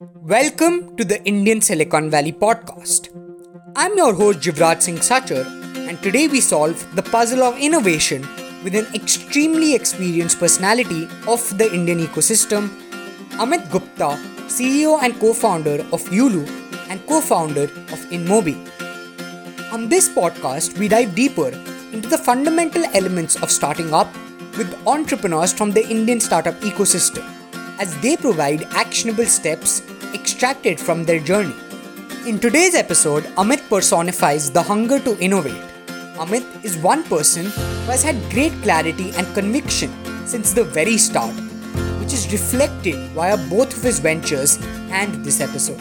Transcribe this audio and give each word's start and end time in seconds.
Welcome 0.00 0.96
to 0.96 1.04
the 1.04 1.20
Indian 1.24 1.60
Silicon 1.60 2.08
Valley 2.08 2.30
podcast. 2.30 3.08
I'm 3.74 3.96
your 3.96 4.14
host 4.14 4.38
Jivraj 4.38 4.80
Singh 4.80 4.98
Sachar, 4.98 5.44
and 5.88 6.00
today 6.00 6.28
we 6.28 6.40
solve 6.40 6.86
the 6.94 7.02
puzzle 7.02 7.42
of 7.42 7.58
innovation 7.58 8.22
with 8.62 8.76
an 8.76 8.86
extremely 8.94 9.74
experienced 9.74 10.38
personality 10.38 11.08
of 11.26 11.42
the 11.58 11.68
Indian 11.74 11.98
ecosystem, 11.98 12.68
Amit 13.44 13.68
Gupta, 13.72 14.10
CEO 14.46 15.02
and 15.02 15.18
co 15.18 15.32
founder 15.32 15.80
of 15.92 16.04
Yulu 16.18 16.46
and 16.88 17.04
co 17.08 17.20
founder 17.20 17.64
of 17.64 18.06
InMobi. 18.18 18.54
On 19.72 19.88
this 19.88 20.08
podcast, 20.08 20.78
we 20.78 20.86
dive 20.86 21.16
deeper 21.16 21.48
into 21.92 22.08
the 22.08 22.18
fundamental 22.18 22.84
elements 22.94 23.34
of 23.42 23.50
starting 23.50 23.92
up 23.92 24.14
with 24.56 24.72
entrepreneurs 24.86 25.52
from 25.52 25.72
the 25.72 25.84
Indian 25.88 26.20
startup 26.20 26.54
ecosystem 26.60 27.37
as 27.78 27.96
they 28.00 28.16
provide 28.16 28.64
actionable 28.72 29.24
steps 29.24 29.82
extracted 30.14 30.80
from 30.80 31.04
their 31.04 31.20
journey. 31.20 31.54
In 32.26 32.38
today's 32.38 32.74
episode, 32.74 33.24
Amit 33.36 33.68
personifies 33.68 34.50
the 34.50 34.62
hunger 34.62 34.98
to 35.00 35.18
innovate. 35.18 35.62
Amit 36.16 36.44
is 36.64 36.76
one 36.76 37.04
person 37.04 37.46
who 37.46 37.90
has 37.90 38.02
had 38.02 38.16
great 38.30 38.52
clarity 38.62 39.12
and 39.12 39.26
conviction 39.34 39.90
since 40.26 40.52
the 40.52 40.64
very 40.64 40.98
start, 40.98 41.34
which 42.00 42.12
is 42.12 42.30
reflected 42.32 42.96
via 43.10 43.36
both 43.48 43.76
of 43.76 43.82
his 43.82 44.00
ventures 44.00 44.58
and 44.90 45.24
this 45.24 45.40
episode. 45.40 45.80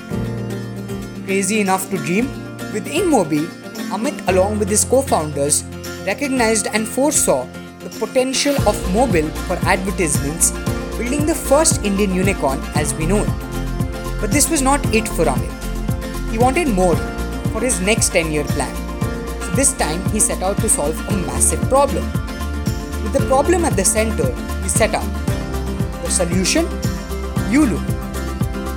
Crazy 1.26 1.60
enough 1.60 1.90
to 1.90 1.98
dream? 1.98 2.28
With 2.74 2.86
InMobi, 2.86 3.46
Amit, 3.90 4.28
along 4.28 4.60
with 4.60 4.70
his 4.70 4.84
co 4.84 5.02
founders, 5.02 5.64
recognized 6.06 6.68
and 6.68 6.88
foresaw 6.88 7.48
the 7.80 7.90
potential 7.98 8.56
of 8.68 8.94
mobile 8.94 9.28
for 9.48 9.56
advertisements 9.66 10.52
building 10.98 11.26
the 11.28 11.36
first 11.36 11.84
Indian 11.86 12.14
unicorn 12.14 12.60
as 12.76 12.94
we 12.96 13.06
know 13.06 13.24
it. 13.24 14.20
But 14.20 14.32
this 14.32 14.50
was 14.50 14.64
not 14.64 14.84
it 14.94 15.08
for 15.08 15.26
Amit. 15.26 16.32
He 16.32 16.40
wanted 16.40 16.70
more 16.70 16.96
for 17.54 17.62
his 17.62 17.80
next 17.82 18.10
10 18.10 18.32
year 18.32 18.44
plan. 18.44 18.76
So 19.42 19.52
this 19.52 19.74
time 19.74 20.04
he 20.10 20.20
set 20.20 20.42
out 20.42 20.58
to 20.58 20.70
solve 20.70 20.98
a 21.10 21.18
massive 21.28 21.62
problem. 21.70 22.04
With 23.04 23.14
the 23.14 23.26
problem 23.28 23.64
at 23.64 23.76
the 23.76 23.86
center, 23.86 24.34
he 24.64 24.70
set 24.70 24.96
out 24.96 25.08
the 26.04 26.10
solution 26.10 26.66
Yulu. 27.54 27.78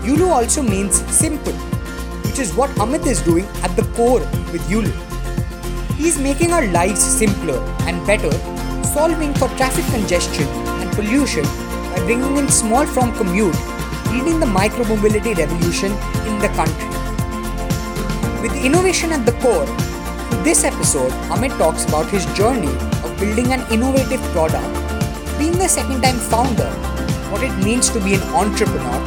Yulu 0.04 0.28
also 0.28 0.62
means 0.62 1.00
simple, 1.10 1.54
which 2.26 2.38
is 2.38 2.54
what 2.54 2.70
Amit 2.86 3.06
is 3.06 3.22
doing 3.22 3.46
at 3.62 3.74
the 3.76 3.82
core 3.96 4.20
with 4.52 4.62
Yulu. 4.68 4.92
He 5.96 6.08
is 6.08 6.18
making 6.18 6.52
our 6.52 6.66
lives 6.68 7.02
simpler 7.02 7.58
and 7.88 8.06
better, 8.06 8.30
solving 8.84 9.34
for 9.34 9.48
traffic 9.56 9.84
congestion 9.86 10.46
and 10.80 10.90
pollution 10.92 11.44
by 11.90 12.04
bringing 12.04 12.36
in 12.36 12.48
small 12.48 12.86
from 12.86 13.12
commute, 13.16 13.56
leading 14.12 14.40
the 14.40 14.46
micromobility 14.46 15.36
revolution 15.36 15.92
in 16.26 16.38
the 16.38 16.48
country. 16.56 16.88
With 18.42 18.54
innovation 18.64 19.12
at 19.12 19.26
the 19.26 19.32
core, 19.42 19.68
in 20.32 20.42
this 20.44 20.64
episode, 20.64 21.12
Amit 21.34 21.56
talks 21.58 21.84
about 21.84 22.06
his 22.10 22.24
journey 22.34 22.74
of 23.04 23.16
building 23.18 23.52
an 23.52 23.60
innovative 23.72 24.20
product, 24.32 24.70
being 25.38 25.52
the 25.52 25.68
second 25.68 26.02
time 26.02 26.18
founder, 26.18 26.70
what 27.30 27.42
it 27.42 27.56
means 27.64 27.90
to 27.90 28.00
be 28.00 28.14
an 28.14 28.22
entrepreneur, 28.34 29.00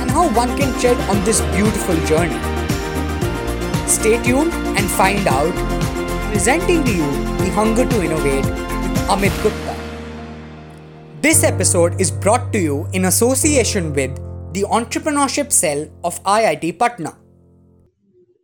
and 0.00 0.10
how 0.10 0.28
one 0.34 0.56
can 0.56 0.72
tread 0.80 0.98
on 1.10 1.24
this 1.24 1.40
beautiful 1.56 1.96
journey. 2.06 2.38
Stay 3.88 4.22
tuned 4.22 4.52
and 4.76 4.90
find 4.90 5.26
out. 5.26 5.54
Presenting 6.30 6.84
to 6.84 6.92
you 6.92 7.10
The 7.38 7.50
Hunger 7.50 7.86
to 7.86 8.02
Innovate 8.02 8.44
with 8.44 9.08
Amit 9.08 9.42
Gupta. 9.42 9.67
This 11.28 11.44
episode 11.44 12.00
is 12.00 12.10
brought 12.10 12.54
to 12.54 12.58
you 12.58 12.88
in 12.94 13.04
association 13.04 13.92
with 13.92 14.14
the 14.54 14.62
Entrepreneurship 14.62 15.52
Cell 15.52 15.86
of 16.02 16.18
IIT 16.24 16.78
Patna. 16.78 17.18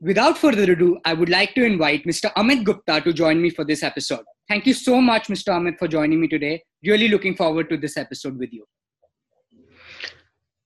Without 0.02 0.36
further 0.36 0.70
ado, 0.70 0.98
I 1.06 1.14
would 1.14 1.30
like 1.30 1.54
to 1.54 1.64
invite 1.64 2.04
Mr. 2.04 2.30
Amit 2.34 2.62
Gupta 2.62 3.00
to 3.00 3.14
join 3.14 3.40
me 3.40 3.48
for 3.48 3.64
this 3.64 3.82
episode. 3.82 4.20
Thank 4.50 4.66
you 4.66 4.74
so 4.74 5.00
much, 5.00 5.28
Mr. 5.28 5.54
Amit, 5.54 5.78
for 5.78 5.88
joining 5.88 6.20
me 6.20 6.28
today. 6.28 6.62
Really 6.84 7.08
looking 7.08 7.34
forward 7.34 7.70
to 7.70 7.78
this 7.78 7.96
episode 7.96 8.38
with 8.38 8.52
you. 8.52 8.66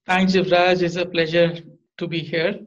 Thanks, 0.04 0.32
Jivraj. 0.32 0.82
It's 0.82 0.96
a 0.96 1.06
pleasure 1.06 1.56
to 1.98 2.08
be 2.08 2.18
here. 2.18 2.58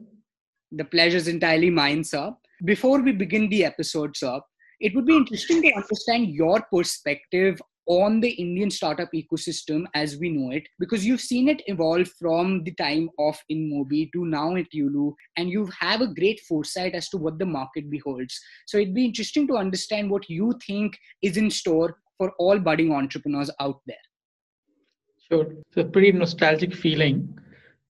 The 0.70 0.86
pleasure 0.86 1.18
is 1.18 1.28
entirely 1.28 1.68
mine, 1.68 2.04
sir. 2.04 2.32
Before 2.64 3.02
we 3.02 3.12
begin 3.12 3.50
the 3.50 3.66
episode, 3.66 4.16
sir, 4.16 4.40
it 4.80 4.94
would 4.94 5.04
be 5.04 5.14
interesting 5.18 5.60
to 5.60 5.74
understand 5.74 6.30
your 6.30 6.62
perspective 6.72 7.60
on 7.86 8.20
the 8.20 8.30
Indian 8.30 8.70
startup 8.70 9.10
ecosystem 9.12 9.84
as 9.94 10.16
we 10.16 10.28
know 10.28 10.52
it, 10.52 10.66
because 10.78 11.04
you've 11.04 11.20
seen 11.20 11.48
it 11.48 11.62
evolve 11.66 12.08
from 12.18 12.62
the 12.64 12.72
time 12.74 13.08
of 13.18 13.38
InMobi 13.50 14.10
to 14.12 14.24
now 14.24 14.54
at 14.56 14.70
Yulu, 14.74 15.12
and 15.36 15.50
you 15.50 15.68
have 15.78 16.00
a 16.00 16.14
great 16.14 16.40
foresight 16.40 16.94
as 16.94 17.08
to 17.10 17.16
what 17.16 17.38
the 17.38 17.46
market 17.46 17.90
beholds. 17.90 18.38
So 18.66 18.78
it'd 18.78 18.94
be 18.94 19.04
interesting 19.04 19.46
to 19.48 19.56
understand 19.56 20.10
what 20.10 20.28
you 20.28 20.54
think 20.66 20.96
is 21.22 21.36
in 21.36 21.50
store 21.50 21.96
for 22.18 22.32
all 22.38 22.58
budding 22.58 22.92
entrepreneurs 22.92 23.50
out 23.60 23.80
there. 23.86 23.96
Sure. 25.28 25.52
It's 25.68 25.76
a 25.76 25.84
pretty 25.84 26.12
nostalgic 26.12 26.74
feeling. 26.74 27.38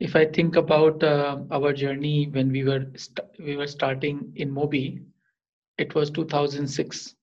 If 0.01 0.17
I 0.17 0.27
think 0.27 0.57
about 0.57 1.03
uh, 1.03 1.39
our 1.51 1.73
journey 1.73 2.29
when 2.33 2.51
we 2.51 2.65
were 2.65 2.87
st- 2.97 3.29
we 3.39 3.57
were 3.57 3.67
starting 3.67 4.33
InMobi, 4.37 5.03
it 5.79 5.95
was 5.95 6.11
2006 6.11 7.15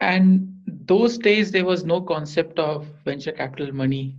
and 0.00 0.48
those 0.66 1.18
days 1.18 1.50
there 1.50 1.64
was 1.64 1.84
no 1.84 2.00
concept 2.00 2.58
of 2.58 2.86
venture 3.04 3.32
capital 3.32 3.72
money. 3.72 4.16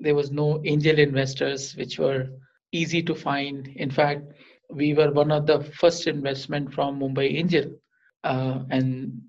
There 0.00 0.14
was 0.14 0.30
no 0.30 0.60
angel 0.64 0.98
investors 0.98 1.76
which 1.76 1.98
were 1.98 2.28
easy 2.72 3.02
to 3.02 3.14
find. 3.14 3.68
In 3.76 3.90
fact 3.90 4.32
we 4.70 4.94
were 4.94 5.10
one 5.12 5.30
of 5.30 5.46
the 5.46 5.60
first 5.62 6.06
investment 6.06 6.72
from 6.72 7.00
mumbai 7.00 7.34
angel 7.36 7.64
uh, 8.24 8.60
and 8.70 9.20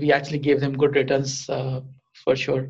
we 0.00 0.12
actually 0.12 0.38
gave 0.38 0.60
them 0.60 0.76
good 0.76 0.94
returns 0.96 1.48
uh, 1.48 1.80
for 2.24 2.36
sure. 2.36 2.68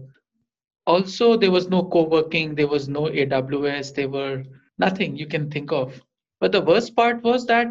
Also 0.87 1.37
there 1.37 1.51
was 1.51 1.69
no 1.69 1.85
co-working 1.85 2.55
there 2.55 2.69
was 2.69 2.89
no 2.89 3.03
aws 3.09 3.95
there 3.95 4.09
were 4.09 4.43
nothing 4.79 5.17
you 5.17 5.27
can 5.27 5.51
think 5.51 5.73
of. 5.73 6.01
But 6.41 6.53
the 6.53 6.61
worst 6.63 6.95
part 6.97 7.23
was 7.23 7.47
that 7.47 7.69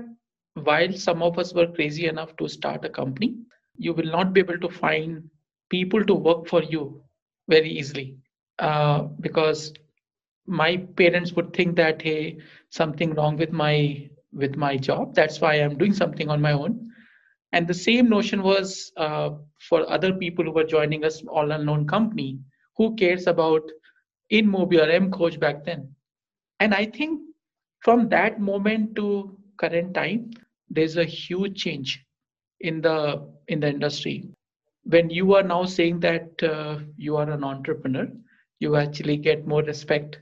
while 0.55 0.91
some 0.93 1.21
of 1.21 1.37
us 1.39 1.53
were 1.53 1.67
crazy 1.67 2.07
enough 2.07 2.35
to 2.37 2.47
start 2.47 2.85
a 2.85 2.89
company 2.89 3.35
you 3.77 3.93
will 3.93 4.11
not 4.11 4.33
be 4.33 4.39
able 4.41 4.59
to 4.59 4.69
find 4.69 5.29
people 5.69 6.03
to 6.05 6.13
work 6.13 6.47
for 6.47 6.63
you 6.63 7.01
very 7.47 7.69
easily. 7.69 8.17
Uh, 8.59 9.03
because 9.19 9.73
my 10.47 10.77
parents 10.95 11.33
would 11.33 11.53
think 11.53 11.75
that 11.75 12.01
hey 12.01 12.37
something 12.69 13.13
wrong 13.15 13.35
with 13.37 13.51
my 13.51 14.07
with 14.33 14.55
my 14.55 14.77
job 14.77 15.13
that's 15.15 15.41
why 15.41 15.53
i'm 15.55 15.77
doing 15.77 15.93
something 15.93 16.29
on 16.29 16.41
my 16.41 16.51
own. 16.51 16.79
And 17.51 17.67
the 17.67 17.73
same 17.73 18.09
notion 18.09 18.41
was 18.43 18.91
uh, 18.97 19.29
for 19.59 19.89
other 19.89 20.13
people 20.13 20.43
who 20.45 20.51
were 20.51 20.65
joining 20.65 21.05
us 21.05 21.21
all 21.27 21.51
unknown 21.51 21.87
company 21.87 22.39
who 22.77 22.95
cares 22.95 23.27
about 23.27 23.61
InMobi 24.31 24.81
or 24.81 24.87
mKhoj 24.99 25.39
back 25.39 25.63
then? 25.65 25.95
And 26.59 26.73
i 26.73 26.85
think 26.85 27.21
from 27.79 28.09
that 28.09 28.39
moment 28.39 28.95
to 28.95 29.37
current 29.57 29.93
time 29.93 30.31
there's 30.69 30.97
a 30.97 31.05
huge 31.05 31.61
change 31.61 32.05
in 32.59 32.81
the 32.81 33.27
in 33.47 33.59
the 33.59 33.69
industry. 33.69 34.29
When 34.83 35.09
you 35.09 35.35
are 35.35 35.43
now 35.43 35.65
saying 35.65 35.99
that 36.01 36.43
uh, 36.43 36.79
you 36.97 37.15
are 37.17 37.29
an 37.29 37.43
entrepreneur 37.43 38.07
you 38.59 38.75
actually 38.75 39.17
get 39.17 39.47
more 39.47 39.63
respect. 39.63 40.19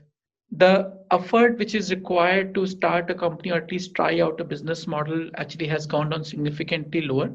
The 0.50 0.98
effort 1.10 1.58
which 1.58 1.74
is 1.74 1.90
required 1.90 2.54
to 2.54 2.66
start 2.66 3.10
a 3.10 3.14
company 3.14 3.52
or 3.52 3.56
at 3.58 3.70
least 3.70 3.94
try 3.94 4.20
out 4.20 4.40
a 4.40 4.44
business 4.44 4.86
model 4.86 5.30
actually 5.36 5.66
has 5.68 5.86
gone 5.86 6.10
down 6.10 6.24
significantly 6.24 7.02
lower. 7.02 7.34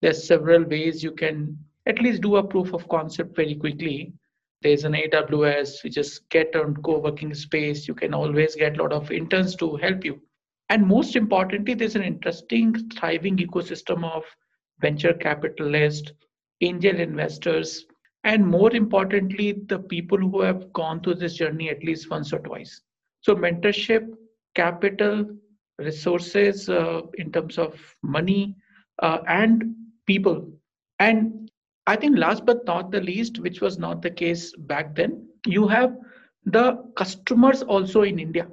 There's 0.00 0.26
several 0.26 0.64
ways 0.64 1.02
you 1.02 1.12
can 1.12 1.58
at 1.86 2.00
least 2.00 2.22
do 2.22 2.36
a 2.36 2.42
proof 2.42 2.72
of 2.74 2.88
concept 2.88 3.36
very 3.36 3.54
quickly. 3.54 4.12
There's 4.62 4.84
an 4.84 4.92
aws 4.94 5.82
which 5.84 5.96
is 5.96 6.20
get 6.30 6.54
on 6.56 6.76
co-working 6.82 7.34
space. 7.34 7.88
You 7.88 7.94
can 7.94 8.14
always 8.14 8.54
get 8.54 8.78
a 8.78 8.82
lot 8.82 8.92
of 8.92 9.10
interns 9.10 9.56
to 9.56 9.76
help 9.76 10.04
you 10.04 10.20
and 10.68 10.86
most 10.86 11.16
importantly, 11.16 11.74
there's 11.74 11.96
an 11.96 12.02
interesting, 12.02 12.74
thriving 12.90 13.36
ecosystem 13.38 14.04
of 14.04 14.24
venture 14.80 15.14
capitalists, 15.14 16.12
angel 16.60 16.98
investors, 17.00 17.86
and 18.24 18.46
more 18.46 18.74
importantly, 18.74 19.52
the 19.66 19.78
people 19.78 20.18
who 20.18 20.40
have 20.40 20.72
gone 20.72 21.00
through 21.00 21.14
this 21.14 21.34
journey 21.34 21.70
at 21.70 21.82
least 21.82 22.10
once 22.10 22.32
or 22.32 22.40
twice. 22.40 22.82
So, 23.20 23.34
mentorship, 23.34 24.06
capital, 24.54 25.26
resources 25.78 26.68
uh, 26.68 27.02
in 27.14 27.32
terms 27.32 27.58
of 27.58 27.78
money, 28.02 28.56
uh, 29.02 29.18
and 29.26 29.74
people. 30.06 30.50
And 30.98 31.50
I 31.86 31.96
think 31.96 32.18
last 32.18 32.44
but 32.44 32.66
not 32.66 32.90
the 32.90 33.00
least, 33.00 33.38
which 33.38 33.60
was 33.60 33.78
not 33.78 34.02
the 34.02 34.10
case 34.10 34.54
back 34.56 34.94
then, 34.94 35.28
you 35.46 35.68
have 35.68 35.96
the 36.44 36.84
customers 36.96 37.62
also 37.62 38.02
in 38.02 38.18
India. 38.18 38.48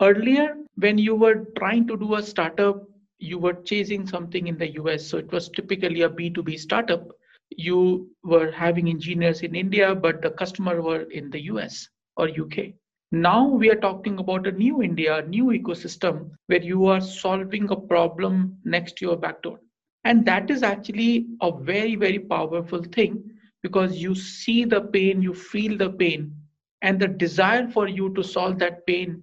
Earlier, 0.00 0.56
when 0.76 0.98
you 0.98 1.14
were 1.14 1.46
trying 1.58 1.86
to 1.88 1.96
do 1.96 2.14
a 2.14 2.22
startup, 2.22 2.84
you 3.18 3.38
were 3.38 3.54
chasing 3.54 4.06
something 4.06 4.46
in 4.46 4.58
the 4.58 4.72
US. 4.82 5.06
So 5.06 5.18
it 5.18 5.30
was 5.32 5.48
typically 5.48 6.02
a 6.02 6.08
B2B 6.08 6.58
startup. 6.58 7.08
You 7.56 8.10
were 8.22 8.50
having 8.50 8.88
engineers 8.88 9.42
in 9.42 9.54
India, 9.54 9.94
but 9.94 10.22
the 10.22 10.30
customer 10.30 10.80
were 10.82 11.02
in 11.10 11.30
the 11.30 11.42
US 11.44 11.88
or 12.16 12.28
UK. 12.28 12.74
Now 13.12 13.46
we 13.48 13.70
are 13.70 13.76
talking 13.76 14.18
about 14.18 14.46
a 14.46 14.52
new 14.52 14.82
India, 14.82 15.22
new 15.28 15.46
ecosystem 15.46 16.30
where 16.46 16.62
you 16.62 16.86
are 16.86 17.00
solving 17.00 17.70
a 17.70 17.76
problem 17.76 18.58
next 18.64 18.96
to 18.98 19.06
your 19.06 19.16
backdoor. 19.16 19.60
And 20.04 20.24
that 20.26 20.50
is 20.50 20.62
actually 20.62 21.26
a 21.40 21.50
very, 21.52 21.94
very 21.96 22.18
powerful 22.18 22.82
thing 22.82 23.30
because 23.62 23.96
you 24.02 24.14
see 24.14 24.64
the 24.64 24.80
pain, 24.80 25.22
you 25.22 25.34
feel 25.34 25.76
the 25.76 25.90
pain, 25.90 26.34
and 26.82 27.00
the 27.00 27.08
desire 27.08 27.68
for 27.68 27.88
you 27.88 28.12
to 28.14 28.22
solve 28.22 28.58
that 28.58 28.86
pain 28.86 29.22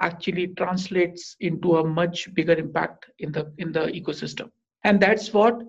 actually 0.00 0.48
translates 0.48 1.36
into 1.40 1.76
a 1.76 1.86
much 1.86 2.32
bigger 2.34 2.54
impact 2.54 3.06
in 3.18 3.32
the 3.32 3.52
in 3.58 3.72
the 3.72 3.86
ecosystem. 4.00 4.50
And 4.84 5.00
that's 5.00 5.32
what 5.32 5.62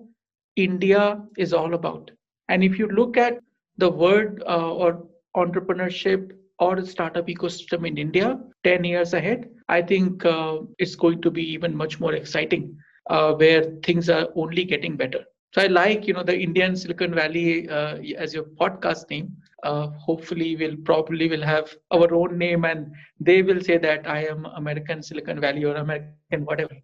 India 0.56 1.22
is 1.36 1.52
all 1.52 1.74
about. 1.74 2.10
And 2.48 2.62
if 2.62 2.78
you 2.78 2.88
look 2.88 3.16
at 3.16 3.38
the 3.78 3.90
word 3.90 4.42
uh, 4.46 4.72
or 4.72 5.06
entrepreneurship 5.36 6.32
or 6.58 6.84
startup 6.84 7.26
ecosystem 7.26 7.86
in 7.86 7.98
India 7.98 8.38
10 8.64 8.84
years 8.84 9.14
ahead, 9.14 9.50
I 9.68 9.82
think 9.82 10.24
uh, 10.24 10.58
it's 10.78 10.94
going 10.94 11.20
to 11.22 11.30
be 11.30 11.42
even 11.52 11.76
much 11.76 11.98
more 11.98 12.14
exciting 12.14 12.76
uh, 13.10 13.34
where 13.34 13.62
things 13.82 14.08
are 14.08 14.28
only 14.36 14.64
getting 14.64 14.96
better. 14.96 15.24
So 15.54 15.62
I 15.62 15.68
like, 15.68 16.08
you 16.08 16.14
know, 16.14 16.24
the 16.24 16.36
Indian 16.36 16.74
Silicon 16.74 17.14
Valley 17.14 17.68
uh, 17.68 17.98
as 18.18 18.34
your 18.34 18.42
podcast 18.42 19.08
name. 19.08 19.36
Uh, 19.62 19.86
hopefully, 19.90 20.56
we'll 20.56 20.76
probably 20.78 21.28
will 21.28 21.42
have 21.42 21.72
our 21.92 22.12
own 22.12 22.36
name, 22.36 22.64
and 22.64 22.92
they 23.20 23.40
will 23.40 23.60
say 23.60 23.78
that 23.78 24.04
I 24.08 24.24
am 24.26 24.46
American 24.46 25.00
Silicon 25.00 25.40
Valley 25.40 25.64
or 25.64 25.76
American 25.76 26.44
whatever. 26.44 26.74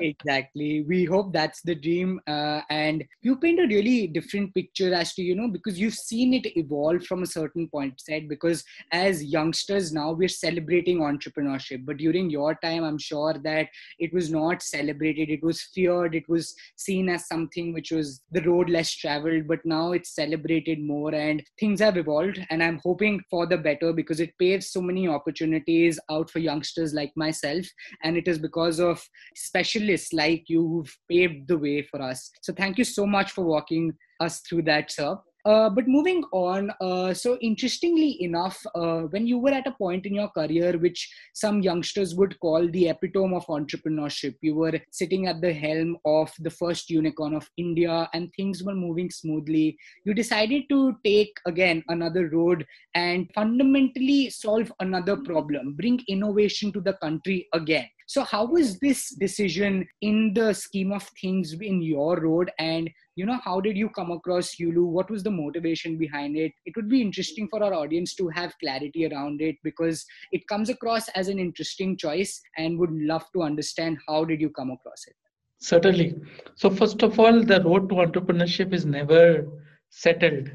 Exactly. 0.00 0.82
We 0.82 1.04
hope 1.04 1.32
that's 1.32 1.62
the 1.62 1.74
dream 1.74 2.20
uh, 2.26 2.60
and 2.70 3.04
you 3.22 3.36
paint 3.36 3.60
a 3.60 3.66
really 3.66 4.06
different 4.06 4.54
picture 4.54 4.92
as 4.94 5.14
to 5.14 5.22
you 5.22 5.34
know 5.34 5.48
because 5.48 5.78
you've 5.78 5.94
seen 5.94 6.34
it 6.34 6.56
evolve 6.56 7.04
from 7.04 7.22
a 7.22 7.26
certain 7.26 7.68
point 7.68 8.00
said 8.00 8.28
because 8.28 8.64
as 8.92 9.24
youngsters 9.24 9.92
now 9.92 10.12
we're 10.12 10.28
celebrating 10.28 10.98
entrepreneurship. 10.98 11.84
But 11.84 11.98
during 11.98 12.30
your 12.30 12.54
time 12.56 12.84
i'm 12.84 12.98
sure 12.98 13.34
that 13.44 13.68
it 13.98 14.12
was 14.12 14.30
not 14.30 14.62
celebrated. 14.62 15.30
It 15.30 15.42
was 15.42 15.62
feared. 15.74 16.14
It 16.14 16.28
was 16.28 16.54
seen 16.76 17.08
as 17.08 17.26
something 17.26 17.72
which 17.72 17.90
was 17.90 18.20
the 18.32 18.42
road 18.42 18.70
less 18.70 18.92
traveled 18.92 19.46
but 19.46 19.64
now 19.64 19.92
it's 19.92 20.14
celebrated 20.14 20.80
more 20.80 21.14
and 21.14 21.42
things 21.58 21.80
have 21.80 21.96
evolved. 21.96 22.44
And 22.50 22.62
i'm 22.62 22.80
hoping 22.82 23.22
for 23.30 23.46
the 23.46 23.58
better 23.58 23.92
because 23.92 24.20
it 24.20 24.36
paves 24.38 24.70
so 24.70 24.80
many 24.80 25.08
opportunities 25.08 25.98
out 26.10 26.30
for 26.30 26.38
youngsters 26.38 26.94
like 26.94 27.12
myself. 27.16 27.66
And 28.02 28.16
it 28.16 28.28
is 28.28 28.38
because 28.38 28.80
of 28.80 28.89
of 28.90 29.02
specialists 29.34 30.12
like 30.12 30.44
you 30.48 30.60
who've 30.66 30.96
paved 31.10 31.48
the 31.48 31.58
way 31.58 31.82
for 31.82 32.02
us. 32.02 32.30
So 32.42 32.52
thank 32.52 32.78
you 32.78 32.84
so 32.84 33.06
much 33.06 33.32
for 33.32 33.44
walking 33.44 33.94
us 34.20 34.40
through 34.40 34.62
that, 34.62 34.90
sir. 34.90 35.16
Uh, 35.46 35.70
but 35.70 35.88
moving 35.88 36.22
on, 36.32 36.70
uh, 36.82 37.14
so 37.14 37.38
interestingly 37.40 38.22
enough, 38.22 38.58
uh, 38.74 39.00
when 39.12 39.26
you 39.26 39.38
were 39.38 39.50
at 39.50 39.66
a 39.66 39.72
point 39.72 40.04
in 40.04 40.14
your 40.14 40.28
career 40.28 40.76
which 40.76 41.10
some 41.32 41.62
youngsters 41.62 42.14
would 42.14 42.38
call 42.40 42.68
the 42.68 42.88
epitome 42.88 43.34
of 43.34 43.46
entrepreneurship, 43.46 44.34
you 44.42 44.54
were 44.54 44.78
sitting 44.90 45.28
at 45.28 45.40
the 45.40 45.52
helm 45.52 45.96
of 46.04 46.30
the 46.40 46.50
first 46.50 46.90
unicorn 46.90 47.34
of 47.34 47.48
India 47.56 48.08
and 48.12 48.30
things 48.36 48.62
were 48.62 48.74
moving 48.74 49.10
smoothly. 49.10 49.78
You 50.04 50.12
decided 50.12 50.64
to 50.68 50.94
take 51.04 51.32
again 51.46 51.82
another 51.88 52.28
road 52.28 52.66
and 52.94 53.30
fundamentally 53.34 54.28
solve 54.28 54.70
another 54.80 55.16
problem, 55.16 55.72
bring 55.72 56.00
innovation 56.08 56.70
to 56.72 56.82
the 56.82 56.94
country 56.94 57.48
again. 57.54 57.88
So, 58.10 58.24
how 58.24 58.44
was 58.44 58.76
this 58.80 59.10
decision 59.10 59.86
in 60.00 60.34
the 60.34 60.52
scheme 60.52 60.90
of 60.90 61.08
things 61.22 61.52
in 61.52 61.80
your 61.80 62.18
road? 62.18 62.50
And 62.58 62.90
you 63.14 63.24
know, 63.24 63.38
how 63.44 63.60
did 63.60 63.76
you 63.76 63.88
come 63.88 64.10
across 64.10 64.56
Yulu? 64.56 64.84
What 64.84 65.08
was 65.08 65.22
the 65.22 65.30
motivation 65.30 65.96
behind 65.96 66.36
it? 66.36 66.50
It 66.66 66.74
would 66.74 66.88
be 66.88 67.02
interesting 67.02 67.46
for 67.46 67.62
our 67.62 67.72
audience 67.72 68.16
to 68.16 68.26
have 68.30 68.58
clarity 68.58 69.06
around 69.06 69.40
it 69.40 69.54
because 69.62 70.04
it 70.32 70.44
comes 70.48 70.70
across 70.70 71.06
as 71.10 71.28
an 71.28 71.38
interesting 71.38 71.96
choice, 71.96 72.40
and 72.58 72.80
would 72.80 72.90
love 72.90 73.22
to 73.32 73.42
understand 73.42 73.98
how 74.08 74.24
did 74.24 74.40
you 74.40 74.50
come 74.50 74.72
across 74.72 75.04
it. 75.06 75.14
Certainly. 75.60 76.16
So, 76.56 76.68
first 76.68 77.04
of 77.04 77.20
all, 77.20 77.44
the 77.44 77.62
road 77.62 77.88
to 77.90 77.94
entrepreneurship 77.94 78.72
is 78.72 78.84
never 78.84 79.46
settled. 79.90 80.50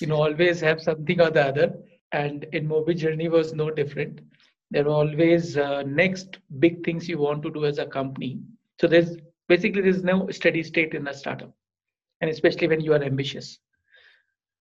You 0.00 0.06
know, 0.06 0.22
always 0.22 0.58
have 0.62 0.80
something 0.80 1.20
or 1.20 1.28
the 1.30 1.48
other. 1.48 1.74
And 2.12 2.46
InMobi 2.54 2.96
journey 2.96 3.28
was 3.28 3.52
no 3.52 3.70
different 3.70 4.22
there 4.74 4.86
are 4.86 4.90
always 4.90 5.56
uh, 5.56 5.82
next 5.86 6.38
big 6.58 6.84
things 6.84 7.08
you 7.08 7.18
want 7.18 7.44
to 7.44 7.50
do 7.50 7.64
as 7.64 7.78
a 7.78 7.86
company. 7.86 8.40
So 8.80 8.88
there's 8.88 9.16
basically 9.46 9.82
there's 9.82 10.02
no 10.02 10.28
steady 10.30 10.64
state 10.64 10.94
in 10.94 11.06
a 11.06 11.14
startup 11.14 11.54
and 12.20 12.28
especially 12.28 12.66
when 12.66 12.80
you 12.80 12.92
are 12.92 13.02
ambitious. 13.02 13.60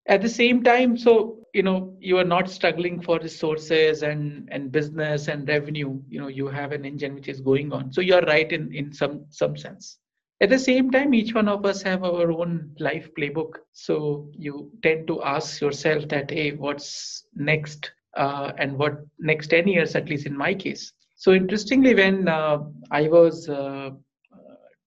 At 0.07 0.21
the 0.21 0.29
same 0.29 0.61
time 0.61 0.97
so 0.97 1.47
you 1.51 1.63
know 1.63 1.97
you 1.99 2.19
are 2.19 2.23
not 2.35 2.47
struggling 2.47 3.01
for 3.01 3.17
resources 3.19 4.03
and 4.03 4.47
and 4.51 4.71
business 4.71 5.29
and 5.29 5.47
revenue. 5.47 5.99
You 6.09 6.21
know 6.21 6.27
you 6.27 6.47
have 6.47 6.73
an 6.73 6.85
engine 6.85 7.15
which 7.15 7.27
is 7.27 7.41
going 7.41 7.73
on. 7.73 7.91
So 7.91 8.01
you 8.01 8.13
are 8.13 8.25
right 8.27 8.51
in 8.51 8.71
in 8.71 8.93
some 8.93 9.25
some 9.29 9.57
sense. 9.57 9.97
At 10.41 10.49
the 10.49 10.59
same 10.59 10.91
time 10.91 11.15
each 11.15 11.33
one 11.33 11.47
of 11.47 11.65
us 11.65 11.81
have 11.81 12.03
our 12.03 12.31
own 12.31 12.75
life 12.77 13.09
playbook. 13.17 13.53
So 13.71 14.29
you 14.33 14.69
tend 14.83 15.07
to 15.07 15.23
ask 15.23 15.59
yourself 15.59 16.07
that 16.09 16.29
hey 16.29 16.51
what's 16.51 17.25
next 17.33 17.93
uh, 18.17 18.51
and 18.57 18.77
what 18.77 19.05
next 19.19 19.47
10 19.47 19.67
years 19.67 19.95
at 19.95 20.09
least 20.09 20.25
in 20.25 20.37
my 20.37 20.53
case. 20.53 20.93
So 21.15 21.33
interestingly 21.33 21.95
when 21.95 22.27
uh, 22.27 22.59
i 22.91 23.07
was 23.07 23.47
uh, 23.49 23.91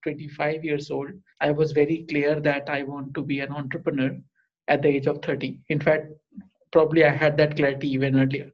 25 0.03 0.65
years 0.65 0.91
old 0.91 1.11
i 1.41 1.51
was 1.51 1.73
very 1.73 2.05
clear 2.11 2.39
that 2.41 2.69
i 2.69 2.83
want 2.83 3.13
to 3.15 3.23
be 3.23 3.41
an 3.41 3.53
entrepreneur 3.61 4.11
at 4.69 4.83
the 4.83 4.89
age 4.89 5.07
of 5.07 5.21
30 5.23 5.59
in 5.69 5.81
fact 5.81 6.07
probably 6.73 7.05
i 7.05 7.11
had 7.11 7.37
that 7.37 7.57
clarity 7.57 7.89
even 7.89 8.21
earlier. 8.21 8.51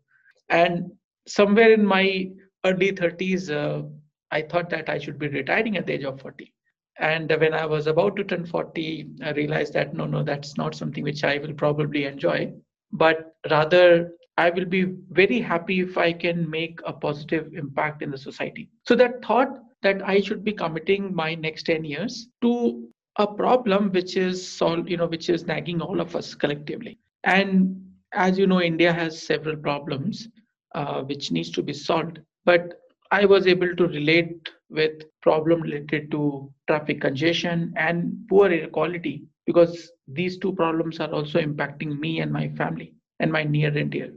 And 0.49 0.93
somewhere 1.27 1.73
in 1.73 1.85
my 1.85 2.31
early 2.65 2.93
30s 2.93 3.51
uh, 3.51 3.83
i 4.31 4.41
thought 4.43 4.71
that 4.71 4.89
i 4.89 4.99
should 4.99 5.19
be 5.19 5.29
retiring 5.29 5.77
at 5.77 5.87
the 5.87 5.95
age 5.95 6.05
of 6.05 6.21
40 6.21 6.53
and 6.99 7.31
when 7.43 7.55
i 7.55 7.67
was 7.67 7.87
about 7.87 8.17
to 8.17 8.25
turn 8.25 8.47
40 8.47 9.11
i 9.23 9.31
realized 9.33 9.73
that 9.75 9.95
no 9.95 10.07
no 10.07 10.23
that's 10.23 10.57
not 10.57 10.75
something 10.75 11.05
which 11.05 11.25
i 11.25 11.39
will 11.39 11.55
probably 11.55 12.05
enjoy. 12.05 12.53
But 12.93 13.35
rather 13.51 14.13
I 14.43 14.51
will 14.51 14.65
be 14.65 14.83
very 15.11 15.41
happy 15.41 15.79
if 15.79 15.97
I 15.97 16.13
can 16.13 16.51
make 16.51 16.81
a 16.85 16.93
positive 16.93 17.55
impact 17.55 18.03
in 18.03 18.11
the 18.11 18.19
society. 18.19 18.69
So 18.89 18.97
that 18.97 19.25
thought 19.25 19.51
that 19.83 20.03
I 20.03 20.21
should 20.21 20.43
be 20.43 20.53
committing 20.53 21.15
my 21.15 21.37
next 21.37 21.63
10 21.67 21.85
years 21.85 22.27
to 22.41 22.89
a 23.19 23.27
problem 23.27 23.93
which 23.93 24.17
is 24.17 24.37
solved, 24.61 24.91
you 24.91 24.97
know, 24.97 25.07
which 25.07 25.29
is 25.29 25.47
nagging 25.47 25.81
all 25.81 26.01
of 26.01 26.17
us 26.17 26.35
collectively. 26.35 26.99
And 27.23 27.81
as 28.15 28.37
you 28.37 28.49
know, 28.49 28.61
India 28.61 28.93
has 28.93 29.23
several 29.23 29.57
problems 29.57 30.27
uh, 30.75 31.03
which 31.03 31.31
needs 31.31 31.51
to 31.53 31.63
be 31.63 31.73
solved. 31.73 32.19
But 32.45 32.81
I 33.13 33.25
was 33.27 33.47
able 33.47 33.77
to 33.77 33.87
relate 33.87 34.49
with 34.71 35.05
problem 35.21 35.63
related 35.63 36.11
to 36.11 36.53
traffic 36.67 37.01
congestion 37.01 37.73
and 37.77 38.27
poor 38.29 38.49
air 38.49 38.67
quality 38.67 39.23
because 39.47 39.93
these 40.09 40.37
two 40.39 40.53
problems 40.53 40.99
are 40.99 41.13
also 41.13 41.41
impacting 41.41 42.01
me 42.01 42.19
and 42.19 42.33
my 42.33 42.49
family 42.49 42.93
and 43.21 43.31
my 43.31 43.45
near 43.45 43.77
and 43.79 43.91
dear 43.91 44.11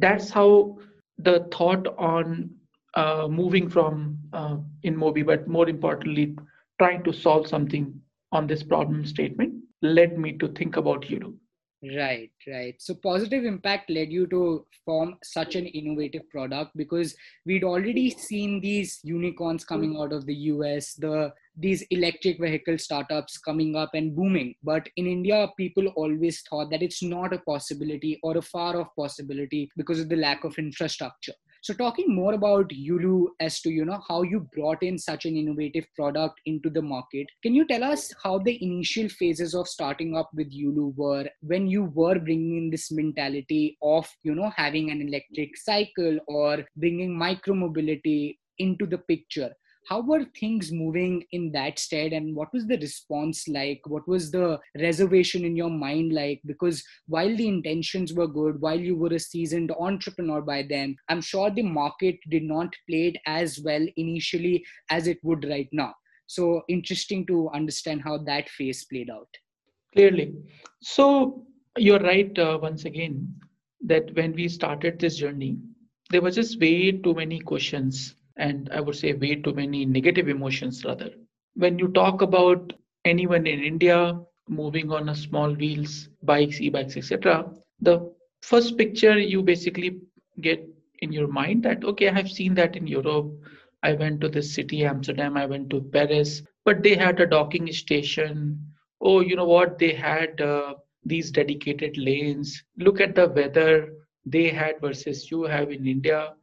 that's 0.00 0.30
how 0.30 0.78
the 1.18 1.48
thought 1.52 1.86
on 1.98 2.50
uh, 2.94 3.28
moving 3.28 3.68
from 3.68 4.18
uh, 4.32 4.56
InMobi, 4.84 5.24
but 5.24 5.46
more 5.48 5.68
importantly, 5.68 6.36
trying 6.78 7.02
to 7.04 7.12
solve 7.12 7.46
something 7.46 8.00
on 8.32 8.46
this 8.46 8.62
problem 8.62 9.04
statement 9.04 9.54
led 9.82 10.18
me 10.18 10.32
to 10.38 10.48
think 10.48 10.76
about 10.76 11.02
Yulu. 11.02 11.34
Right, 11.80 12.32
right. 12.48 12.74
So 12.78 12.94
positive 12.94 13.44
impact 13.44 13.88
led 13.88 14.10
you 14.10 14.26
to 14.28 14.66
form 14.84 15.14
such 15.22 15.54
an 15.54 15.64
innovative 15.66 16.28
product 16.28 16.76
because 16.76 17.14
we'd 17.46 17.62
already 17.62 18.10
seen 18.10 18.60
these 18.60 18.98
unicorns 19.04 19.64
coming 19.64 19.96
out 19.96 20.12
of 20.12 20.26
the 20.26 20.34
US, 20.34 20.94
the 20.94 21.32
these 21.56 21.82
electric 21.90 22.40
vehicle 22.40 22.78
startups 22.78 23.38
coming 23.38 23.76
up 23.76 23.90
and 23.94 24.14
booming. 24.16 24.56
But 24.62 24.88
in 24.96 25.06
India, 25.06 25.48
people 25.56 25.86
always 25.94 26.42
thought 26.42 26.70
that 26.70 26.82
it's 26.82 27.02
not 27.02 27.32
a 27.32 27.38
possibility 27.38 28.18
or 28.24 28.36
a 28.36 28.42
far 28.42 28.80
off 28.80 28.88
possibility 28.96 29.70
because 29.76 30.00
of 30.00 30.08
the 30.08 30.16
lack 30.16 30.42
of 30.42 30.58
infrastructure. 30.58 31.34
So 31.62 31.74
talking 31.74 32.14
more 32.14 32.34
about 32.34 32.68
Yulu 32.68 33.28
as 33.40 33.60
to 33.62 33.70
you 33.70 33.84
know 33.84 34.00
how 34.08 34.22
you 34.22 34.48
brought 34.54 34.82
in 34.82 34.96
such 34.98 35.26
an 35.26 35.36
innovative 35.36 35.86
product 35.96 36.40
into 36.46 36.70
the 36.70 36.82
market, 36.82 37.26
can 37.42 37.54
you 37.54 37.66
tell 37.66 37.82
us 37.82 38.12
how 38.22 38.38
the 38.38 38.62
initial 38.62 39.08
phases 39.08 39.54
of 39.54 39.68
starting 39.68 40.16
up 40.16 40.30
with 40.34 40.52
Yulu 40.52 40.94
were 40.96 41.28
when 41.40 41.66
you 41.66 41.84
were 41.84 42.18
bringing 42.18 42.56
in 42.58 42.70
this 42.70 42.90
mentality 42.92 43.76
of 43.82 44.08
you 44.22 44.34
know 44.34 44.50
having 44.56 44.90
an 44.90 45.02
electric 45.02 45.56
cycle 45.56 46.18
or 46.28 46.64
bringing 46.76 47.16
micro 47.16 47.54
mobility 47.54 48.38
into 48.58 48.86
the 48.86 48.98
picture? 48.98 49.52
How 49.88 50.00
were 50.00 50.24
things 50.38 50.70
moving 50.70 51.24
in 51.32 51.50
that 51.52 51.78
stead 51.78 52.12
and 52.12 52.36
what 52.36 52.52
was 52.52 52.66
the 52.66 52.76
response 52.78 53.48
like? 53.48 53.80
What 53.86 54.06
was 54.06 54.30
the 54.30 54.58
reservation 54.78 55.44
in 55.44 55.56
your 55.56 55.70
mind 55.70 56.12
like? 56.12 56.42
Because 56.44 56.84
while 57.06 57.34
the 57.34 57.48
intentions 57.48 58.12
were 58.12 58.26
good 58.26 58.60
while 58.60 58.78
you 58.78 58.96
were 58.96 59.14
a 59.14 59.18
seasoned 59.18 59.72
entrepreneur 59.78 60.40
by 60.40 60.62
then 60.68 60.96
i'm 61.08 61.20
sure 61.20 61.50
the 61.50 61.62
market 61.62 62.16
did 62.28 62.42
not 62.42 62.74
play 62.88 63.08
it 63.08 63.16
as 63.26 63.60
well 63.64 63.86
initially 63.96 64.64
as 64.90 65.06
it 65.06 65.18
would 65.22 65.44
right 65.48 65.68
now. 65.72 65.94
So 66.26 66.62
interesting 66.68 67.26
to 67.26 67.48
understand 67.50 68.02
how 68.02 68.18
that 68.18 68.48
phase 68.50 68.84
played 68.84 69.10
out. 69.10 69.28
Clearly. 69.94 70.34
So 70.82 71.46
you're 71.76 72.00
right 72.00 72.38
uh, 72.38 72.58
once 72.60 72.84
again 72.84 73.34
that 73.86 74.14
when 74.14 74.32
we 74.34 74.48
started 74.48 74.98
this 74.98 75.16
journey, 75.16 75.56
there 76.10 76.20
was 76.20 76.34
just 76.34 76.60
way 76.60 76.92
too 76.92 77.14
many 77.14 77.38
questions 77.38 78.14
and 78.38 78.70
I 78.72 78.80
would 78.80 78.96
say 78.96 79.12
way 79.12 79.34
too 79.36 79.52
many 79.52 79.84
negative 79.84 80.28
emotions 80.28 80.84
rather. 80.84 81.10
When 81.54 81.78
you 81.78 81.88
talk 81.88 82.22
about 82.22 82.72
anyone 83.04 83.46
in 83.46 83.62
India 83.62 84.18
moving 84.48 84.90
on 84.90 85.08
a 85.10 85.14
small 85.14 85.52
wheels, 85.52 86.08
bikes, 86.22 86.60
e-bikes, 86.60 86.96
etc., 86.96 87.52
the 87.80 88.12
first 88.42 88.78
picture 88.78 89.18
you 89.18 89.42
basically 89.42 90.00
get 90.40 90.64
in 91.00 91.12
your 91.12 91.28
mind 91.28 91.62
that 91.64 91.84
okay, 91.84 92.08
I 92.08 92.12
have 92.14 92.30
seen 92.30 92.54
that 92.54 92.76
in 92.76 92.86
Europe. 92.86 93.30
I 93.82 93.92
went 93.92 94.20
to 94.22 94.28
this 94.28 94.54
city, 94.54 94.84
Amsterdam. 94.84 95.36
I 95.36 95.46
went 95.46 95.70
to 95.70 95.80
Paris, 95.80 96.42
but 96.64 96.82
they 96.82 96.94
had 96.94 97.20
a 97.20 97.26
docking 97.26 97.72
station. 97.72 98.58
Oh, 99.00 99.20
you 99.20 99.36
know 99.36 99.44
what? 99.46 99.78
They 99.78 99.92
had 99.92 100.40
uh, 100.40 100.74
these 101.04 101.30
dedicated 101.30 101.96
lanes. 101.96 102.62
Look 102.76 103.00
at 103.00 103.14
the 103.14 103.28
weather 103.28 103.92
they 104.26 104.48
had 104.48 104.80
versus 104.80 105.30
you 105.30 105.44
have 105.44 105.70
in 105.70 105.86
India. 105.86 106.34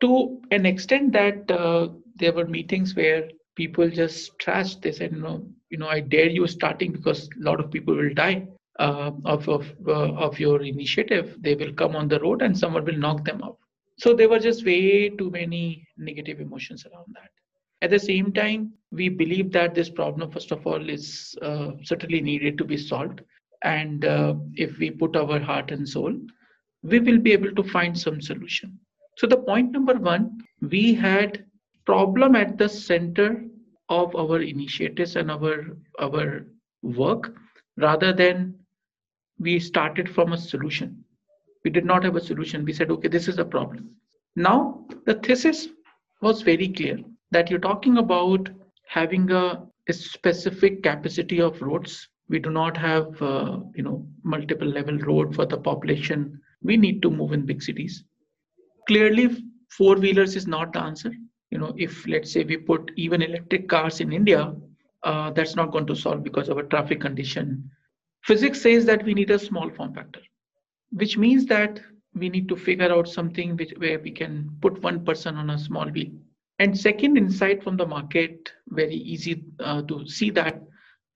To 0.00 0.40
an 0.50 0.66
extent 0.66 1.12
that 1.12 1.50
uh, 1.50 1.88
there 2.16 2.32
were 2.32 2.46
meetings 2.46 2.94
where 2.94 3.28
people 3.56 3.88
just 3.90 4.38
trashed. 4.38 4.82
They 4.82 4.92
said, 4.92 5.12
"No, 5.12 5.46
you 5.70 5.78
know, 5.78 5.88
I 5.88 6.00
dare 6.00 6.28
you 6.28 6.46
starting 6.46 6.92
because 6.92 7.28
a 7.28 7.44
lot 7.44 7.60
of 7.60 7.70
people 7.70 7.94
will 7.96 8.14
die 8.14 8.46
uh, 8.78 9.12
of 9.24 9.48
of 9.48 9.72
uh, 9.86 10.12
of 10.26 10.38
your 10.38 10.62
initiative. 10.62 11.36
They 11.40 11.54
will 11.54 11.72
come 11.72 11.96
on 11.96 12.08
the 12.08 12.20
road 12.20 12.42
and 12.42 12.56
someone 12.56 12.84
will 12.84 12.98
knock 12.98 13.24
them 13.24 13.42
out." 13.42 13.58
So 13.98 14.14
there 14.14 14.28
were 14.28 14.38
just 14.38 14.64
way 14.66 15.08
too 15.08 15.30
many 15.30 15.86
negative 15.96 16.40
emotions 16.40 16.86
around 16.86 17.14
that. 17.14 17.30
At 17.82 17.90
the 17.90 17.98
same 17.98 18.32
time, 18.32 18.72
we 18.90 19.08
believe 19.08 19.52
that 19.52 19.74
this 19.74 19.90
problem, 19.90 20.30
first 20.30 20.52
of 20.52 20.66
all, 20.66 20.88
is 20.88 21.34
uh, 21.42 21.72
certainly 21.82 22.20
needed 22.20 22.58
to 22.58 22.64
be 22.64 22.76
solved. 22.76 23.22
And 23.62 24.04
uh, 24.04 24.34
if 24.54 24.78
we 24.78 24.90
put 24.90 25.16
our 25.16 25.40
heart 25.40 25.70
and 25.70 25.88
soul, 25.88 26.14
we 26.82 27.00
will 27.00 27.18
be 27.18 27.32
able 27.32 27.52
to 27.52 27.62
find 27.64 27.98
some 27.98 28.20
solution. 28.20 28.78
So 29.16 29.26
the 29.26 29.38
point 29.38 29.72
number 29.72 29.94
one, 29.94 30.44
we 30.60 30.94
had 30.94 31.46
problem 31.86 32.36
at 32.36 32.58
the 32.58 32.68
center 32.68 33.44
of 33.88 34.14
our 34.14 34.40
initiatives 34.42 35.16
and 35.16 35.30
our 35.30 35.76
our 35.98 36.46
work 36.82 37.34
rather 37.76 38.12
than 38.12 38.58
we 39.38 39.58
started 39.58 40.08
from 40.08 40.32
a 40.32 40.36
solution. 40.36 41.04
We 41.64 41.70
did 41.70 41.84
not 41.84 42.04
have 42.04 42.16
a 42.16 42.20
solution. 42.20 42.64
We 42.64 42.72
said 42.74 42.90
okay 42.90 43.08
this 43.08 43.28
is 43.28 43.38
a 43.38 43.44
problem. 43.44 43.96
Now 44.34 44.86
the 45.06 45.14
thesis 45.14 45.68
was 46.20 46.42
very 46.42 46.68
clear 46.68 46.98
that 47.30 47.50
you're 47.50 47.66
talking 47.70 47.98
about 47.98 48.50
having 48.86 49.30
a, 49.30 49.66
a 49.88 49.92
specific 49.92 50.82
capacity 50.82 51.40
of 51.40 51.62
roads. 51.62 52.08
We 52.28 52.38
do 52.38 52.50
not 52.50 52.76
have 52.76 53.22
uh, 53.22 53.60
you 53.74 53.82
know 53.82 54.06
multiple 54.24 54.68
level 54.68 54.98
road 54.98 55.34
for 55.34 55.46
the 55.46 55.56
population. 55.56 56.40
We 56.62 56.76
need 56.76 57.00
to 57.02 57.10
move 57.10 57.32
in 57.32 57.46
big 57.46 57.62
cities 57.62 58.04
clearly 58.86 59.44
four 59.70 59.96
wheelers 59.96 60.36
is 60.36 60.46
not 60.46 60.72
the 60.72 60.80
answer. 60.80 61.12
You 61.50 61.58
know 61.58 61.74
if 61.76 62.06
let's 62.06 62.32
say 62.32 62.44
we 62.44 62.56
put 62.56 62.90
even 62.96 63.22
electric 63.22 63.68
cars 63.68 64.00
in 64.00 64.12
india 64.12 64.54
uh, 65.02 65.30
that's 65.30 65.54
not 65.54 65.70
going 65.70 65.86
to 65.86 65.94
solve 65.94 66.22
because 66.24 66.48
of 66.48 66.58
a 66.58 66.64
traffic 66.64 67.00
condition. 67.00 67.70
Physics 68.24 68.60
says 68.60 68.84
that 68.86 69.04
we 69.04 69.14
need 69.14 69.30
a 69.30 69.38
small 69.38 69.70
form 69.70 69.94
factor 69.94 70.20
which 70.90 71.16
means 71.16 71.46
that 71.46 71.80
we 72.14 72.28
need 72.28 72.48
to 72.48 72.56
figure 72.56 72.90
out 72.92 73.08
something 73.08 73.56
which, 73.56 73.72
where 73.78 73.98
we 73.98 74.10
can 74.10 74.50
put 74.60 74.82
one 74.82 75.04
person 75.04 75.36
on 75.36 75.50
a 75.50 75.58
small 75.58 75.86
wheel. 75.90 76.10
And 76.58 76.78
second 76.78 77.18
insight 77.18 77.62
from 77.62 77.76
the 77.76 77.86
market 77.86 78.52
very 78.68 78.94
easy 78.94 79.44
uh, 79.60 79.82
to 79.82 80.06
see 80.06 80.30
that 80.30 80.62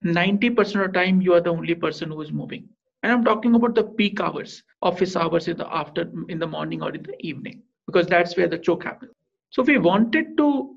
90% 0.05 0.59
of 0.59 0.93
the 0.93 0.99
time 0.99 1.21
you 1.21 1.33
are 1.33 1.41
the 1.41 1.49
only 1.49 1.75
person 1.75 2.11
who 2.11 2.21
is 2.21 2.31
moving 2.31 2.69
and 3.03 3.11
i'm 3.11 3.23
talking 3.23 3.55
about 3.55 3.75
the 3.75 3.83
peak 3.83 4.19
hours 4.19 4.63
office 4.81 5.15
hours 5.15 5.47
in 5.47 5.57
the 5.57 5.73
after 5.73 6.09
in 6.29 6.39
the 6.39 6.47
morning 6.47 6.81
or 6.81 6.93
in 6.93 7.03
the 7.03 7.17
evening 7.19 7.61
because 7.85 8.07
that's 8.07 8.37
where 8.37 8.47
the 8.47 8.57
choke 8.57 8.83
happens. 8.83 9.11
So 9.49 9.63
we 9.63 9.77
wanted 9.77 10.37
to 10.37 10.75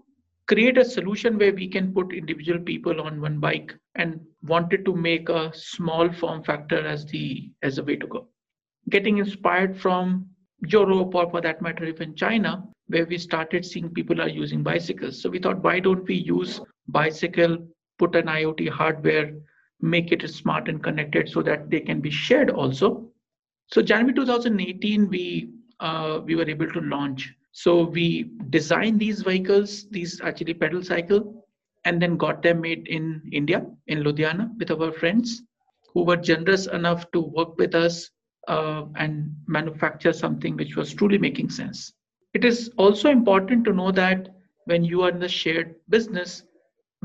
create 0.49 0.77
a 0.77 0.85
solution 0.85 1.39
where 1.39 1.55
we 1.55 1.69
can 1.69 1.93
put 1.93 2.13
individual 2.13 2.61
people 2.61 3.01
on 3.01 3.21
one 3.21 3.39
bike 3.39 3.75
and 3.95 4.21
wanted 4.43 4.85
to 4.85 4.95
make 4.95 5.29
a 5.29 5.53
small 5.55 6.11
form 6.13 6.43
factor 6.43 6.85
as 6.87 7.07
the 7.07 7.51
as 7.63 7.79
a 7.79 7.85
way 7.85 7.97
to 7.97 8.07
go. 8.07 8.27
Getting 8.91 9.19
inspired 9.19 9.77
from 9.81 10.27
europe 10.67 11.15
or 11.15 11.31
for 11.31 11.41
that 11.43 11.61
matter 11.61 11.85
even 11.85 12.15
china 12.15 12.67
where 12.89 13.07
we 13.07 13.19
started 13.19 13.65
seeing 13.65 13.91
people 13.91 14.21
are 14.21 14.29
using 14.29 14.63
bicycles. 14.63 15.21
So 15.21 15.31
we 15.31 15.39
thought 15.39 15.63
why 15.63 15.79
don't 15.81 16.07
we 16.07 16.17
use 16.17 16.61
bicycle 16.89 17.59
put 17.99 18.15
an 18.17 18.27
iot 18.27 18.69
hardware 18.69 19.33
make 19.81 20.13
it 20.13 20.29
smart 20.31 20.69
and 20.69 20.83
connected 20.83 21.29
so 21.29 21.43
that 21.43 21.71
they 21.71 21.81
can 21.81 22.01
be 22.01 22.11
shared 22.11 22.51
also. 22.51 23.11
So 23.69 23.83
January 23.83 24.15
2018, 24.15 25.09
we 25.09 25.51
uh, 25.81 26.21
we 26.25 26.35
were 26.37 26.49
able 26.49 26.71
to 26.71 26.81
launch. 26.81 27.35
So 27.53 27.85
we 27.85 28.31
designed 28.51 29.01
these 29.01 29.23
vehicles, 29.23 29.89
these 29.91 30.21
actually 30.23 30.55
pedal 30.55 30.83
cycle, 30.83 31.45
and 31.85 32.01
then 32.01 32.17
got 32.17 32.43
them 32.43 32.61
made 32.61 32.87
in 32.89 33.23
India, 33.33 33.67
in 33.87 34.03
Ludhiana, 34.03 34.51
with 34.59 34.71
our 34.71 34.93
friends 34.93 35.43
who 35.93 36.05
were 36.05 36.17
generous 36.17 36.67
enough 36.67 37.11
to 37.13 37.21
work 37.21 37.57
with 37.57 37.75
us 37.75 38.11
uh, 38.49 38.85
and 38.97 39.35
manufacture 39.47 40.13
something 40.13 40.57
which 40.57 40.77
was 40.77 40.93
truly 40.93 41.19
making 41.19 41.51
sense. 41.51 41.93
It 42.35 42.45
is 42.45 42.71
also 42.77 43.11
important 43.11 43.65
to 43.65 43.73
know 43.73 43.93
that 43.93 44.29
when 44.65 44.85
you 44.85 45.03
are 45.03 45.11
in 45.11 45.21
the 45.21 45.29
shared 45.29 45.77
business, 45.89 46.43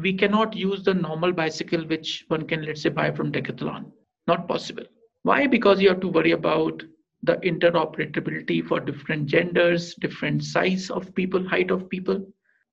we 0.02 0.14
cannot 0.14 0.56
use 0.56 0.84
the 0.84 0.94
normal 0.94 1.32
bicycle 1.32 1.86
which 1.86 2.26
one 2.28 2.48
can 2.48 2.64
let's 2.64 2.82
say 2.82 2.90
buy 2.90 3.12
from 3.12 3.32
decathlon. 3.32 3.92
Not 4.28 4.48
possible. 4.48 4.84
Why? 5.24 5.48
Because 5.48 5.82
you 5.82 5.90
have 5.90 6.00
to 6.02 6.08
worry 6.08 6.32
about 6.32 6.84
the 7.24 7.36
interoperability 7.38 8.66
for 8.66 8.80
different 8.80 9.26
genders 9.26 9.94
different 9.96 10.44
size 10.44 10.90
of 10.90 11.14
people 11.16 11.48
height 11.48 11.72
of 11.72 11.90
people. 11.90 12.26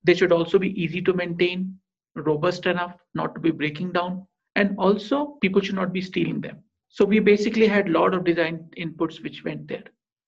They 0.03 0.13
should 0.13 0.31
also 0.31 0.57
be 0.57 0.81
easy 0.81 1.01
to 1.01 1.13
maintain 1.13 1.77
robust 2.15 2.65
enough 2.65 2.95
not 3.13 3.35
to 3.35 3.41
be 3.41 3.51
breaking 3.51 3.91
down. 3.91 4.25
And 4.55 4.77
also 4.77 5.37
people 5.41 5.61
should 5.61 5.75
not 5.75 5.93
be 5.93 6.01
stealing 6.01 6.41
them. 6.41 6.63
So 6.89 7.05
we 7.05 7.19
basically 7.19 7.67
had 7.67 7.87
a 7.87 7.91
lot 7.91 8.13
of 8.13 8.23
design 8.23 8.69
inputs 8.77 9.21
which 9.21 9.43
went 9.43 9.67
there. 9.67 9.83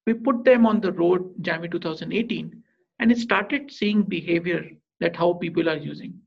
We 0.06 0.14
put 0.14 0.44
them 0.44 0.66
on 0.66 0.82
the 0.82 0.92
road 0.92 1.34
january 1.42 1.70
2018 1.70 2.64
and 3.00 3.12
it 3.12 3.18
started 3.18 3.72
seeing 3.72 4.04
behavior 4.04 4.70
that 5.00 5.16
how 5.16 5.34
people 5.34 5.70
are 5.70 5.78
using 5.78 6.20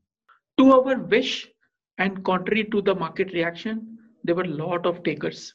to 0.57 0.71
our 0.71 0.99
wish 0.99 1.49
and 1.97 2.23
contrary 2.23 2.65
to 2.65 2.81
the 2.81 2.95
market 2.95 3.33
reaction, 3.33 3.97
there 4.23 4.35
were 4.35 4.43
a 4.43 4.47
lot 4.65 4.85
of 4.85 5.03
takers 5.03 5.53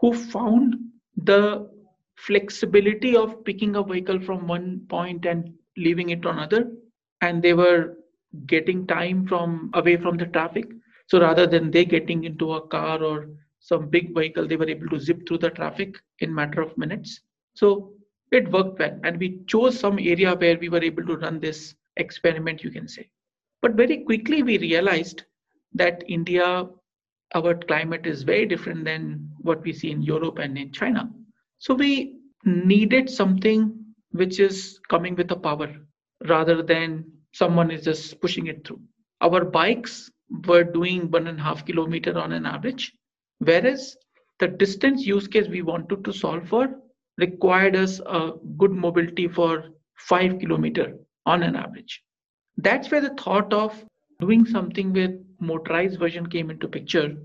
who 0.00 0.12
found 0.14 0.74
the 1.16 1.68
flexibility 2.16 3.16
of 3.16 3.44
picking 3.44 3.76
a 3.76 3.82
vehicle 3.82 4.20
from 4.20 4.46
one 4.46 4.80
point 4.88 5.26
and 5.26 5.52
leaving 5.76 6.10
it 6.10 6.24
on 6.24 6.38
another 6.38 6.70
and 7.20 7.42
they 7.42 7.52
were 7.54 7.94
getting 8.46 8.86
time 8.86 9.26
from 9.26 9.70
away 9.74 9.96
from 9.96 10.16
the 10.16 10.26
traffic. 10.26 10.66
So 11.08 11.20
rather 11.20 11.46
than 11.46 11.70
they 11.70 11.84
getting 11.84 12.24
into 12.24 12.54
a 12.54 12.66
car 12.68 13.02
or 13.02 13.28
some 13.60 13.88
big 13.88 14.14
vehicle 14.14 14.46
they 14.46 14.56
were 14.56 14.68
able 14.68 14.88
to 14.88 15.00
zip 15.00 15.26
through 15.26 15.38
the 15.38 15.50
traffic 15.50 15.96
in 16.20 16.34
matter 16.34 16.60
of 16.62 16.76
minutes. 16.78 17.20
So 17.54 17.92
it 18.32 18.50
worked 18.50 18.78
well 18.78 18.98
and 19.04 19.18
we 19.18 19.40
chose 19.46 19.78
some 19.78 19.98
area 19.98 20.34
where 20.34 20.58
we 20.58 20.68
were 20.68 20.82
able 20.82 21.06
to 21.06 21.16
run 21.16 21.40
this 21.40 21.74
experiment 21.96 22.62
you 22.62 22.70
can 22.70 22.88
say 22.88 23.08
but 23.66 23.74
very 23.74 24.04
quickly 24.04 24.44
we 24.44 24.58
realized 24.58 25.24
that 25.74 26.04
India, 26.06 26.68
our 27.34 27.52
climate 27.52 28.06
is 28.06 28.22
very 28.22 28.46
different 28.46 28.84
than 28.84 29.28
what 29.40 29.60
we 29.62 29.72
see 29.72 29.90
in 29.90 30.02
Europe 30.02 30.38
and 30.38 30.56
in 30.56 30.70
China. 30.70 31.10
So 31.58 31.74
we 31.74 32.20
needed 32.44 33.10
something 33.10 33.74
which 34.12 34.38
is 34.38 34.78
coming 34.88 35.16
with 35.16 35.32
a 35.32 35.36
power 35.36 35.74
rather 36.28 36.62
than 36.62 37.10
someone 37.32 37.72
is 37.72 37.82
just 37.82 38.20
pushing 38.20 38.46
it 38.46 38.64
through. 38.64 38.80
Our 39.20 39.44
bikes 39.44 40.12
were 40.46 40.62
doing 40.62 41.10
one 41.10 41.26
and 41.26 41.40
a 41.40 41.42
half 41.42 41.66
kilometer 41.66 42.16
on 42.16 42.30
an 42.30 42.46
average, 42.46 42.92
whereas 43.38 43.96
the 44.38 44.46
distance 44.46 45.04
use 45.04 45.26
case 45.26 45.48
we 45.48 45.62
wanted 45.62 46.04
to 46.04 46.12
solve 46.12 46.48
for 46.48 46.68
required 47.18 47.74
us 47.74 47.98
a 48.06 48.30
good 48.58 48.70
mobility 48.70 49.26
for 49.26 49.64
five 49.96 50.38
kilometer 50.38 50.96
on 51.24 51.42
an 51.42 51.56
average 51.56 52.05
that's 52.58 52.90
where 52.90 53.00
the 53.00 53.14
thought 53.14 53.52
of 53.52 53.84
doing 54.20 54.44
something 54.46 54.92
with 54.92 55.12
motorized 55.40 55.98
version 55.98 56.26
came 56.26 56.50
into 56.50 56.68
picture. 56.68 57.16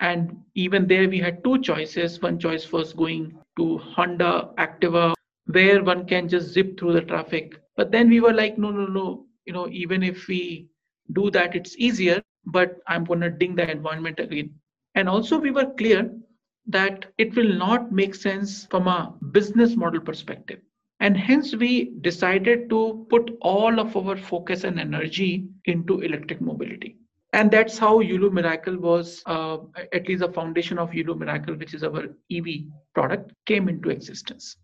And 0.00 0.36
even 0.54 0.86
there 0.86 1.08
we 1.08 1.18
had 1.18 1.42
two 1.44 1.58
choices. 1.60 2.20
One 2.20 2.38
choice 2.38 2.70
was 2.72 2.92
going 2.92 3.38
to 3.56 3.78
honda 3.78 4.50
activa 4.58 5.14
where 5.46 5.82
one 5.84 6.06
can 6.06 6.28
just 6.28 6.48
zip 6.52 6.78
through 6.78 6.92
the 6.94 7.02
traffic. 7.02 7.60
But 7.76 7.90
then 7.92 8.08
we 8.08 8.20
were 8.20 8.32
like 8.34 8.58
no 8.58 8.70
no 8.70 8.86
no. 8.86 9.26
You 9.46 9.52
know 9.52 9.68
even 9.68 10.02
if 10.02 10.28
we 10.28 10.68
do 11.12 11.30
that 11.30 11.54
it's 11.54 11.76
easier. 11.78 12.22
But 12.46 12.80
i'm 12.86 13.04
going 13.04 13.20
to 13.20 13.30
ding 13.30 13.54
the 13.56 13.70
environment 13.70 14.20
again. 14.20 14.54
And 14.94 15.08
also 15.08 15.38
we 15.38 15.50
were 15.50 15.72
clear 15.78 16.10
that 16.66 17.06
it 17.18 17.34
will 17.36 17.52
not 17.54 17.92
make 17.92 18.14
sense 18.14 18.66
from 18.66 18.86
a 18.88 19.14
business 19.32 19.76
model 19.76 20.00
perspective 20.00 20.60
and 21.04 21.18
hence 21.18 21.54
we 21.54 21.70
decided 22.00 22.70
to 22.70 23.06
put 23.10 23.30
all 23.42 23.78
of 23.78 23.94
our 23.94 24.16
focus 24.16 24.64
and 24.64 24.80
energy 24.80 25.46
into 25.66 26.00
electric 26.00 26.40
mobility. 26.40 26.96
And 27.34 27.50
that's 27.50 27.76
how 27.76 28.00
Yulu 28.00 28.32
Miracle 28.32 28.78
was, 28.78 29.22
uh, 29.26 29.58
at 29.92 30.08
least 30.08 30.20
the 30.20 30.32
foundation 30.32 30.78
of 30.78 30.92
Yulu 30.92 31.18
Miracle, 31.18 31.56
which 31.56 31.74
is 31.74 31.84
our 31.84 32.04
EV 32.32 32.46
product, 32.94 33.32
came 33.44 33.68
into 33.68 33.90
existence. 33.90 34.56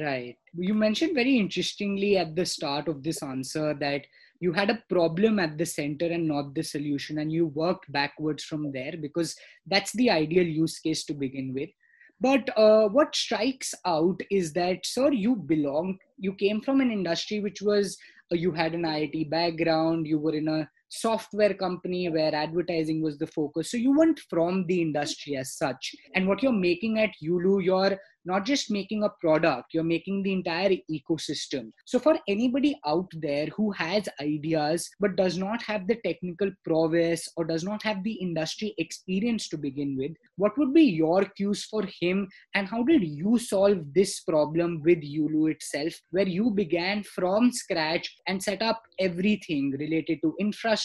Right. 0.00 0.34
You 0.54 0.74
mentioned 0.74 1.14
very 1.14 1.36
interestingly 1.38 2.16
at 2.16 2.34
the 2.34 2.46
start 2.46 2.88
of 2.88 3.04
this 3.04 3.22
answer 3.22 3.74
that 3.74 4.06
you 4.40 4.52
had 4.52 4.70
a 4.70 4.82
problem 4.88 5.38
at 5.38 5.56
the 5.56 5.66
center 5.66 6.06
and 6.06 6.26
not 6.26 6.52
the 6.54 6.64
solution, 6.64 7.18
and 7.18 7.30
you 7.30 7.46
worked 7.46 7.92
backwards 7.92 8.42
from 8.42 8.72
there 8.72 8.94
because 9.00 9.36
that's 9.66 9.92
the 9.92 10.10
ideal 10.10 10.46
use 10.46 10.80
case 10.80 11.04
to 11.04 11.14
begin 11.14 11.54
with. 11.54 11.70
But 12.20 12.48
uh, 12.56 12.88
what 12.88 13.14
strikes 13.14 13.74
out 13.84 14.20
is 14.30 14.52
that, 14.54 14.86
sir, 14.86 15.12
you 15.12 15.36
belong, 15.36 15.98
you 16.18 16.32
came 16.34 16.60
from 16.60 16.80
an 16.80 16.90
industry 16.90 17.40
which 17.40 17.60
was, 17.60 17.98
uh, 18.32 18.36
you 18.36 18.52
had 18.52 18.74
an 18.74 18.82
IIT 18.82 19.28
background, 19.30 20.06
you 20.06 20.18
were 20.18 20.34
in 20.34 20.48
a 20.48 20.68
software 20.88 21.54
company 21.54 22.08
where 22.08 22.34
advertising 22.34 23.02
was 23.02 23.18
the 23.18 23.26
focus. 23.26 23.70
So 23.70 23.76
you 23.76 23.96
weren't 23.96 24.20
from 24.30 24.66
the 24.66 24.80
industry 24.80 25.36
as 25.36 25.56
such. 25.56 25.94
And 26.14 26.26
what 26.28 26.42
you're 26.42 26.52
making 26.52 26.98
at 26.98 27.10
Yulu, 27.22 27.64
you're 27.64 27.98
not 28.26 28.44
just 28.44 28.70
making 28.70 29.04
a 29.04 29.08
product, 29.20 29.72
you're 29.72 29.84
making 29.84 30.22
the 30.22 30.32
entire 30.32 30.76
ecosystem. 30.90 31.70
So, 31.84 31.98
for 31.98 32.18
anybody 32.28 32.78
out 32.84 33.08
there 33.14 33.46
who 33.56 33.70
has 33.72 34.08
ideas 34.20 34.90
but 34.98 35.16
does 35.16 35.38
not 35.38 35.62
have 35.62 35.86
the 35.86 35.96
technical 36.04 36.50
prowess 36.64 37.28
or 37.36 37.44
does 37.44 37.62
not 37.62 37.82
have 37.84 38.02
the 38.02 38.14
industry 38.14 38.74
experience 38.78 39.48
to 39.50 39.56
begin 39.56 39.96
with, 39.96 40.12
what 40.36 40.58
would 40.58 40.74
be 40.74 40.82
your 40.82 41.24
cues 41.24 41.64
for 41.64 41.84
him? 42.00 42.28
And 42.54 42.66
how 42.66 42.82
did 42.82 43.04
you 43.04 43.38
solve 43.38 43.78
this 43.94 44.20
problem 44.20 44.82
with 44.84 45.02
Yulu 45.02 45.52
itself, 45.52 45.94
where 46.10 46.28
you 46.28 46.50
began 46.50 47.04
from 47.04 47.52
scratch 47.52 48.12
and 48.26 48.42
set 48.42 48.60
up 48.60 48.82
everything 48.98 49.70
related 49.78 50.18
to 50.22 50.34
infrastructure, 50.40 50.75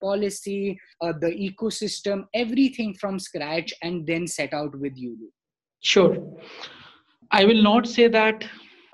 policy, 0.00 0.78
uh, 1.00 1.12
the 1.20 1.30
ecosystem, 1.30 2.26
everything 2.34 2.94
from 2.94 3.18
scratch, 3.18 3.72
and 3.82 4.06
then 4.06 4.26
set 4.26 4.52
out 4.52 4.78
with 4.78 4.96
Yulu? 4.96 5.28
Sure. 5.80 6.16
I 7.30 7.44
will 7.44 7.62
not 7.62 7.86
say 7.86 8.08
that 8.08 8.44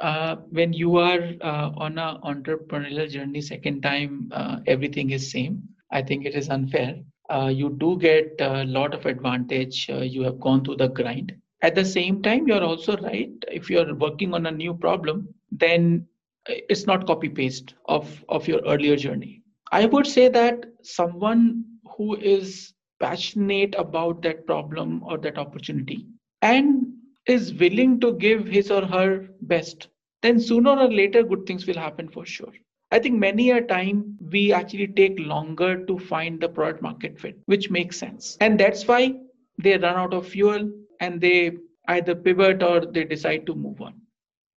uh, 0.01 0.37
when 0.51 0.73
you 0.73 0.97
are 0.97 1.21
uh, 1.41 1.71
on 1.77 1.99
an 1.99 2.19
entrepreneurial 2.25 3.09
journey 3.09 3.41
second 3.41 3.83
time, 3.83 4.29
uh, 4.33 4.59
everything 4.67 5.11
is 5.11 5.31
same. 5.31 5.63
I 5.93 6.03
think 6.03 6.27
it 6.27 6.35
is 6.35 6.49
unfair. 6.49 6.97
Uh, 7.31 7.51
you 7.53 7.71
do 7.79 7.97
get 7.99 8.35
a 8.41 8.65
lot 8.65 8.93
of 8.93 9.07
advantage. 9.07 9.89
Uh, 9.89 9.99
you 9.99 10.23
have 10.23 10.41
gone 10.41 10.65
through 10.65 10.77
the 10.77 10.89
grind. 10.89 11.35
At 11.63 11.75
the 11.75 11.85
same 11.85 12.23
time, 12.23 12.47
you're 12.47 12.63
also 12.63 12.97
right. 12.99 13.33
If 13.49 13.71
you're 13.71 13.95
working 13.95 14.35
on 14.35 14.47
a 14.47 14.51
new 14.51 14.75
problem, 14.75 15.29
then 15.51 16.07
it's 16.47 16.87
not 16.87 17.07
copy 17.07 17.29
paste 17.29 17.75
of, 17.87 18.23
of 18.29 18.47
your 18.47 18.61
earlier 18.67 18.97
journey. 18.97 19.44
I 19.75 19.87
would 19.87 20.07
say 20.07 20.29
that 20.29 20.67
someone 20.83 21.65
who 21.97 22.15
is 22.15 22.75
passionate 23.01 23.75
about 23.77 24.23
that 24.23 24.47
problem 24.47 25.03
or 25.03 25.19
that 25.19 25.37
opportunity 25.37 26.07
and 26.43 26.93
is 27.27 27.53
willing 27.55 27.99
to 27.99 28.13
give 28.13 28.47
his 28.47 28.71
or 28.71 28.87
her 28.87 29.27
best, 29.41 29.89
then 30.23 30.39
sooner 30.39 30.71
or 30.71 30.89
later 30.89 31.25
good 31.25 31.45
things 31.45 31.67
will 31.67 31.75
happen 31.87 32.09
for 32.09 32.25
sure. 32.25 32.53
I 32.93 33.01
think 33.01 33.19
many 33.19 33.51
a 33.51 33.63
time 33.63 34.17
we 34.31 34.53
actually 34.53 34.87
take 34.87 35.19
longer 35.19 35.85
to 35.87 35.99
find 35.99 36.41
the 36.41 36.49
product 36.49 36.81
market 36.81 37.19
fit, 37.19 37.37
which 37.47 37.69
makes 37.69 37.99
sense. 37.99 38.37
And 38.41 38.61
that's 38.61 38.87
why 38.87 39.15
they 39.59 39.77
run 39.77 39.97
out 39.97 40.15
of 40.15 40.29
fuel 40.29 40.71
and 41.01 41.21
they 41.21 41.51
either 41.89 42.15
pivot 42.15 42.63
or 42.63 42.87
they 42.87 43.03
decide 43.03 43.45
to 43.47 43.57
move 43.57 43.81
on. 43.81 43.95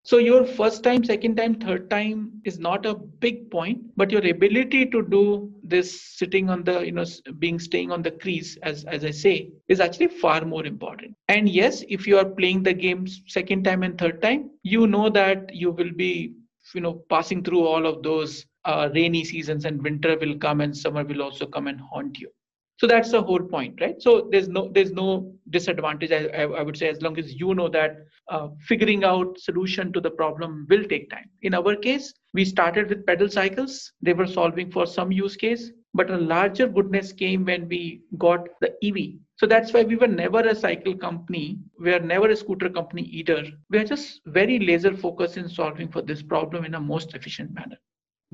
So 0.07 0.19
your 0.19 0.45
first 0.45 0.85
time, 0.85 1.03
second 1.03 1.35
time, 1.35 1.55
third 1.55 1.89
time 1.89 2.41
is 2.45 2.59
not 2.59 2.85
a 2.85 2.95
big 2.95 3.51
point, 3.51 3.81
but 3.97 4.09
your 4.09 4.25
ability 4.25 4.85
to 4.85 5.01
do 5.01 5.51
this 5.63 6.01
sitting 6.01 6.49
on 6.49 6.63
the, 6.63 6.79
you 6.85 6.93
know, 6.93 7.03
being 7.39 7.59
staying 7.59 7.91
on 7.91 8.03
the 8.03 8.11
crease, 8.11 8.55
as, 8.63 8.85
as 8.85 9.03
I 9.03 9.11
say, 9.11 9.51
is 9.67 9.81
actually 9.81 10.07
far 10.07 10.45
more 10.45 10.65
important. 10.65 11.13
And 11.27 11.49
yes, 11.49 11.83
if 11.89 12.07
you 12.07 12.17
are 12.19 12.23
playing 12.23 12.63
the 12.63 12.73
game 12.73 13.05
second 13.27 13.65
time 13.65 13.83
and 13.83 13.97
third 13.97 14.21
time, 14.21 14.49
you 14.63 14.87
know 14.87 15.09
that 15.09 15.53
you 15.53 15.71
will 15.71 15.91
be, 15.91 16.35
you 16.73 16.79
know, 16.79 17.03
passing 17.09 17.43
through 17.43 17.67
all 17.67 17.85
of 17.85 18.01
those 18.01 18.45
uh, 18.63 18.87
rainy 18.95 19.25
seasons 19.25 19.65
and 19.65 19.83
winter 19.83 20.17
will 20.17 20.37
come 20.37 20.61
and 20.61 20.75
summer 20.75 21.03
will 21.03 21.21
also 21.21 21.45
come 21.45 21.67
and 21.67 21.81
haunt 21.81 22.17
you 22.17 22.31
so 22.77 22.87
that's 22.87 23.11
the 23.11 23.21
whole 23.21 23.39
point 23.39 23.79
right? 23.81 24.01
So 24.01 24.27
there's 24.31 24.47
no 24.47 24.69
there's 24.73 24.91
no 24.91 25.33
disadvantage 25.49 26.11
i, 26.11 26.43
I 26.43 26.61
would 26.61 26.77
say 26.77 26.89
as 26.89 27.01
long 27.01 27.17
as 27.17 27.33
you 27.33 27.55
know 27.55 27.69
that 27.69 27.97
uh, 28.29 28.49
figuring 28.67 29.03
out 29.03 29.39
solution 29.39 29.93
to 29.93 30.01
the 30.01 30.11
problem 30.11 30.67
will 30.69 30.83
take 30.83 31.09
time. 31.09 31.29
In 31.41 31.53
our 31.53 31.75
case 31.75 32.13
we 32.33 32.45
started 32.45 32.89
with 32.89 33.05
pedal 33.05 33.29
cycles. 33.29 33.91
They 34.01 34.13
were 34.13 34.27
solving 34.27 34.71
for 34.71 34.85
some 34.85 35.11
use 35.11 35.35
case 35.35 35.71
but 35.93 36.11
a 36.11 36.17
larger 36.17 36.67
goodness 36.67 37.11
came 37.11 37.45
when 37.45 37.67
we 37.67 38.01
got 38.17 38.47
the 38.61 38.73
ev 38.83 38.97
so 39.37 39.45
that's 39.45 39.71
why 39.71 39.83
we 39.83 39.95
were 39.95 40.07
never 40.07 40.39
a 40.39 40.55
cycle 40.55 40.95
company. 40.95 41.59
We 41.79 41.93
are 41.93 41.99
never 41.99 42.29
a 42.29 42.35
scooter 42.35 42.69
company 42.69 43.03
either. 43.03 43.45
We 43.69 43.77
are 43.77 43.83
just 43.83 44.21
very 44.25 44.57
laser 44.57 44.97
focused 44.97 45.37
in 45.37 45.47
solving 45.47 45.89
for 45.89 46.01
this 46.01 46.23
problem 46.23 46.65
in 46.65 46.73
a 46.73 46.79
most 46.79 47.13
efficient 47.13 47.53
manner 47.53 47.77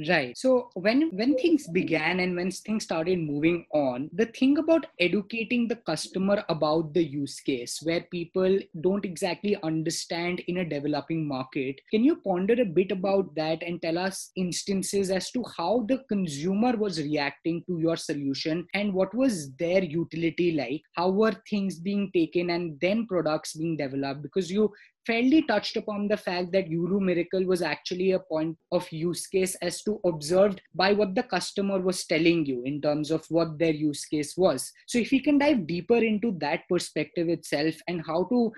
Right. 0.10 0.36
So 0.36 0.72
when 0.74 1.12
when 1.12 1.36
things 1.38 1.68
began 1.68 2.20
and 2.20 2.36
when 2.36 2.50
things 2.50 2.84
started 2.84 3.20
moving 3.20 3.68
on, 3.72 4.10
the 4.12 4.26
thing 4.26 4.58
about 4.58 4.88
educating 5.00 5.68
the 5.68 5.76
customer 5.76 6.44
about 6.50 6.96
the 6.96 7.04
use 7.04 7.40
case 7.40 7.80
where 7.84 8.02
people 8.10 8.58
don't 8.82 9.06
exactly 9.06 9.56
understand 9.62 10.40
in 10.48 10.58
a 10.58 10.66
developing 10.66 11.28
market, 11.28 11.80
can 11.92 12.04
you 12.04 12.16
ponder 12.16 12.60
a 12.60 12.66
bit 12.66 12.92
about 12.92 13.36
that 13.36 13.62
and 13.62 13.84
tell 13.84 14.00
us 14.00 14.32
instances 14.36 15.12
as 15.12 15.30
to 15.30 15.44
how 15.56 15.86
the 15.88 16.00
consumer 16.10 16.76
was 16.76 17.00
reacting 17.00 17.64
to 17.68 17.78
your 17.78 17.96
solution 17.96 18.66
and 18.74 18.92
what 18.92 19.14
was 19.14 19.54
their 19.58 19.84
utility 19.84 20.54
like? 20.54 20.82
How 20.94 21.10
were 21.12 21.36
things 21.48 21.80
being 21.80 22.10
taken 22.16 22.50
and 22.50 22.80
then 22.82 23.06
products 23.06 23.54
being 23.54 23.78
developed? 23.78 24.24
Because 24.24 24.50
you 24.50 24.74
fairly 25.06 25.42
touched 25.44 25.78
upon 25.78 26.08
the 26.08 26.18
fact 26.18 26.52
that 26.52 26.70
Yulu 26.70 27.00
Miracle 27.02 27.46
was 27.46 27.62
actually 27.62 28.12
a 28.12 28.20
point 28.20 28.58
of 28.72 28.90
use 28.92 29.28
case 29.28 29.56
as 29.56 29.82
to 29.84 30.00
observed 30.06 30.62
by 30.74 30.94
what 30.94 31.16
the 31.16 31.24
customer 31.24 31.80
was 31.80 32.06
telling 32.06 32.46
you 32.46 32.64
in 32.64 32.82
terms 32.82 33.12
of 33.12 33.26
what 33.30 33.58
their 33.60 33.74
use 33.74 34.06
case 34.06 34.36
was. 34.38 34.72
So 34.88 34.98
if 35.00 35.12
we 35.12 35.20
can 35.20 35.38
dive 35.38 35.68
deeper 35.68 35.98
into 35.98 36.36
that 36.40 36.62
perspective 36.70 37.30
itself 37.30 37.76
and 37.88 38.02
how 38.06 38.26
to 38.26 38.52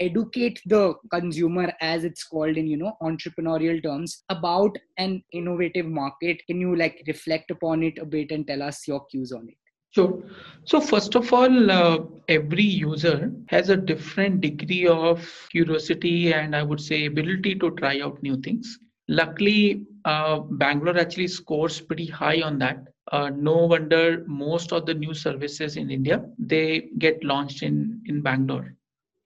educate 0.00 0.60
the 0.66 0.94
consumer 1.10 1.72
as 1.80 2.04
it's 2.04 2.24
called 2.24 2.56
in 2.56 2.66
you 2.66 2.76
know 2.76 2.96
entrepreneurial 3.02 3.82
terms 3.82 4.24
about 4.30 4.76
an 4.96 5.22
innovative 5.32 5.84
market 5.84 6.40
can 6.46 6.60
you 6.60 6.74
like 6.76 7.02
reflect 7.06 7.50
upon 7.50 7.82
it 7.82 7.98
a 7.98 8.06
bit 8.06 8.30
and 8.30 8.46
tell 8.46 8.62
us 8.62 8.86
your 8.86 9.04
cues 9.06 9.32
on 9.32 9.46
it 9.48 9.56
Sure. 9.90 10.22
So 10.64 10.80
first 10.80 11.14
of 11.16 11.32
all, 11.32 11.70
uh, 11.70 11.98
every 12.28 12.62
user 12.62 13.32
has 13.48 13.68
a 13.68 13.76
different 13.76 14.40
degree 14.40 14.86
of 14.86 15.48
curiosity 15.50 16.32
and 16.32 16.54
I 16.54 16.62
would 16.62 16.80
say 16.80 17.06
ability 17.06 17.54
to 17.56 17.70
try 17.72 18.00
out 18.00 18.22
new 18.22 18.36
things. 18.40 18.78
Luckily, 19.08 19.86
uh, 20.04 20.40
Bangalore 20.40 20.98
actually 20.98 21.28
scores 21.28 21.80
pretty 21.80 22.06
high 22.06 22.40
on 22.42 22.58
that. 22.58 22.88
Uh, 23.12 23.30
no 23.30 23.66
wonder 23.66 24.24
most 24.26 24.72
of 24.72 24.84
the 24.86 24.94
new 24.94 25.14
services 25.14 25.76
in 25.76 25.90
India 25.90 26.24
they 26.38 26.90
get 26.98 27.24
launched 27.24 27.62
in 27.62 28.00
in 28.06 28.20
Bangalore. 28.22 28.74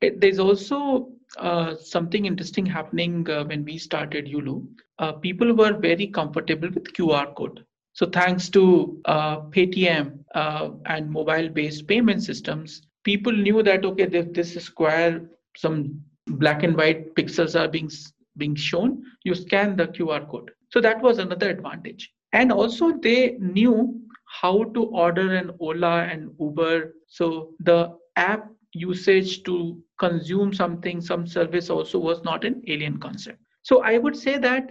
It, 0.01 0.21
there's 0.21 0.39
also 0.39 1.09
uh, 1.39 1.75
something 1.77 2.25
interesting 2.27 2.67
happening 2.67 3.29
uh, 3.29 3.45
when 3.45 3.65
we 3.65 3.79
started 3.79 4.27
Yulu. 4.27 4.67
Uh, 4.99 5.13
people 5.13 5.53
were 5.55 5.73
very 5.79 6.07
comfortable 6.07 6.69
with 6.71 6.93
QR 6.95 7.33
code. 7.35 7.65
So 7.95 8.07
thanks 8.07 8.49
to 8.51 9.01
uh, 9.05 9.41
Paytm 9.51 10.19
uh, 10.35 10.71
and 10.87 11.11
mobile-based 11.11 11.87
payment 11.87 12.23
systems, 12.23 12.83
people 13.05 13.33
knew 13.33 13.63
that 13.63 13.85
okay, 13.85 14.07
this 14.07 14.57
is 14.57 14.65
square, 14.65 15.29
some 15.57 16.01
black 16.27 16.63
and 16.63 16.77
white 16.77 17.15
pixels 17.15 17.59
are 17.59 17.69
being 17.69 17.91
being 18.39 18.55
shown. 18.55 19.03
You 19.25 19.35
scan 19.35 19.77
the 19.77 19.89
QR 19.89 20.29
code. 20.31 20.51
So 20.71 20.81
that 20.81 21.03
was 21.03 21.19
another 21.19 21.51
advantage. 21.51 22.11
And 22.33 22.51
also 22.51 22.93
they 22.97 23.37
knew 23.39 24.01
how 24.41 24.65
to 24.65 24.85
order 24.85 25.35
an 25.35 25.51
Ola 25.61 26.05
and 26.05 26.31
Uber. 26.41 26.95
So 27.09 27.51
the 27.61 27.95
app 28.17 28.49
usage 28.73 29.43
to 29.43 29.79
consume 29.99 30.55
something, 30.55 31.03
some 31.03 31.27
service 31.27 31.69
also 31.69 31.99
was 31.99 32.23
not 32.25 32.45
an 32.45 32.63
alien 32.67 32.99
concept. 32.99 33.39
So 33.63 33.83
I 33.83 33.99
would 33.99 34.17
say 34.17 34.39
that 34.39 34.71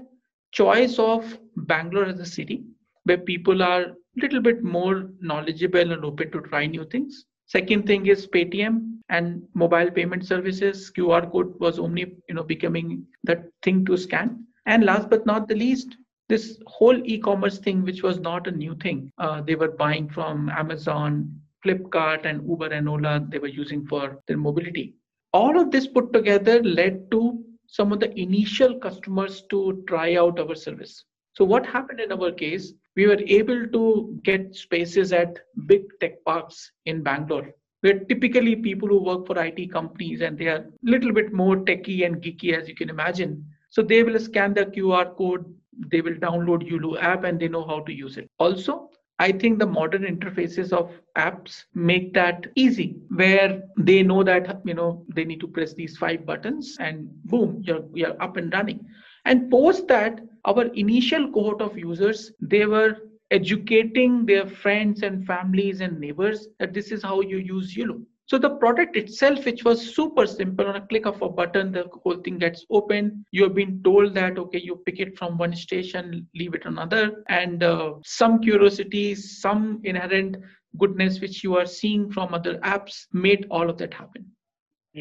choice 0.52 0.98
of 0.98 1.38
Bangalore 1.56 2.06
as 2.06 2.20
a 2.20 2.26
city 2.26 2.64
where 3.06 3.18
people 3.18 3.62
are 3.62 3.84
a 3.84 3.96
little 4.18 4.42
bit 4.42 4.64
more 4.64 5.10
knowledgeable 5.20 5.92
and 5.92 6.06
open 6.06 6.32
to 6.32 6.42
try 6.42 6.66
new 6.66 6.86
things. 6.86 7.26
Second 7.48 7.86
thing 7.86 8.08
is 8.08 8.28
Paytm 8.28 9.00
and 9.10 9.44
mobile 9.54 9.92
payment 9.92 10.26
services. 10.26 10.92
QR 10.98 11.30
code 11.32 11.60
was 11.60 11.80
only 11.80 12.16
you 12.30 12.36
know 12.36 12.44
becoming 12.44 13.06
that 13.24 13.44
thing 13.64 13.86
to 13.86 13.98
scan. 13.98 14.46
And 14.66 14.86
last 14.86 15.10
but 15.10 15.26
not 15.26 15.48
the 15.48 15.56
least, 15.56 15.98
this 16.30 16.60
whole 16.66 16.98
e-commerce 17.06 17.58
thing, 17.60 17.84
which 17.84 18.04
was 18.04 18.20
not 18.20 18.48
a 18.48 18.52
new 18.52 18.76
thing. 18.76 19.12
Uh, 19.18 19.42
they 19.42 19.56
were 19.56 19.72
buying 19.72 20.08
from 20.08 20.50
Amazon, 20.50 21.42
Flipkart, 21.66 22.26
and 22.26 22.48
Uber 22.48 22.68
and 22.68 22.88
Ola. 22.88 23.26
They 23.28 23.40
were 23.40 23.48
using 23.48 23.86
for 23.86 24.20
their 24.28 24.38
mobility. 24.38 24.94
All 25.34 25.60
of 25.60 25.72
this 25.72 25.88
put 25.88 26.14
together 26.14 26.64
led 26.64 27.12
to 27.12 27.44
some 27.68 27.92
of 27.92 28.00
the 28.00 28.18
initial 28.20 28.80
customers 28.80 29.44
to 29.50 29.84
try 29.88 30.16
out 30.16 30.40
our 30.40 30.56
service. 30.56 31.04
So 31.34 31.44
what 31.46 31.66
happened 31.66 32.00
in 32.00 32.12
our 32.12 32.32
case, 32.32 32.74
we 32.96 33.08
were 33.08 33.20
able 33.26 33.68
to 33.68 34.20
get 34.24 34.56
spaces 34.56 35.12
at 35.14 35.40
big 35.66 35.84
tech 36.00 36.24
parks 36.26 36.72
in 36.86 37.02
Bangalore. 37.04 37.54
where 37.82 38.00
typically 38.10 38.56
people 38.56 38.88
who 38.88 39.04
work 39.04 39.26
for 39.28 39.38
IT 39.44 39.68
companies 39.68 40.22
and 40.22 40.38
they 40.38 40.48
are 40.48 40.58
a 40.58 40.90
little 40.94 41.12
bit 41.14 41.32
more 41.34 41.58
techy 41.70 42.04
and 42.04 42.22
geeky 42.22 42.54
as 42.58 42.68
you 42.68 42.76
can 42.76 42.90
imagine. 42.90 43.46
So 43.70 43.82
they 43.82 44.04
will 44.04 44.20
scan 44.20 44.54
the 44.54 44.66
QR 44.66 45.16
code, 45.18 45.46
they 45.92 46.02
will 46.02 46.16
download 46.16 46.70
Yulu 46.70 47.02
app 47.02 47.24
and 47.24 47.40
they 47.40 47.48
know 47.48 47.66
how 47.66 47.80
to 47.82 47.94
use 47.94 48.18
it. 48.18 48.30
Also, 48.40 48.90
I 49.20 49.32
think 49.32 49.60
the 49.60 49.66
modern 49.68 50.04
interfaces 50.04 50.72
of 50.74 50.92
apps 51.18 51.64
make 51.74 52.14
that 52.14 52.48
easy, 52.56 52.98
where 53.10 53.62
they 53.78 54.04
know 54.04 54.24
that 54.24 54.62
you 54.66 54.74
know 54.74 55.06
they 55.14 55.26
need 55.26 55.40
to 55.42 55.48
press 55.48 55.74
these 55.74 55.98
five 55.98 56.26
buttons 56.26 56.78
and 56.80 57.10
boom, 57.26 57.62
you're 57.66 57.86
you're 57.94 58.22
up 58.22 58.38
and 58.38 58.52
running. 58.54 58.86
And 59.26 59.50
post 59.52 59.88
that, 59.88 60.22
our 60.46 60.66
initial 60.74 61.32
cohort 61.32 61.62
of 61.62 61.78
users, 61.78 62.32
they 62.40 62.66
were 62.66 62.98
educating 63.32 64.26
their 64.26 64.46
friends 64.46 65.04
and 65.04 65.26
families 65.26 65.82
and 65.82 66.00
neighbors 66.00 66.48
that 66.60 66.74
this 66.74 66.92
is 66.92 67.02
how 67.02 67.22
you 67.22 67.38
use 67.38 67.76
Yulu. 67.76 68.04
So 68.26 68.38
the 68.38 68.52
product 68.52 68.96
itself, 68.96 69.44
which 69.46 69.66
was 69.66 69.94
super 69.94 70.26
simple, 70.26 70.66
on 70.66 70.78
a 70.78 70.88
click 70.88 71.06
of 71.06 71.22
a 71.22 71.28
button, 71.28 71.74
the 71.74 71.90
whole 72.04 72.18
thing 72.18 72.38
gets 72.38 72.66
open. 72.70 73.26
You've 73.32 73.56
been 73.56 73.84
told 73.84 74.14
that 74.14 74.38
okay, 74.38 74.62
you 74.62 74.82
pick 74.86 75.00
it 75.00 75.18
from 75.18 75.38
one 75.38 75.54
station, 75.54 76.28
leave 76.34 76.54
it 76.54 76.66
another, 76.66 77.24
and 77.28 77.62
uh, 77.62 77.96
some 78.06 78.40
curiosity, 78.40 79.16
some 79.16 79.82
inherent 79.84 80.38
goodness 80.78 81.20
which 81.20 81.44
you 81.44 81.58
are 81.58 81.66
seeing 81.66 82.10
from 82.10 82.34
other 82.34 82.58
apps 82.60 83.06
made 83.12 83.48
all 83.52 83.70
of 83.70 83.78
that 83.80 83.94
happen. 83.94 84.26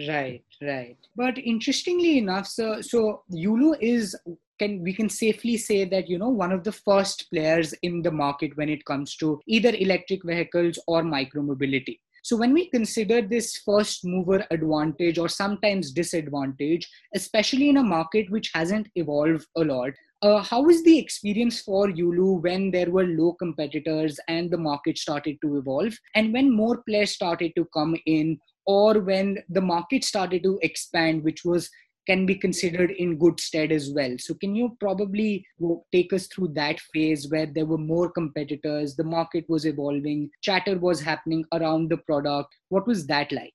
Right, 0.08 0.44
right. 0.62 0.96
But 1.14 1.38
interestingly 1.38 2.18
enough, 2.18 2.46
so 2.46 2.80
so 2.80 3.22
Yulu 3.32 3.76
is 3.80 4.16
can 4.60 4.82
we 4.82 4.92
can 5.00 5.08
safely 5.08 5.56
say 5.56 5.80
that 5.94 6.08
you 6.12 6.18
know 6.18 6.28
one 6.42 6.52
of 6.52 6.62
the 6.64 6.76
first 6.78 7.26
players 7.32 7.72
in 7.88 8.02
the 8.02 8.10
market 8.10 8.56
when 8.56 8.68
it 8.76 8.84
comes 8.84 9.16
to 9.16 9.40
either 9.46 9.72
electric 9.86 10.22
vehicles 10.24 10.78
or 10.86 11.02
micromobility. 11.02 11.98
So, 12.22 12.36
when 12.36 12.52
we 12.52 12.68
consider 12.68 13.22
this 13.22 13.56
first 13.64 14.04
mover 14.04 14.44
advantage 14.50 15.18
or 15.18 15.28
sometimes 15.28 15.90
disadvantage, 15.90 16.86
especially 17.14 17.70
in 17.70 17.78
a 17.78 17.82
market 17.82 18.30
which 18.30 18.50
hasn't 18.54 18.88
evolved 18.94 19.46
a 19.56 19.64
lot, 19.64 19.92
uh, 20.22 20.42
how 20.42 20.60
was 20.62 20.82
the 20.84 20.98
experience 20.98 21.62
for 21.62 21.88
Yulu 21.88 22.42
when 22.42 22.70
there 22.70 22.90
were 22.90 23.06
low 23.06 23.32
competitors 23.32 24.20
and 24.28 24.50
the 24.50 24.58
market 24.58 24.98
started 24.98 25.38
to 25.42 25.56
evolve, 25.56 25.94
and 26.14 26.34
when 26.34 26.54
more 26.54 26.82
players 26.86 27.12
started 27.12 27.52
to 27.56 27.66
come 27.72 27.96
in, 28.04 28.38
or 28.66 29.00
when 29.00 29.38
the 29.48 29.62
market 29.62 30.04
started 30.04 30.42
to 30.42 30.58
expand, 30.62 31.24
which 31.24 31.42
was 31.44 31.70
can 32.10 32.26
be 32.26 32.34
considered 32.34 32.90
in 32.90 33.16
good 33.16 33.38
stead 33.38 33.70
as 33.70 33.90
well. 33.92 34.16
So, 34.18 34.34
can 34.34 34.54
you 34.56 34.76
probably 34.80 35.46
take 35.92 36.12
us 36.12 36.26
through 36.26 36.48
that 36.54 36.80
phase 36.92 37.30
where 37.30 37.46
there 37.46 37.66
were 37.66 37.78
more 37.78 38.10
competitors, 38.10 38.96
the 38.96 39.04
market 39.04 39.44
was 39.48 39.64
evolving, 39.64 40.30
chatter 40.42 40.76
was 40.78 41.00
happening 41.00 41.44
around 41.52 41.88
the 41.88 41.98
product? 41.98 42.48
What 42.68 42.86
was 42.86 43.06
that 43.06 43.30
like? 43.30 43.54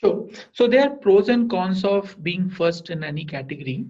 Sure. 0.00 0.28
So, 0.52 0.66
there 0.66 0.88
are 0.88 0.96
pros 0.96 1.28
and 1.28 1.50
cons 1.50 1.84
of 1.84 2.16
being 2.22 2.48
first 2.48 2.88
in 2.88 3.04
any 3.04 3.26
category. 3.26 3.84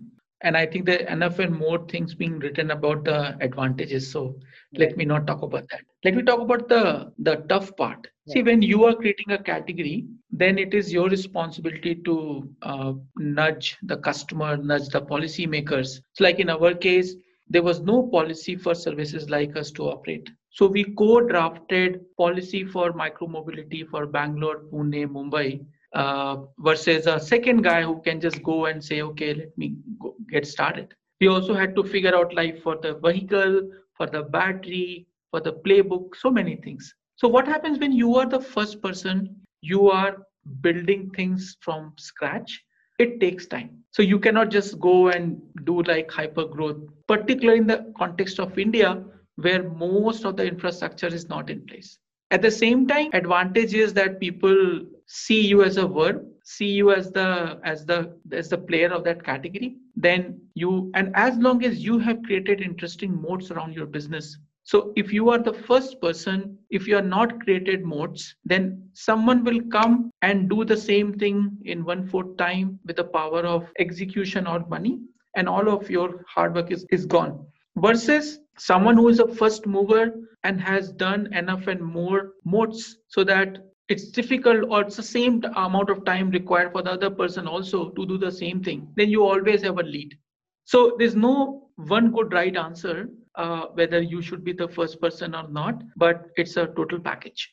And 0.44 0.56
I 0.56 0.66
think 0.66 0.86
there 0.86 1.02
are 1.02 1.12
enough 1.12 1.38
and 1.38 1.56
more 1.56 1.86
things 1.86 2.16
being 2.16 2.40
written 2.40 2.72
about 2.72 3.04
the 3.04 3.36
advantages. 3.40 4.10
So, 4.10 4.40
let 4.74 4.96
me 4.96 5.04
not 5.04 5.26
talk 5.28 5.42
about 5.42 5.68
that 5.70 5.82
let 6.04 6.14
me 6.14 6.22
talk 6.22 6.40
about 6.40 6.68
the 6.68 7.12
the 7.18 7.36
tough 7.48 7.66
part 7.76 8.06
yeah. 8.26 8.34
see 8.34 8.42
when 8.42 8.62
you 8.62 8.84
are 8.84 8.94
creating 8.94 9.32
a 9.36 9.38
category 9.38 10.06
then 10.32 10.58
it 10.58 10.74
is 10.74 10.92
your 10.92 11.08
responsibility 11.08 11.94
to 11.94 12.48
uh, 12.62 12.92
nudge 13.16 13.76
the 13.82 13.96
customer 13.96 14.56
nudge 14.56 14.88
the 14.88 15.00
policymakers. 15.00 16.00
so 16.12 16.24
like 16.24 16.40
in 16.40 16.50
our 16.50 16.74
case 16.74 17.14
there 17.48 17.62
was 17.62 17.80
no 17.80 18.02
policy 18.08 18.56
for 18.56 18.74
services 18.74 19.28
like 19.30 19.56
us 19.56 19.70
to 19.70 19.84
operate 19.84 20.30
so 20.50 20.66
we 20.66 20.84
co-drafted 20.98 22.00
policy 22.16 22.64
for 22.64 22.92
micromobility 22.92 23.86
for 23.88 24.06
bangalore 24.06 24.60
pune 24.72 25.06
mumbai 25.18 25.64
uh, 25.94 26.36
versus 26.58 27.06
a 27.06 27.20
second 27.20 27.62
guy 27.62 27.82
who 27.82 28.00
can 28.02 28.20
just 28.20 28.42
go 28.42 28.66
and 28.66 28.82
say 28.82 29.02
okay 29.02 29.34
let 29.34 29.56
me 29.58 29.74
go, 30.00 30.14
get 30.30 30.46
started 30.46 30.94
we 31.20 31.28
also 31.28 31.54
had 31.54 31.76
to 31.76 31.84
figure 31.84 32.16
out 32.16 32.34
life 32.34 32.62
for 32.62 32.76
the 32.82 32.94
vehicle 32.94 33.62
for 33.96 34.06
the 34.06 34.22
battery, 34.22 35.06
for 35.30 35.40
the 35.40 35.52
playbook, 35.52 36.16
so 36.16 36.30
many 36.30 36.56
things. 36.56 36.94
So, 37.16 37.28
what 37.28 37.46
happens 37.46 37.78
when 37.78 37.92
you 37.92 38.16
are 38.16 38.26
the 38.28 38.40
first 38.40 38.82
person, 38.82 39.36
you 39.62 39.90
are 39.90 40.18
building 40.60 41.10
things 41.10 41.56
from 41.60 41.94
scratch? 41.96 42.62
It 42.98 43.20
takes 43.20 43.46
time. 43.46 43.78
So, 43.90 44.02
you 44.02 44.18
cannot 44.18 44.50
just 44.50 44.78
go 44.78 45.08
and 45.08 45.40
do 45.64 45.82
like 45.82 46.10
hyper 46.10 46.44
growth, 46.44 46.78
particularly 47.08 47.60
in 47.60 47.66
the 47.66 47.92
context 47.96 48.38
of 48.38 48.58
India, 48.58 49.02
where 49.36 49.62
most 49.62 50.24
of 50.24 50.36
the 50.36 50.46
infrastructure 50.46 51.06
is 51.06 51.28
not 51.28 51.48
in 51.48 51.66
place. 51.66 51.98
At 52.30 52.42
the 52.42 52.50
same 52.50 52.86
time, 52.86 53.10
advantage 53.12 53.74
is 53.74 53.94
that 53.94 54.20
people 54.20 54.86
see 55.06 55.40
you 55.46 55.62
as 55.62 55.76
a 55.78 55.86
verb 55.86 56.26
see 56.44 56.70
you 56.70 56.92
as 56.92 57.10
the 57.12 57.60
as 57.64 57.84
the 57.86 58.18
as 58.32 58.48
the 58.48 58.58
player 58.58 58.88
of 58.88 59.04
that 59.04 59.22
category 59.24 59.76
then 59.96 60.40
you 60.54 60.90
and 60.94 61.12
as 61.14 61.36
long 61.36 61.64
as 61.64 61.84
you 61.84 61.98
have 61.98 62.22
created 62.22 62.60
interesting 62.60 63.20
moats 63.20 63.50
around 63.50 63.74
your 63.74 63.86
business 63.86 64.38
so 64.64 64.92
if 64.96 65.12
you 65.12 65.28
are 65.28 65.38
the 65.38 65.52
first 65.52 66.00
person 66.00 66.56
if 66.70 66.86
you 66.86 66.96
are 66.96 67.08
not 67.16 67.40
created 67.40 67.84
moats 67.84 68.34
then 68.44 68.88
someone 68.94 69.42
will 69.44 69.60
come 69.70 70.10
and 70.22 70.48
do 70.48 70.64
the 70.64 70.76
same 70.76 71.12
thing 71.18 71.56
in 71.64 71.84
one 71.84 72.06
fourth 72.06 72.36
time 72.36 72.78
with 72.86 72.96
the 72.96 73.04
power 73.04 73.40
of 73.40 73.72
execution 73.78 74.46
or 74.46 74.60
money 74.68 74.98
and 75.36 75.48
all 75.48 75.68
of 75.68 75.90
your 75.90 76.24
hard 76.28 76.54
work 76.54 76.70
is, 76.70 76.86
is 76.90 77.06
gone. 77.06 77.44
Versus 77.76 78.40
someone 78.58 78.96
who 78.96 79.08
is 79.08 79.18
a 79.18 79.34
first 79.34 79.66
mover 79.66 80.12
and 80.44 80.60
has 80.60 80.92
done 80.92 81.32
enough 81.32 81.66
and 81.66 81.80
more 81.80 82.32
moats 82.44 82.96
so 83.08 83.24
that 83.24 83.58
it's 83.88 84.10
difficult 84.10 84.64
or 84.70 84.82
it's 84.82 84.96
the 84.96 85.02
same 85.02 85.42
amount 85.56 85.90
of 85.90 86.04
time 86.04 86.30
required 86.30 86.72
for 86.72 86.82
the 86.82 86.90
other 86.90 87.10
person 87.10 87.46
also 87.46 87.90
to 87.90 88.06
do 88.06 88.18
the 88.18 88.30
same 88.30 88.62
thing 88.62 88.88
then 88.96 89.08
you 89.08 89.24
always 89.24 89.62
have 89.62 89.78
a 89.78 89.82
lead. 89.82 90.16
So 90.64 90.96
there's 90.98 91.16
no 91.16 91.70
one 91.76 92.12
good 92.12 92.32
right 92.32 92.56
answer 92.56 93.08
uh, 93.36 93.66
whether 93.74 94.00
you 94.00 94.22
should 94.22 94.44
be 94.44 94.52
the 94.52 94.68
first 94.68 95.00
person 95.00 95.34
or 95.34 95.48
not 95.48 95.82
but 95.96 96.26
it's 96.36 96.56
a 96.56 96.66
total 96.66 97.00
package 97.00 97.52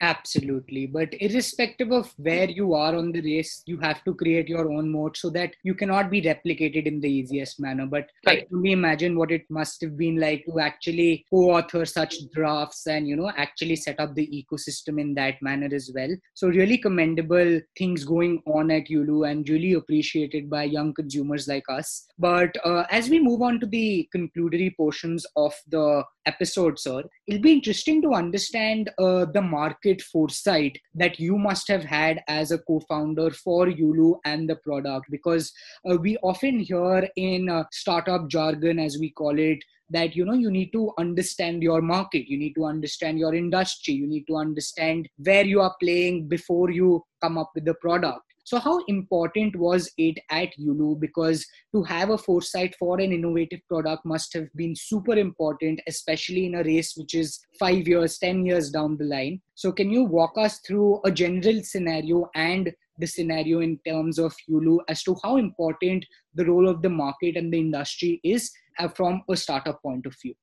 Absolutely. 0.00 0.86
But 0.86 1.14
irrespective 1.20 1.92
of 1.92 2.12
where 2.18 2.50
you 2.50 2.74
are 2.74 2.94
on 2.94 3.12
the 3.12 3.22
race, 3.22 3.62
you 3.64 3.78
have 3.78 4.04
to 4.04 4.14
create 4.14 4.48
your 4.48 4.70
own 4.70 4.90
mode 4.90 5.16
so 5.16 5.30
that 5.30 5.54
you 5.62 5.74
cannot 5.74 6.10
be 6.10 6.20
replicated 6.20 6.86
in 6.86 7.00
the 7.00 7.08
easiest 7.08 7.60
manner. 7.60 7.86
But 7.86 8.10
right. 8.26 8.40
I 8.40 8.46
can 8.46 8.60
we 8.60 8.72
imagine 8.72 9.16
what 9.16 9.30
it 9.30 9.44
must 9.48 9.80
have 9.82 9.96
been 9.96 10.20
like 10.20 10.44
to 10.46 10.58
actually 10.60 11.24
co-author 11.30 11.84
such 11.86 12.16
drafts 12.34 12.86
and, 12.86 13.08
you 13.08 13.16
know, 13.16 13.30
actually 13.36 13.76
set 13.76 14.00
up 14.00 14.14
the 14.14 14.26
ecosystem 14.26 15.00
in 15.00 15.14
that 15.14 15.40
manner 15.40 15.68
as 15.72 15.90
well. 15.94 16.10
So 16.34 16.48
really 16.48 16.76
commendable 16.76 17.60
things 17.78 18.04
going 18.04 18.42
on 18.46 18.70
at 18.70 18.88
Yulu 18.88 19.30
and 19.30 19.48
really 19.48 19.74
appreciated 19.74 20.50
by 20.50 20.64
young 20.64 20.92
consumers 20.92 21.48
like 21.48 21.64
us. 21.68 22.06
But 22.18 22.54
uh, 22.64 22.84
as 22.90 23.08
we 23.08 23.20
move 23.20 23.42
on 23.42 23.60
to 23.60 23.66
the 23.66 24.08
concludatory 24.12 24.74
portions 24.76 25.24
of 25.36 25.54
the 25.68 26.04
episode, 26.26 26.78
sir, 26.78 27.02
it'll 27.26 27.42
be 27.42 27.52
interesting 27.52 28.02
to 28.02 28.14
understand 28.14 28.90
uh, 28.98 29.26
the 29.26 29.42
market 29.42 30.02
foresight 30.02 30.78
that 30.94 31.18
you 31.18 31.38
must 31.38 31.68
have 31.68 31.84
had 31.84 32.22
as 32.28 32.50
a 32.50 32.58
co-founder 32.58 33.30
for 33.30 33.66
Yulu 33.66 34.16
and 34.24 34.48
the 34.48 34.56
product, 34.56 35.06
because 35.10 35.52
uh, 35.90 35.96
we 35.96 36.16
often 36.18 36.60
hear 36.60 37.08
in 37.16 37.48
uh, 37.48 37.64
startup 37.72 38.28
jargon, 38.28 38.78
as 38.78 38.98
we 38.98 39.10
call 39.10 39.38
it, 39.38 39.58
that 39.90 40.16
you 40.16 40.24
know 40.24 40.32
you 40.32 40.50
need 40.50 40.72
to 40.72 40.92
understand 40.98 41.62
your 41.62 41.82
market 41.82 42.26
you 42.26 42.38
need 42.38 42.54
to 42.54 42.64
understand 42.64 43.18
your 43.18 43.34
industry 43.34 43.92
you 43.92 44.06
need 44.06 44.24
to 44.26 44.36
understand 44.36 45.06
where 45.18 45.44
you 45.44 45.60
are 45.60 45.74
playing 45.80 46.26
before 46.26 46.70
you 46.70 47.04
come 47.22 47.36
up 47.36 47.50
with 47.54 47.64
the 47.66 47.74
product 47.74 48.33
so, 48.46 48.58
how 48.58 48.78
important 48.88 49.56
was 49.56 49.90
it 49.96 50.18
at 50.30 50.50
Yulu? 50.60 51.00
Because 51.00 51.46
to 51.74 51.82
have 51.84 52.10
a 52.10 52.18
foresight 52.18 52.76
for 52.78 53.00
an 53.00 53.10
innovative 53.10 53.60
product 53.68 54.04
must 54.04 54.34
have 54.34 54.48
been 54.54 54.76
super 54.76 55.14
important, 55.14 55.80
especially 55.86 56.44
in 56.44 56.56
a 56.56 56.62
race 56.62 56.92
which 56.94 57.14
is 57.14 57.40
five 57.58 57.88
years, 57.88 58.18
10 58.18 58.44
years 58.44 58.70
down 58.70 58.98
the 58.98 59.06
line. 59.06 59.40
So, 59.54 59.72
can 59.72 59.90
you 59.90 60.04
walk 60.04 60.32
us 60.36 60.58
through 60.58 61.00
a 61.06 61.10
general 61.10 61.62
scenario 61.62 62.28
and 62.34 62.70
the 62.98 63.06
scenario 63.06 63.60
in 63.60 63.78
terms 63.86 64.18
of 64.18 64.34
Yulu 64.48 64.80
as 64.90 65.02
to 65.04 65.16
how 65.22 65.38
important 65.38 66.04
the 66.34 66.44
role 66.44 66.68
of 66.68 66.82
the 66.82 66.90
market 66.90 67.38
and 67.38 67.50
the 67.50 67.58
industry 67.58 68.20
is 68.22 68.52
uh, 68.78 68.88
from 68.88 69.22
a 69.30 69.36
startup 69.36 69.80
point 69.80 70.04
of 70.04 70.14
view? 70.20 70.34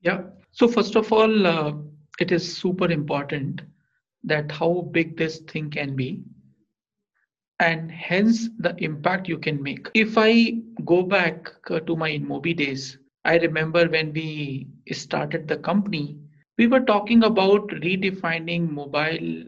Yeah. 0.00 0.22
So, 0.52 0.68
first 0.68 0.96
of 0.96 1.12
all, 1.12 1.46
uh, 1.46 1.72
it 2.18 2.32
is 2.32 2.56
super 2.56 2.90
important 2.90 3.60
that 4.24 4.50
how 4.50 4.88
big 4.90 5.18
this 5.18 5.40
thing 5.40 5.68
can 5.68 5.94
be 5.94 6.22
and 7.62 7.92
hence 7.92 8.48
the 8.58 8.74
impact 8.84 9.28
you 9.28 9.38
can 9.38 9.62
make. 9.62 9.88
If 9.94 10.18
I 10.18 10.58
go 10.84 11.02
back 11.02 11.48
uh, 11.70 11.80
to 11.80 11.96
my 11.96 12.10
InMobi 12.10 12.56
days, 12.56 12.98
I 13.24 13.36
remember 13.38 13.88
when 13.88 14.12
we 14.12 14.66
started 14.90 15.46
the 15.46 15.58
company, 15.58 16.18
we 16.58 16.66
were 16.66 16.80
talking 16.80 17.22
about 17.22 17.68
redefining 17.68 18.68
mobile, 18.68 19.44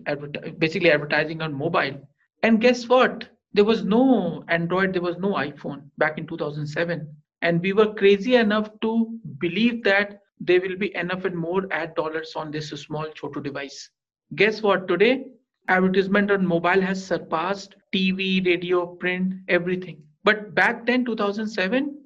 basically 0.59 0.92
advertising 0.92 1.42
on 1.42 1.53
mobile. 1.55 2.00
And 2.44 2.61
guess 2.61 2.88
what? 2.88 3.29
There 3.53 3.64
was 3.64 3.85
no 3.85 4.44
Android, 4.48 4.92
there 4.92 5.03
was 5.03 5.18
no 5.18 5.33
iPhone 5.35 5.83
back 5.98 6.18
in 6.18 6.27
2007. 6.27 7.09
And 7.42 7.61
we 7.61 7.72
were 7.72 7.94
crazy 7.94 8.37
enough 8.37 8.70
to 8.83 9.18
believe 9.38 9.83
that 9.85 10.20
there 10.40 10.61
will 10.61 10.77
be 10.77 10.94
enough 10.94 11.24
and 11.24 11.37
more 11.37 11.66
ad 11.72 11.94
dollars 11.94 12.33
on 12.37 12.50
this 12.53 12.70
small 12.70 13.07
Chotu 13.09 13.42
device. 13.42 13.90
Guess 14.35 14.62
what? 14.62 14.88
Today, 14.88 15.24
advertisement 15.68 16.31
on 16.31 16.46
mobile 16.46 16.81
has 16.81 17.05
surpassed 17.05 17.77
TV, 17.92 18.44
radio, 18.44 18.87
print, 18.87 19.35
everything. 19.48 20.03
But 20.24 20.55
back 20.55 20.87
then, 20.87 21.05
2007, 21.05 21.98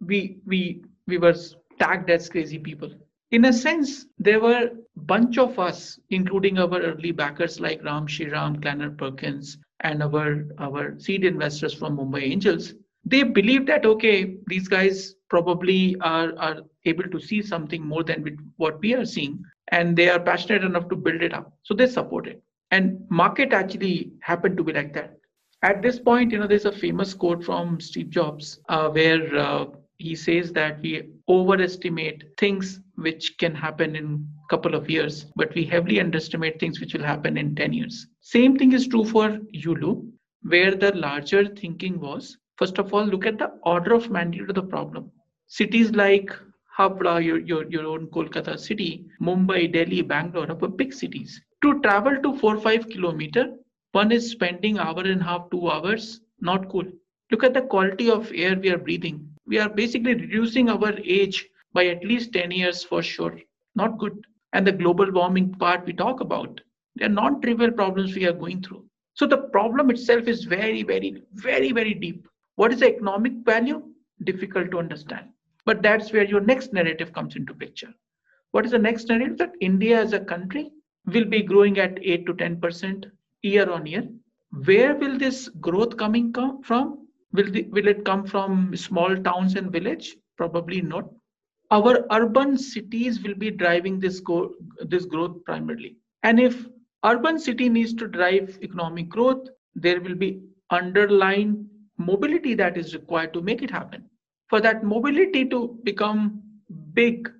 we 0.00 0.38
we 0.46 0.82
we 1.06 1.18
were 1.18 1.34
tagged 1.78 2.10
as 2.10 2.28
crazy 2.28 2.58
people. 2.58 2.90
In 3.30 3.44
a 3.46 3.52
sense, 3.52 4.06
there 4.18 4.40
were 4.40 4.70
bunch 4.96 5.38
of 5.38 5.58
us, 5.58 5.98
including 6.10 6.58
our 6.58 6.80
early 6.80 7.12
backers 7.12 7.60
like 7.60 7.82
Ram 7.84 8.06
Shriram, 8.06 8.60
Kleiner 8.62 8.90
Perkins, 8.90 9.58
and 9.80 10.02
our 10.02 10.46
our 10.58 10.98
seed 10.98 11.24
investors 11.24 11.74
from 11.74 11.96
Mumbai 11.96 12.22
Angels. 12.22 12.74
They 13.04 13.22
believed 13.22 13.66
that 13.68 13.86
okay, 13.86 14.36
these 14.46 14.68
guys 14.68 15.14
probably 15.28 15.96
are 16.00 16.36
are 16.38 16.62
able 16.84 17.08
to 17.10 17.20
see 17.20 17.42
something 17.42 17.84
more 17.84 18.04
than 18.04 18.24
what 18.56 18.80
we 18.80 18.94
are 18.94 19.04
seeing, 19.04 19.42
and 19.72 19.96
they 19.96 20.08
are 20.08 20.20
passionate 20.20 20.64
enough 20.64 20.88
to 20.88 20.96
build 20.96 21.22
it 21.22 21.34
up. 21.34 21.52
So 21.62 21.74
they 21.74 21.86
support 21.86 22.26
it. 22.26 22.42
And 22.70 23.06
market 23.10 23.52
actually 23.52 24.12
happened 24.20 24.56
to 24.56 24.64
be 24.64 24.72
like 24.72 24.92
that. 24.94 25.18
At 25.62 25.82
this 25.82 25.98
point, 25.98 26.32
you 26.32 26.38
know, 26.38 26.46
there's 26.46 26.64
a 26.64 26.72
famous 26.72 27.14
quote 27.14 27.42
from 27.44 27.80
Steve 27.80 28.10
Jobs 28.10 28.60
uh, 28.68 28.88
where 28.90 29.36
uh, 29.36 29.66
he 29.98 30.14
says 30.14 30.52
that 30.52 30.80
we 30.80 31.08
overestimate 31.28 32.24
things 32.38 32.80
which 32.96 33.38
can 33.38 33.54
happen 33.54 33.96
in 33.96 34.26
couple 34.48 34.74
of 34.74 34.88
years 34.88 35.26
but 35.34 35.52
we 35.54 35.64
heavily 35.64 35.98
underestimate 36.00 36.60
things 36.60 36.80
which 36.80 36.94
will 36.94 37.02
happen 37.02 37.36
in 37.36 37.54
10 37.54 37.72
years 37.72 38.06
same 38.20 38.56
thing 38.56 38.72
is 38.72 38.86
true 38.86 39.04
for 39.04 39.38
yulu 39.64 40.08
where 40.42 40.74
the 40.74 40.92
larger 40.94 41.46
thinking 41.46 41.98
was 41.98 42.36
first 42.56 42.78
of 42.78 42.94
all 42.94 43.04
look 43.04 43.26
at 43.26 43.38
the 43.38 43.50
order 43.64 43.92
of 43.94 44.10
magnitude 44.10 44.50
of 44.50 44.54
the 44.54 44.62
problem 44.62 45.10
cities 45.48 45.90
like 45.92 46.30
Hapra, 46.78 47.24
your, 47.24 47.38
your, 47.38 47.64
your 47.70 47.86
own 47.86 48.06
Kolkata 48.08 48.58
city, 48.58 49.06
Mumbai, 49.22 49.72
Delhi, 49.72 50.02
Bangalore 50.02 50.50
are 50.50 50.68
big 50.68 50.92
cities. 50.92 51.40
To 51.62 51.80
travel 51.80 52.20
to 52.22 52.36
4 52.38 52.60
5 52.60 52.88
kilometer, 52.88 53.56
one 53.92 54.12
is 54.12 54.30
spending 54.30 54.78
hour 54.78 55.00
and 55.00 55.20
a 55.20 55.24
half, 55.24 55.50
two 55.50 55.70
hours, 55.70 56.20
not 56.40 56.68
cool. 56.68 56.84
Look 57.30 57.44
at 57.44 57.54
the 57.54 57.62
quality 57.62 58.10
of 58.10 58.30
air 58.34 58.58
we 58.58 58.70
are 58.70 58.78
breathing 58.78 59.36
we 59.46 59.58
are 59.58 59.68
basically 59.68 60.14
reducing 60.14 60.68
our 60.68 60.92
age 61.04 61.48
by 61.72 61.86
at 61.86 62.04
least 62.04 62.32
10 62.32 62.50
years 62.50 62.82
for 62.82 63.02
sure. 63.02 63.38
Not 63.74 63.98
good. 63.98 64.26
And 64.52 64.66
the 64.66 64.72
global 64.72 65.10
warming 65.10 65.54
part 65.54 65.86
we 65.86 65.92
talk 65.92 66.20
about, 66.20 66.60
they're 66.96 67.08
non 67.08 67.40
trivial 67.40 67.70
problems 67.70 68.14
we 68.14 68.26
are 68.26 68.32
going 68.32 68.62
through. 68.62 68.84
So 69.14 69.26
the 69.26 69.38
problem 69.38 69.90
itself 69.90 70.26
is 70.28 70.44
very, 70.44 70.82
very, 70.82 71.22
very, 71.34 71.72
very 71.72 71.94
deep. 71.94 72.28
What 72.56 72.72
is 72.72 72.80
the 72.80 72.94
economic 72.94 73.32
value? 73.44 73.82
Difficult 74.24 74.70
to 74.70 74.78
understand. 74.78 75.28
But 75.64 75.82
that's 75.82 76.12
where 76.12 76.24
your 76.24 76.40
next 76.40 76.72
narrative 76.72 77.12
comes 77.12 77.36
into 77.36 77.54
picture. 77.54 77.92
What 78.52 78.64
is 78.64 78.70
the 78.70 78.78
next 78.78 79.08
narrative? 79.08 79.38
That 79.38 79.52
India 79.60 80.00
as 80.00 80.12
a 80.12 80.20
country 80.20 80.70
will 81.06 81.24
be 81.24 81.42
growing 81.42 81.78
at 81.78 81.98
8 82.02 82.26
to 82.26 82.34
10% 82.34 83.06
year 83.42 83.70
on 83.70 83.86
year. 83.86 84.08
Where 84.64 84.94
will 84.94 85.18
this 85.18 85.48
growth 85.48 85.96
coming 85.96 86.32
come 86.32 86.62
from? 86.62 87.06
Will, 87.32 87.50
the, 87.50 87.64
will 87.70 87.86
it 87.88 88.04
come 88.04 88.26
from 88.26 88.76
small 88.76 89.16
towns 89.16 89.54
and 89.54 89.70
village? 89.70 90.16
Probably 90.36 90.80
not. 90.80 91.08
Our 91.70 92.06
urban 92.12 92.56
cities 92.56 93.22
will 93.22 93.34
be 93.34 93.50
driving 93.50 93.98
this, 93.98 94.20
go, 94.20 94.54
this 94.80 95.04
growth 95.04 95.44
primarily. 95.44 95.96
And 96.22 96.38
if 96.38 96.66
urban 97.04 97.38
city 97.38 97.68
needs 97.68 97.92
to 97.94 98.06
drive 98.06 98.58
economic 98.62 99.08
growth, 99.08 99.48
there 99.74 100.00
will 100.00 100.14
be 100.14 100.40
underlying 100.70 101.68
mobility 101.98 102.54
that 102.54 102.76
is 102.76 102.94
required 102.94 103.32
to 103.34 103.42
make 103.42 103.62
it 103.62 103.70
happen. 103.70 104.04
For 104.48 104.60
that 104.60 104.84
mobility 104.84 105.44
to 105.48 105.78
become 105.82 106.42
big 106.92 107.30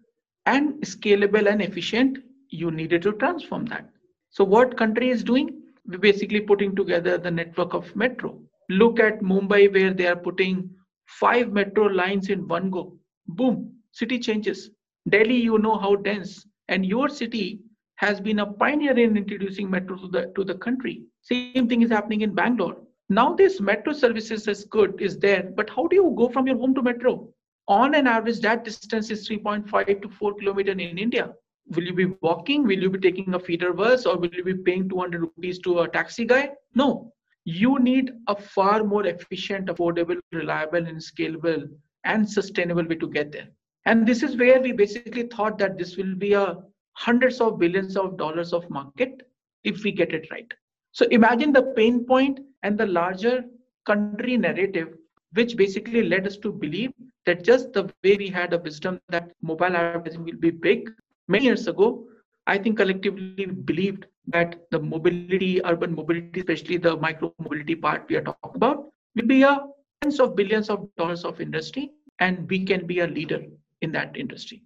and 0.44 0.74
scalable 0.82 1.50
and 1.50 1.62
efficient, 1.62 2.18
you 2.50 2.70
needed 2.70 3.02
to 3.02 3.12
transform 3.12 3.66
that. 3.66 3.88
So 4.30 4.44
what 4.44 4.76
country 4.76 5.10
is 5.10 5.24
doing? 5.24 5.62
We're 5.86 5.98
basically 5.98 6.40
putting 6.40 6.74
together 6.74 7.18
the 7.18 7.30
network 7.30 7.74
of 7.74 7.94
metro. 7.94 8.40
Look 8.68 8.98
at 8.98 9.20
Mumbai, 9.20 9.72
where 9.72 9.94
they 9.94 10.06
are 10.06 10.16
putting 10.16 10.70
five 11.06 11.52
metro 11.52 11.86
lines 11.86 12.28
in 12.28 12.48
one 12.48 12.70
go. 12.70 12.98
Boom, 13.28 13.72
city 13.92 14.18
changes. 14.18 14.70
Delhi, 15.08 15.36
you 15.36 15.58
know 15.58 15.78
how 15.78 15.96
dense, 15.96 16.46
and 16.68 16.84
your 16.84 17.08
city 17.08 17.60
has 17.96 18.20
been 18.20 18.40
a 18.40 18.46
pioneer 18.46 18.98
in 18.98 19.16
introducing 19.16 19.70
metro 19.70 19.96
to 19.96 20.08
the 20.08 20.32
to 20.34 20.44
the 20.44 20.54
country. 20.54 21.04
Same 21.22 21.68
thing 21.68 21.82
is 21.82 21.90
happening 21.90 22.22
in 22.22 22.34
Bangalore. 22.34 22.76
Now 23.08 23.34
this 23.34 23.60
metro 23.60 23.92
services 23.92 24.48
is 24.48 24.64
good, 24.64 25.00
is 25.00 25.18
there, 25.18 25.44
but 25.54 25.70
how 25.70 25.86
do 25.86 25.96
you 25.96 26.12
go 26.16 26.28
from 26.28 26.46
your 26.46 26.58
home 26.58 26.74
to 26.74 26.82
metro? 26.82 27.28
On 27.68 27.94
an 27.94 28.06
average, 28.06 28.40
that 28.40 28.64
distance 28.64 29.10
is 29.10 29.28
3.5 29.28 30.02
to 30.02 30.08
4 30.08 30.34
kilometer 30.34 30.72
in 30.72 30.80
India. 30.80 31.32
Will 31.74 31.84
you 31.84 31.94
be 31.94 32.06
walking? 32.22 32.64
Will 32.64 32.80
you 32.80 32.90
be 32.90 32.98
taking 32.98 33.34
a 33.34 33.40
feeder 33.40 33.72
bus 33.72 34.06
or 34.06 34.16
will 34.16 34.32
you 34.32 34.44
be 34.44 34.54
paying 34.54 34.88
200 34.88 35.20
rupees 35.20 35.58
to 35.60 35.80
a 35.80 35.88
taxi 35.88 36.24
guy? 36.24 36.50
No, 36.74 37.12
you 37.44 37.78
need 37.78 38.12
a 38.28 38.36
far 38.36 38.84
more 38.84 39.06
efficient, 39.06 39.68
affordable, 39.68 40.18
reliable, 40.32 40.86
and 40.86 40.98
scalable 40.98 41.68
and 42.04 42.28
sustainable 42.28 42.84
way 42.84 42.96
to 42.96 43.08
get 43.08 43.32
there. 43.32 43.48
And 43.84 44.06
this 44.06 44.22
is 44.22 44.36
where 44.36 44.60
we 44.60 44.72
basically 44.72 45.24
thought 45.24 45.58
that 45.58 45.78
this 45.78 45.96
will 45.96 46.14
be 46.14 46.32
a 46.32 46.58
hundreds 46.92 47.40
of 47.40 47.58
billions 47.58 47.96
of 47.96 48.16
dollars 48.16 48.52
of 48.52 48.68
market 48.70 49.22
if 49.64 49.82
we 49.84 49.92
get 49.92 50.12
it 50.12 50.30
right. 50.30 50.52
So 50.92 51.06
imagine 51.10 51.52
the 51.52 51.72
pain 51.76 52.04
point 52.04 52.40
and 52.62 52.78
the 52.78 52.86
larger 52.86 53.44
country 53.84 54.36
narrative, 54.36 54.96
which 55.34 55.56
basically 55.56 56.02
led 56.02 56.26
us 56.26 56.36
to 56.38 56.50
believe 56.50 56.92
that 57.26 57.44
just 57.44 57.72
the 57.72 57.84
way 58.02 58.16
we 58.16 58.28
had 58.28 58.52
a 58.52 58.58
wisdom 58.58 59.00
that 59.08 59.30
mobile 59.42 59.76
advertising 59.76 60.24
will 60.24 60.36
be 60.36 60.50
big 60.50 60.90
many 61.28 61.44
years 61.44 61.64
hmm. 61.64 61.70
ago, 61.70 62.04
I 62.46 62.58
think 62.58 62.76
collectively 62.76 63.46
believed 63.46 64.06
that 64.28 64.56
the 64.70 64.78
mobility, 64.78 65.60
urban 65.64 65.94
mobility, 65.94 66.40
especially 66.40 66.76
the 66.76 66.96
micro 66.96 67.32
mobility 67.38 67.74
part 67.74 68.06
we 68.08 68.16
are 68.16 68.22
talking 68.22 68.52
about, 68.54 68.84
will 69.14 69.26
be 69.26 69.42
a 69.42 69.66
tens 70.02 70.20
of 70.20 70.36
billions 70.36 70.70
of 70.70 70.88
dollars 70.96 71.24
of 71.24 71.40
industry, 71.40 71.90
and 72.20 72.48
we 72.48 72.64
can 72.64 72.86
be 72.86 73.00
a 73.00 73.06
leader 73.06 73.44
in 73.82 73.92
that 73.92 74.16
industry. 74.16 74.62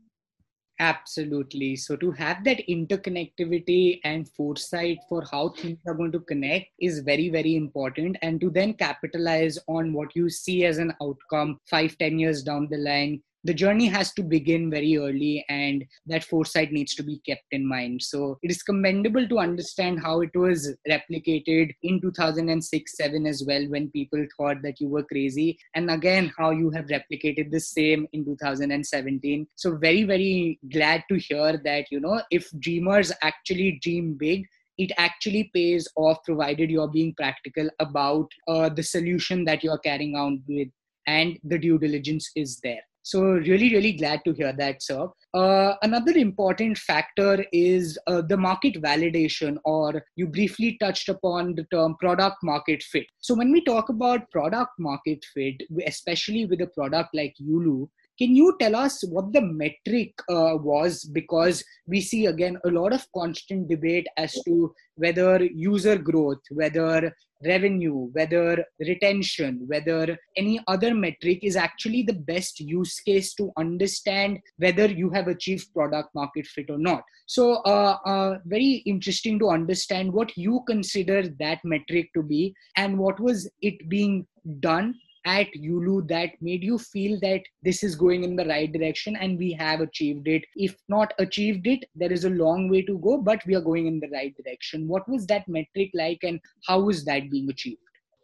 Absolutely. 0.79 1.77
So, 1.77 1.95
to 1.97 2.11
have 2.13 2.43
that 2.45 2.67
interconnectivity 2.67 4.01
and 4.03 4.27
foresight 4.27 4.99
for 5.11 5.23
how 5.31 5.51
things 5.51 5.79
are 5.87 5.93
going 5.95 6.13
to 6.13 6.21
connect 6.21 6.69
is 6.81 7.01
very, 7.01 7.29
very 7.29 7.55
important. 7.55 8.17
And 8.23 8.41
to 8.41 8.49
then 8.49 8.73
capitalize 8.73 9.59
on 9.69 9.93
what 9.93 10.17
you 10.17 10.31
see 10.31 10.65
as 10.65 10.79
an 10.79 10.95
outcome 11.03 11.59
five, 11.69 11.99
ten 11.99 12.19
years 12.19 12.43
down 12.43 12.69
the 12.71 12.79
line 12.79 13.23
the 13.45 13.55
journey 13.55 13.87
has 13.87 14.13
to 14.15 14.23
begin 14.23 14.71
very 14.71 14.97
early 14.99 15.45
and 15.49 15.85
that 16.07 16.25
foresight 16.25 16.73
needs 16.73 16.95
to 16.95 17.03
be 17.03 17.21
kept 17.27 17.47
in 17.53 17.67
mind. 17.67 18.03
So 18.03 18.39
it 18.43 18.51
is 18.51 18.63
commendable 18.63 19.27
to 19.29 19.39
understand 19.39 20.01
how 20.01 20.21
it 20.21 20.31
was 20.35 20.75
replicated 20.89 21.73
in 21.83 22.01
2006 22.01 22.97
7 22.97 23.27
as 23.27 23.45
well 23.47 23.67
when 23.69 23.91
people 23.91 24.25
thought 24.37 24.63
that 24.63 24.81
you 24.81 24.89
were 24.89 25.05
crazy 25.05 25.59
and 25.75 25.91
again 25.91 26.33
how 26.37 26.51
you 26.51 26.71
have 26.71 26.87
replicated 26.87 27.51
the 27.51 27.61
same 27.61 28.07
in 28.13 28.25
2017 28.25 29.47
so 29.55 29.77
very 29.77 30.05
very 30.05 30.59
glad 30.73 31.03
to 31.09 31.19
hear 31.19 31.61
that 31.65 31.87
you 31.91 32.01
know 32.01 32.21
if 32.31 32.51
dreamers 32.59 33.13
actually 33.23 33.79
dream 33.83 34.15
big 34.19 34.45
it 34.79 34.91
actually 34.99 35.51
pays 35.55 35.89
off 35.97 36.19
provided 36.25 36.71
you're 36.71 36.89
being 36.89 37.15
practical 37.15 37.69
about 37.79 38.29
uh, 38.49 38.69
the 38.69 38.83
solution 38.83 39.45
that 39.45 39.63
you're 39.63 39.79
carrying 39.79 40.17
out 40.17 40.39
with 40.49 40.69
and 41.07 41.39
the 41.45 41.59
due 41.59 41.79
diligence 41.79 42.31
is 42.35 42.61
there 42.63 42.83
so, 43.03 43.23
really, 43.23 43.73
really 43.73 43.93
glad 43.93 44.21
to 44.25 44.33
hear 44.33 44.53
that, 44.53 44.83
sir. 44.83 45.09
Uh, 45.33 45.75
another 45.83 46.13
important 46.13 46.77
factor 46.77 47.45
is 47.53 47.99
uh, 48.07 48.21
the 48.21 48.37
market 48.37 48.75
validation, 48.75 49.57
or 49.65 50.05
you 50.17 50.27
briefly 50.27 50.77
touched 50.81 51.09
upon 51.09 51.55
the 51.55 51.65
term 51.73 51.97
product 51.99 52.37
market 52.43 52.83
fit. 52.83 53.07
So, 53.21 53.35
when 53.35 53.53
we 53.53 53.65
talk 53.65 53.89
about 53.89 54.31
product 54.31 54.73
market 54.79 55.25
fit, 55.35 55.63
especially 55.87 56.45
with 56.45 56.61
a 56.61 56.67
product 56.67 57.15
like 57.15 57.35
Yulu, 57.41 57.89
can 58.19 58.37
you 58.37 58.55
tell 58.61 58.77
us 58.77 59.03
what 59.09 59.33
the 59.33 59.41
metric 59.41 60.13
uh, 60.29 60.57
was? 60.61 61.05
Because 61.05 61.65
we 61.87 62.03
see 62.03 62.27
again 62.27 62.59
a 62.67 62.69
lot 62.69 62.93
of 62.93 63.07
constant 63.17 63.69
debate 63.69 64.07
as 64.19 64.35
to 64.47 64.75
whether 64.97 65.43
user 65.43 65.97
growth, 65.97 66.43
whether 66.51 67.15
revenue, 67.45 68.09
whether 68.13 68.65
retention, 68.79 69.65
whether 69.67 70.19
any 70.37 70.61
other 70.67 70.95
metric 70.95 71.41
is 71.43 71.57
actually 71.57 72.03
the 72.03 72.13
best 72.15 72.61
use 72.61 73.01
case 73.01 73.35
to 73.35 73.53
understand 73.57 74.39
whether 74.59 74.87
you 74.87 75.11
have 75.11 75.29
achieved 75.29 75.73
product 75.75 76.15
market 76.15 76.47
fit 76.47 76.71
or 76.71 76.79
not. 76.79 77.03
So, 77.27 77.57
uh, 77.63 77.99
uh, 78.05 78.39
very 78.45 78.83
interesting 78.87 79.39
to 79.39 79.51
understand 79.51 80.13
what 80.13 80.37
you 80.37 80.63
consider 80.67 81.29
that 81.39 81.61
metric 81.65 82.11
to 82.15 82.23
be 82.23 82.55
and 82.77 82.99
what 82.99 83.21
was 83.21 83.49
it 83.63 83.89
being 83.89 84.27
done 84.61 84.95
at 85.25 85.49
Yulu 85.55 86.09
that 86.09 86.31
made 86.41 86.63
you 86.63 86.79
feel 86.79 87.19
that 87.21 87.43
this 87.63 87.83
is 87.83 87.95
going 87.95 88.25
in 88.25 88.37
the 88.37 88.47
right 88.47 88.73
direction 88.73 89.17
and 89.17 89.39
we 89.39 89.53
have 89.53 89.81
achieved 89.81 90.29
it? 90.29 90.45
If 90.57 90.77
not 90.89 91.13
achieved 91.19 91.67
it, 91.67 91.85
there 91.95 92.13
is 92.13 92.25
a 92.25 92.31
long 92.31 92.69
way 92.69 92.83
to 92.83 92.99
go, 92.99 93.19
but 93.19 93.45
we 93.47 93.55
are 93.55 93.61
going 93.61 93.87
in 93.87 94.01
the 94.01 94.09
right 94.09 94.35
direction. 94.43 94.89
What 94.89 95.09
was 95.09 95.27
that 95.27 95.49
metric 95.49 95.91
like 95.95 96.21
and 96.23 96.41
how 96.67 96.89
is 96.89 97.05
that 97.05 97.31
being 97.31 97.51
achieved? 97.51 97.81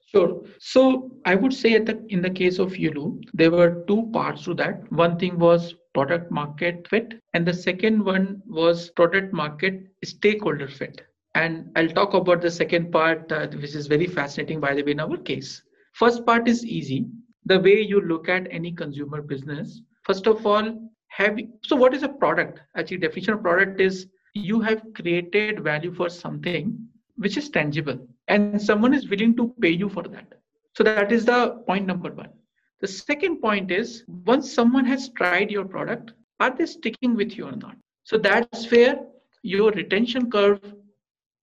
Sure. 0.06 0.44
So 0.61 1.11
I 1.24 1.35
would 1.35 1.52
say 1.52 1.78
the, 1.78 2.04
in 2.09 2.22
the 2.22 2.30
case 2.30 2.59
of 2.59 2.72
Yulu, 2.72 3.22
there 3.35 3.50
were 3.50 3.85
two 3.88 4.09
parts 4.12 4.44
to 4.44 4.54
that. 4.54 4.90
One 4.92 5.18
thing 5.18 5.38
was 5.38 5.74
product 5.94 6.30
market 6.30 6.87
fit, 6.88 7.14
and 7.35 7.46
the 7.46 7.52
second 7.54 8.04
one 8.04 8.40
was 8.46 8.90
product 8.90 9.32
market 9.32 9.87
stakeholder 10.04 10.68
fit. 10.68 11.02
And 11.35 11.70
I'll 11.76 11.88
talk 11.88 12.14
about 12.14 12.40
the 12.40 12.50
second 12.50 12.92
part, 12.92 13.30
uh, 13.32 13.48
which 13.48 13.74
is 13.74 13.88
very 13.88 14.06
fascinating, 14.06 14.61
by 14.61 14.74
the 14.74 14.82
way, 14.82 14.92
in 14.92 15.00
our 15.00 15.16
case. 15.16 15.62
First 15.96 16.26
part 16.26 16.46
is 16.46 16.62
easy. 16.62 17.06
The 17.46 17.59
way 17.59 17.80
you 17.80 18.02
look 18.02 18.28
at 18.28 18.46
any 18.50 18.70
consumer 18.70 19.22
business, 19.22 19.80
first 20.02 20.26
of 20.26 20.46
all, 20.46 20.66
have 21.09 21.38
so 21.64 21.74
what 21.74 21.94
is 21.94 22.02
a 22.02 22.09
product? 22.09 22.61
Actually, 22.76 22.98
definition 22.98 23.32
of 23.32 23.42
product 23.42 23.80
is 23.80 24.06
you 24.35 24.61
have 24.61 24.82
created 24.94 25.61
value 25.64 25.94
for 25.94 26.11
something 26.11 26.76
which 27.16 27.38
is 27.38 27.48
tangible, 27.48 27.98
and 28.28 28.61
someone 28.61 28.92
is 28.92 29.09
willing 29.09 29.35
to 29.37 29.54
pay 29.59 29.70
you 29.70 29.88
for 29.88 30.02
that. 30.02 30.35
So 30.76 30.85
that 30.85 31.12
is 31.12 31.24
the 31.24 31.62
point 31.66 31.87
number 31.87 32.12
one. 32.12 32.28
The 32.82 32.88
second 32.88 33.40
point 33.40 33.70
is 33.70 34.04
once 34.26 34.52
someone 34.52 34.85
has 34.85 35.09
tried 35.20 35.50
your 35.50 35.64
product, 35.64 36.12
are 36.40 36.54
they 36.54 36.66
sticking 36.66 37.14
with 37.14 37.38
you 37.38 37.46
or 37.46 37.56
not? 37.56 37.76
So 38.04 38.18
that's 38.18 38.70
where 38.70 39.00
your 39.42 39.70
retention 39.70 40.30
curve 40.30 40.61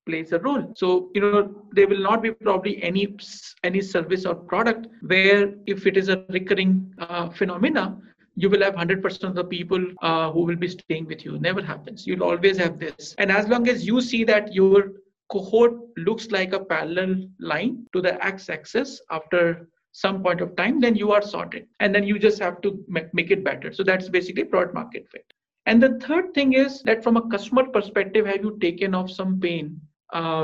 plays 0.05 0.31
a 0.31 0.39
role. 0.39 0.73
So 0.75 1.09
you 1.13 1.21
know 1.21 1.67
there 1.71 1.87
will 1.87 2.01
not 2.01 2.21
be 2.21 2.31
probably 2.31 2.81
any 2.83 3.15
any 3.63 3.81
service 3.81 4.25
or 4.25 4.35
product 4.35 4.87
where 5.01 5.53
if 5.65 5.85
it 5.87 5.97
is 5.97 6.09
a 6.09 6.25
recurring 6.29 6.93
uh, 6.99 7.29
phenomena 7.29 7.97
you 8.35 8.49
will 8.49 8.63
have 8.63 8.73
100% 8.73 9.23
of 9.23 9.35
the 9.35 9.43
people 9.43 9.85
uh, 10.01 10.31
who 10.31 10.41
will 10.43 10.55
be 10.55 10.67
staying 10.67 11.05
with 11.05 11.23
you. 11.23 11.37
Never 11.39 11.61
happens. 11.61 12.07
You'll 12.07 12.23
always 12.23 12.57
have 12.57 12.79
this. 12.79 13.13
And 13.19 13.31
as 13.31 13.47
long 13.47 13.67
as 13.67 13.85
you 13.85 14.01
see 14.01 14.23
that 14.23 14.53
your 14.53 14.93
cohort 15.31 15.73
looks 15.97 16.31
like 16.31 16.53
a 16.53 16.59
parallel 16.59 17.27
line 17.39 17.85
to 17.93 18.01
the 18.01 18.23
x-axis 18.23 19.01
after 19.11 19.69
some 19.91 20.23
point 20.23 20.41
of 20.41 20.55
time 20.55 20.79
then 20.79 20.95
you 20.95 21.11
are 21.11 21.21
sorted. 21.21 21.67
And 21.79 21.93
then 21.93 22.03
you 22.03 22.17
just 22.17 22.39
have 22.39 22.59
to 22.61 22.83
make 22.87 23.29
it 23.31 23.43
better. 23.43 23.71
So 23.71 23.83
that's 23.83 24.09
basically 24.09 24.45
product 24.45 24.73
market 24.73 25.07
fit. 25.11 25.25
And 25.65 25.81
the 25.81 25.99
third 25.99 26.33
thing 26.33 26.53
is 26.53 26.81
that 26.83 27.03
from 27.03 27.17
a 27.17 27.29
customer 27.29 27.65
perspective 27.65 28.25
have 28.25 28.43
you 28.43 28.57
taken 28.59 28.95
off 28.95 29.09
some 29.09 29.39
pain 29.39 29.79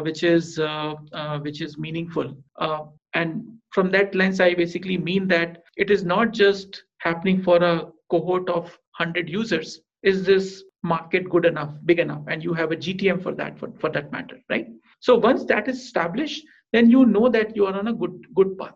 which 0.02 0.24
is 0.24 0.60
uh, 0.60 0.96
uh, 1.14 1.40
which 1.40 1.62
is 1.62 1.78
meaningful. 1.78 2.36
Uh, 2.58 2.86
and 3.14 3.44
from 3.72 3.92
that 3.92 4.16
lens, 4.16 4.40
I 4.40 4.54
basically 4.54 4.98
mean 4.98 5.28
that 5.28 5.64
it 5.78 5.92
is 5.92 6.04
not 6.04 6.32
just 6.32 6.84
happening 7.00 7.42
for 7.42 7.58
a 7.58 7.88
cohort 8.10 8.50
of 8.50 8.64
100 8.98 9.30
users. 9.30 9.82
Is 10.04 10.26
this 10.26 10.64
market 10.84 11.30
good 11.30 11.46
enough, 11.46 11.74
big 11.86 12.00
enough, 12.00 12.24
and 12.28 12.44
you 12.44 12.54
have 12.54 12.72
a 12.72 12.76
GTM 12.76 13.22
for 13.22 13.34
that, 13.36 13.60
for, 13.60 13.72
for 13.80 13.90
that 13.90 14.12
matter, 14.12 14.40
right? 14.50 14.68
So 15.02 15.16
once 15.16 15.46
that 15.46 15.68
is 15.68 15.78
established, 15.78 16.44
then 16.72 16.90
you 16.90 17.06
know 17.06 17.30
that 17.30 17.56
you 17.56 17.66
are 17.66 17.74
on 17.74 17.88
a 17.88 17.94
good 17.94 18.26
good 18.36 18.58
path. 18.58 18.76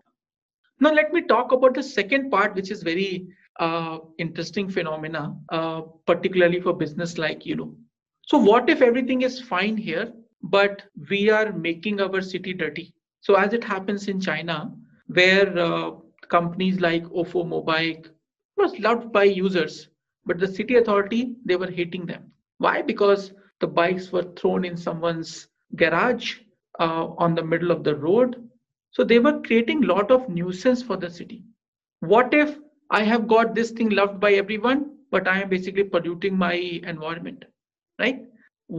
Now 0.80 0.92
let 0.92 1.14
me 1.14 1.22
talk 1.22 1.52
about 1.52 1.76
the 1.76 1.84
second 1.84 2.30
part, 2.30 2.56
which 2.56 2.72
is 2.72 2.84
very 2.84 3.28
uh, 3.60 4.00
interesting 4.18 4.70
phenomena, 4.70 5.36
uh, 5.50 5.82
particularly 6.06 6.60
for 6.60 6.74
business 6.74 7.18
like 7.18 7.46
you 7.46 7.56
know. 7.56 7.76
So 8.28 8.38
what 8.38 8.70
if 8.70 8.82
everything 8.82 9.22
is 9.22 9.40
fine 9.42 9.78
here, 9.78 10.14
but 10.44 10.84
we 11.10 11.30
are 11.30 11.52
making 11.54 12.00
our 12.02 12.22
city 12.22 12.54
dirty. 12.54 12.94
So 13.22 13.36
as 13.36 13.54
it 13.54 13.64
happens 13.64 14.08
in 14.08 14.20
China, 14.20 14.72
where 15.08 15.58
uh, 15.58 15.92
companies 16.30 16.80
like 16.82 17.04
Ofo 17.06 17.46
Mobike 17.46 18.08
was 18.58 18.78
loved 18.80 19.12
by 19.12 19.24
users, 19.24 19.90
but 20.26 20.40
the 20.40 20.48
city 20.48 20.76
authority 20.76 21.36
they 21.46 21.56
were 21.56 21.72
hating 21.72 22.06
them. 22.06 22.32
Why? 22.58 22.82
Because 22.82 23.34
the 23.60 23.68
bikes 23.68 24.12
were 24.12 24.24
thrown 24.36 24.66
in 24.66 24.78
someone's 24.78 25.48
garage 25.76 26.40
uh, 26.80 27.08
on 27.18 27.36
the 27.36 27.44
middle 27.44 27.72
of 27.72 27.84
the 27.84 27.96
road. 27.96 28.50
So 28.92 29.04
they 29.04 29.20
were 29.20 29.42
creating 29.42 29.82
lot 29.82 30.12
of 30.12 30.30
nuisance 30.30 30.82
for 30.84 30.98
the 30.98 31.10
city. 31.10 31.44
What 32.02 32.34
if 32.34 32.60
I 32.92 33.04
have 33.04 33.28
got 33.28 33.56
this 33.56 33.72
thing 33.72 33.90
loved 33.90 34.20
by 34.20 34.34
everyone, 34.34 34.98
but 35.12 35.28
I 35.28 35.42
am 35.42 35.50
basically 35.50 35.84
polluting 35.84 36.38
my 36.38 36.54
environment, 36.54 37.46
right? 38.00 38.26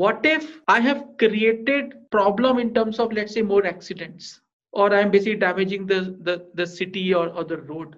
What 0.00 0.26
if 0.28 0.46
i 0.74 0.80
have 0.85 1.02
created 1.22 1.92
problem 2.11 2.59
in 2.59 2.72
terms 2.74 2.98
of 2.98 3.12
let's 3.12 3.35
say 3.35 3.42
more 3.42 3.64
accidents? 3.66 4.40
Or 4.72 4.92
i'm 4.94 5.11
basically 5.11 5.37
damaging 5.37 5.87
the 5.87 6.00
the, 6.20 6.48
the 6.54 6.66
city 6.66 7.14
or, 7.14 7.28
or 7.28 7.44
the 7.44 7.59
road. 7.59 7.96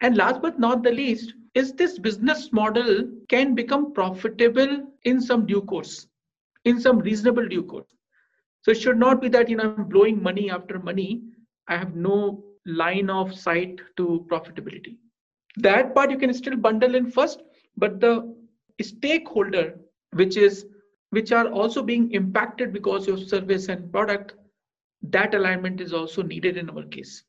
And 0.00 0.16
last 0.16 0.42
but 0.42 0.58
not 0.58 0.82
the 0.82 0.92
least 0.92 1.34
is 1.54 1.72
this 1.72 1.98
business 1.98 2.52
model 2.52 3.08
can 3.28 3.54
become 3.54 3.92
profitable 3.94 4.92
in 5.04 5.20
some 5.20 5.46
due 5.46 5.62
course 5.62 6.06
in 6.64 6.80
some 6.80 6.98
reasonable 6.98 7.48
due 7.48 7.62
course. 7.62 7.94
So 8.62 8.72
it 8.72 8.80
should 8.80 8.98
not 8.98 9.22
be 9.22 9.28
that 9.30 9.48
you 9.48 9.56
know 9.56 9.74
i'm 9.76 9.88
blowing 9.88 10.22
money 10.22 10.50
after 10.50 10.78
money. 10.78 11.22
I 11.68 11.76
have 11.78 11.94
no 11.96 12.44
line 12.66 13.08
of 13.08 13.34
sight 13.34 13.80
to 13.96 14.26
profitability. 14.30 14.98
That 15.56 15.94
part 15.94 16.10
you 16.10 16.18
can 16.18 16.34
still 16.34 16.56
bundle 16.56 16.94
in 16.94 17.10
first 17.10 17.42
but 17.76 18.00
the 18.00 18.34
stakeholder 18.82 19.78
which 20.12 20.36
is 20.36 20.66
which 21.10 21.32
are 21.32 21.48
also 21.48 21.82
being 21.82 22.10
impacted 22.12 22.72
because 22.72 23.08
of 23.08 23.28
service 23.28 23.68
and 23.68 23.90
product, 23.90 24.34
that 25.02 25.34
alignment 25.34 25.80
is 25.80 25.92
also 25.92 26.22
needed 26.22 26.56
in 26.56 26.70
our 26.70 26.82
case. 26.84 27.24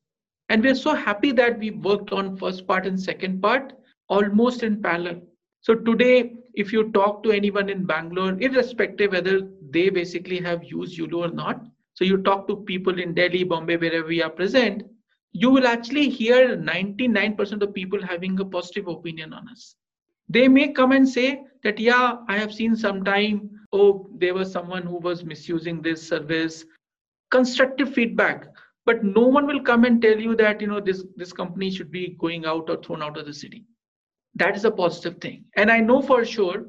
And 0.49 0.63
we're 0.63 0.75
so 0.75 0.95
happy 0.95 1.31
that 1.33 1.59
we 1.59 1.71
worked 1.71 2.11
on 2.11 2.35
first 2.37 2.67
part 2.67 2.85
and 2.87 2.99
second 2.99 3.41
part 3.41 3.73
almost 4.09 4.63
in 4.63 4.81
parallel. 4.81 5.21
So 5.61 5.75
today, 5.75 6.33
if 6.55 6.73
you 6.73 6.91
talk 6.91 7.23
to 7.23 7.31
anyone 7.31 7.69
in 7.69 7.85
Bangalore, 7.85 8.37
irrespective 8.39 9.11
whether 9.11 9.47
they 9.69 9.89
basically 9.89 10.39
have 10.41 10.63
used 10.63 10.97
Yulu 10.97 11.29
or 11.29 11.31
not, 11.31 11.63
so 11.93 12.05
you 12.05 12.17
talk 12.17 12.47
to 12.47 12.55
people 12.55 12.99
in 12.99 13.13
Delhi, 13.13 13.43
Bombay, 13.43 13.77
wherever 13.77 14.07
we 14.07 14.21
are 14.23 14.29
present, 14.29 14.83
you 15.31 15.49
will 15.51 15.67
actually 15.67 16.09
hear 16.09 16.57
99% 16.57 17.61
of 17.61 17.73
people 17.73 18.01
having 18.01 18.39
a 18.39 18.45
positive 18.45 18.87
opinion 18.87 19.33
on 19.33 19.47
us. 19.49 19.75
They 20.27 20.47
may 20.47 20.69
come 20.69 20.91
and 20.91 21.07
say 21.07 21.43
that, 21.63 21.79
yeah, 21.79 22.17
I 22.27 22.37
have 22.37 22.53
seen 22.53 22.75
sometime 22.75 23.49
oh 23.73 24.09
there 24.15 24.33
was 24.33 24.51
someone 24.51 24.83
who 24.83 24.97
was 24.97 25.23
misusing 25.23 25.81
this 25.81 26.07
service. 26.07 26.65
Constructive 27.31 27.93
feedback. 27.93 28.47
But 28.85 29.03
no 29.03 29.21
one 29.21 29.45
will 29.45 29.61
come 29.61 29.83
and 29.85 30.01
tell 30.01 30.19
you 30.19 30.35
that 30.37 30.61
you 30.61 30.67
know 30.67 30.79
this 30.79 31.03
this 31.15 31.33
company 31.33 31.69
should 31.69 31.91
be 31.91 32.15
going 32.19 32.45
out 32.45 32.69
or 32.69 32.77
thrown 32.77 33.03
out 33.03 33.17
of 33.17 33.25
the 33.25 33.33
city. 33.33 33.65
That 34.35 34.55
is 34.55 34.65
a 34.65 34.71
positive 34.71 35.19
thing. 35.21 35.45
And 35.55 35.71
i 35.71 35.79
know 35.79 36.01
for 36.01 36.25
sure 36.25 36.65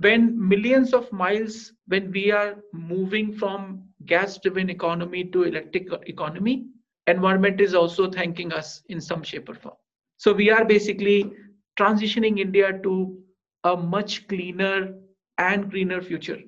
when 0.00 0.48
millions 0.48 0.94
of 0.94 1.10
miles 1.12 1.72
when 1.86 2.10
we 2.12 2.30
are 2.30 2.56
moving 2.72 3.32
from 3.32 3.82
gas 4.06 4.38
driven 4.38 4.70
economy 4.70 5.24
to 5.24 5.44
electric 5.44 5.88
economy 6.06 6.66
environment 7.06 7.60
is 7.60 7.74
also 7.74 8.10
thanking 8.10 8.52
us 8.52 8.82
in 8.88 9.00
some 9.00 9.22
shape 9.22 9.48
or 9.48 9.54
form. 9.54 9.74
So 10.18 10.32
we 10.32 10.50
are 10.50 10.64
basically 10.64 11.32
transitioning 11.78 12.38
india 12.38 12.72
to 12.82 12.94
a 13.64 13.76
much 13.76 14.26
cleaner 14.28 14.94
and 15.38 15.70
greener 15.70 16.02
future. 16.02 16.38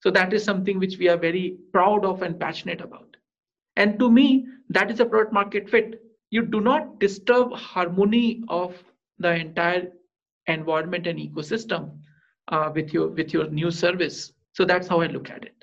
So 0.00 0.10
that 0.10 0.32
is 0.32 0.44
something 0.44 0.78
which 0.78 0.98
we 0.98 1.08
are 1.08 1.16
very 1.16 1.58
proud 1.72 2.04
of 2.04 2.22
and 2.22 2.38
passionate 2.38 2.80
about. 2.80 3.16
And 3.76 3.98
to 3.98 4.10
me, 4.10 4.46
that 4.70 4.90
is 4.90 5.00
a 5.00 5.06
product 5.06 5.32
market 5.32 5.68
fit. 5.68 6.02
You 6.30 6.42
do 6.42 6.60
not 6.60 6.98
disturb 6.98 7.52
harmony 7.52 8.42
of 8.48 8.74
the 9.18 9.34
entire 9.34 9.88
environment 10.46 11.06
and 11.06 11.18
ecosystem 11.18 11.98
uh, 12.48 12.70
with 12.74 12.92
your 12.92 13.08
with 13.08 13.32
your 13.32 13.48
new 13.48 13.70
service. 13.70 14.32
So 14.52 14.64
that's 14.64 14.88
how 14.88 15.00
I 15.00 15.06
look 15.06 15.30
at 15.30 15.44
it. 15.44 15.54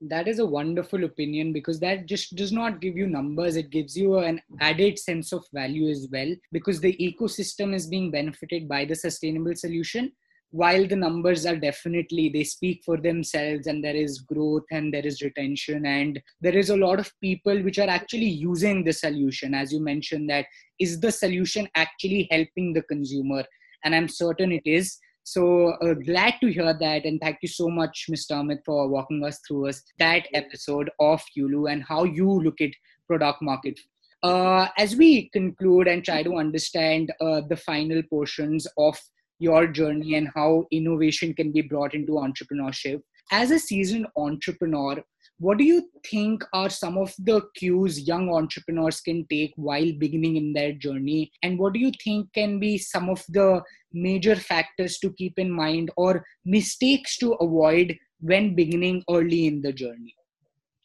That 0.00 0.28
is 0.28 0.38
a 0.38 0.46
wonderful 0.46 1.04
opinion 1.04 1.52
because 1.52 1.80
that 1.80 2.06
just 2.06 2.36
does 2.36 2.52
not 2.52 2.80
give 2.80 2.96
you 2.96 3.08
numbers. 3.08 3.56
It 3.56 3.70
gives 3.70 3.96
you 3.96 4.18
an 4.18 4.40
added 4.60 4.98
sense 4.98 5.32
of 5.32 5.44
value 5.52 5.88
as 5.90 6.06
well 6.12 6.32
because 6.52 6.80
the 6.80 6.96
ecosystem 7.00 7.74
is 7.74 7.88
being 7.88 8.10
benefited 8.10 8.68
by 8.68 8.84
the 8.84 8.94
sustainable 8.94 9.56
solution 9.56 10.12
while 10.50 10.86
the 10.86 10.96
numbers 10.96 11.44
are 11.44 11.56
definitely 11.56 12.30
they 12.30 12.44
speak 12.44 12.82
for 12.84 12.96
themselves 12.96 13.66
and 13.66 13.84
there 13.84 13.96
is 13.96 14.20
growth 14.20 14.64
and 14.70 14.92
there 14.92 15.06
is 15.06 15.20
retention 15.20 15.84
and 15.84 16.20
there 16.40 16.56
is 16.56 16.70
a 16.70 16.76
lot 16.76 16.98
of 16.98 17.12
people 17.20 17.62
which 17.62 17.78
are 17.78 17.88
actually 17.88 18.28
using 18.28 18.82
the 18.82 18.92
solution. 18.92 19.54
As 19.54 19.72
you 19.72 19.80
mentioned 19.80 20.30
that 20.30 20.46
is 20.80 21.00
the 21.00 21.12
solution 21.12 21.68
actually 21.74 22.28
helping 22.30 22.72
the 22.72 22.82
consumer? 22.82 23.44
And 23.84 23.94
i'm 23.94 24.08
certain 24.08 24.52
it 24.52 24.62
is. 24.64 24.98
So 25.22 25.74
uh, 25.82 25.92
glad 25.92 26.34
to 26.40 26.50
hear 26.50 26.72
that 26.80 27.04
and 27.04 27.20
thank 27.20 27.38
you 27.42 27.48
so 27.48 27.68
much 27.68 28.06
mr 28.10 28.32
amit 28.32 28.60
for 28.64 28.88
walking 28.88 29.22
us 29.22 29.40
through 29.46 29.68
us 29.68 29.82
that 29.98 30.26
episode 30.32 30.90
of 30.98 31.22
yulu 31.36 31.70
and 31.70 31.82
how 31.82 32.04
you 32.04 32.40
look 32.40 32.62
at 32.62 32.70
product 33.06 33.42
market. 33.42 33.78
Uh, 34.22 34.66
as 34.78 34.96
we 34.96 35.28
conclude 35.28 35.86
and 35.86 36.04
try 36.04 36.22
to 36.22 36.36
understand 36.36 37.12
uh, 37.20 37.42
the 37.48 37.56
final 37.56 38.02
portions 38.10 38.66
of 38.76 38.98
your 39.38 39.66
journey 39.66 40.14
and 40.14 40.28
how 40.34 40.66
innovation 40.70 41.34
can 41.34 41.52
be 41.52 41.62
brought 41.62 41.94
into 41.94 42.12
entrepreneurship. 42.12 43.00
As 43.30 43.50
a 43.50 43.58
seasoned 43.58 44.06
entrepreneur, 44.16 45.02
what 45.40 45.58
do 45.58 45.64
you 45.64 45.88
think 46.10 46.42
are 46.52 46.70
some 46.70 46.98
of 46.98 47.14
the 47.18 47.42
cues 47.54 48.08
young 48.08 48.28
entrepreneurs 48.28 49.00
can 49.00 49.24
take 49.30 49.52
while 49.54 49.92
beginning 49.98 50.36
in 50.36 50.52
their 50.52 50.72
journey? 50.72 51.30
And 51.42 51.58
what 51.58 51.74
do 51.74 51.78
you 51.78 51.92
think 52.02 52.32
can 52.32 52.58
be 52.58 52.76
some 52.76 53.08
of 53.08 53.24
the 53.28 53.62
major 53.92 54.34
factors 54.34 54.98
to 54.98 55.12
keep 55.12 55.38
in 55.38 55.50
mind 55.50 55.90
or 55.96 56.24
mistakes 56.44 57.16
to 57.18 57.34
avoid 57.34 57.96
when 58.20 58.56
beginning 58.56 59.04
early 59.08 59.46
in 59.46 59.62
the 59.62 59.72
journey? 59.72 60.14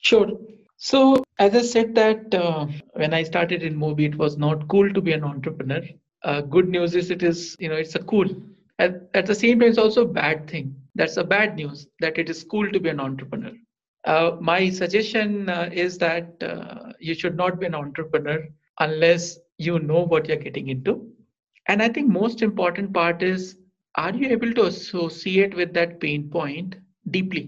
Sure. 0.01 0.29
So, 0.77 1.23
as 1.39 1.55
I 1.55 1.61
said, 1.61 1.95
that 1.95 2.35
uh, 2.35 2.67
when 2.93 3.13
I 3.13 3.23
started 3.23 3.61
InMobi, 3.61 4.13
it 4.13 4.17
was 4.17 4.37
not 4.37 4.67
cool 4.67 4.91
to 4.93 5.01
be 5.01 5.13
an 5.13 5.23
entrepreneur 5.23 5.81
uh, 6.23 6.41
good 6.41 6.69
news 6.69 6.95
is 6.95 7.09
it 7.11 7.23
is 7.23 7.55
you 7.59 7.69
know 7.69 7.75
it's 7.75 7.95
a 7.95 8.03
cool 8.03 8.27
at, 8.79 9.09
at 9.13 9.25
the 9.25 9.35
same 9.35 9.59
time 9.59 9.69
it's 9.69 9.77
also 9.77 10.01
a 10.03 10.13
bad 10.21 10.49
thing 10.49 10.73
that's 10.95 11.17
a 11.17 11.23
bad 11.23 11.55
news 11.55 11.87
that 11.99 12.17
it 12.17 12.29
is 12.29 12.43
cool 12.43 12.69
to 12.71 12.79
be 12.79 12.89
an 12.95 12.99
entrepreneur 13.09 13.53
Uh, 14.11 14.29
my 14.47 14.69
suggestion 14.77 15.49
uh, 15.53 15.69
is 15.83 15.97
that 16.01 16.43
uh, 16.47 16.91
you 17.07 17.13
should 17.19 17.35
not 17.41 17.59
be 17.59 17.67
an 17.67 17.75
entrepreneur 17.79 18.39
unless 18.85 19.25
you 19.67 19.75
know 19.89 20.01
what 20.11 20.27
you're 20.29 20.43
getting 20.45 20.67
into. 20.73 20.93
And 21.67 21.81
I 21.85 21.87
think 21.89 22.09
most 22.15 22.41
important 22.47 22.93
part 22.97 23.23
is 23.27 23.45
are 24.03 24.13
you 24.21 24.29
able 24.35 24.53
to 24.59 24.65
associate 24.71 25.55
with 25.61 25.73
that 25.77 25.99
pain 26.05 26.29
point 26.35 26.75
deeply? 27.17 27.43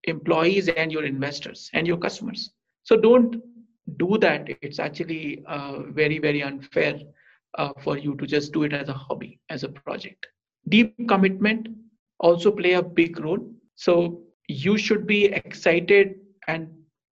employees, 0.04 0.70
and 0.70 0.92
your 0.92 1.04
investors 1.04 1.70
and 1.74 1.88
your 1.88 1.98
customers. 1.98 2.52
So 2.84 2.96
don't 2.98 3.36
do 3.98 4.18
that. 4.20 4.50
It's 4.62 4.80
actually 4.80 5.44
uh, 5.48 5.80
very, 5.90 6.20
very 6.20 6.42
unfair 6.44 7.00
uh, 7.58 7.72
for 7.82 7.98
you 7.98 8.16
to 8.16 8.26
just 8.26 8.54
do 8.54 8.64
it 8.64 8.74
as 8.74 8.90
a 8.90 8.94
hobby, 8.94 9.40
as 9.50 9.64
a 9.64 9.70
project. 9.70 10.28
Deep 10.70 11.08
commitment 11.08 11.68
also 12.20 12.52
play 12.52 12.74
a 12.74 12.82
big 12.84 13.20
role. 13.20 13.40
So 13.76 14.22
you 14.48 14.78
should 14.78 15.08
be 15.08 15.26
excited 15.26 16.16
and 16.48 16.70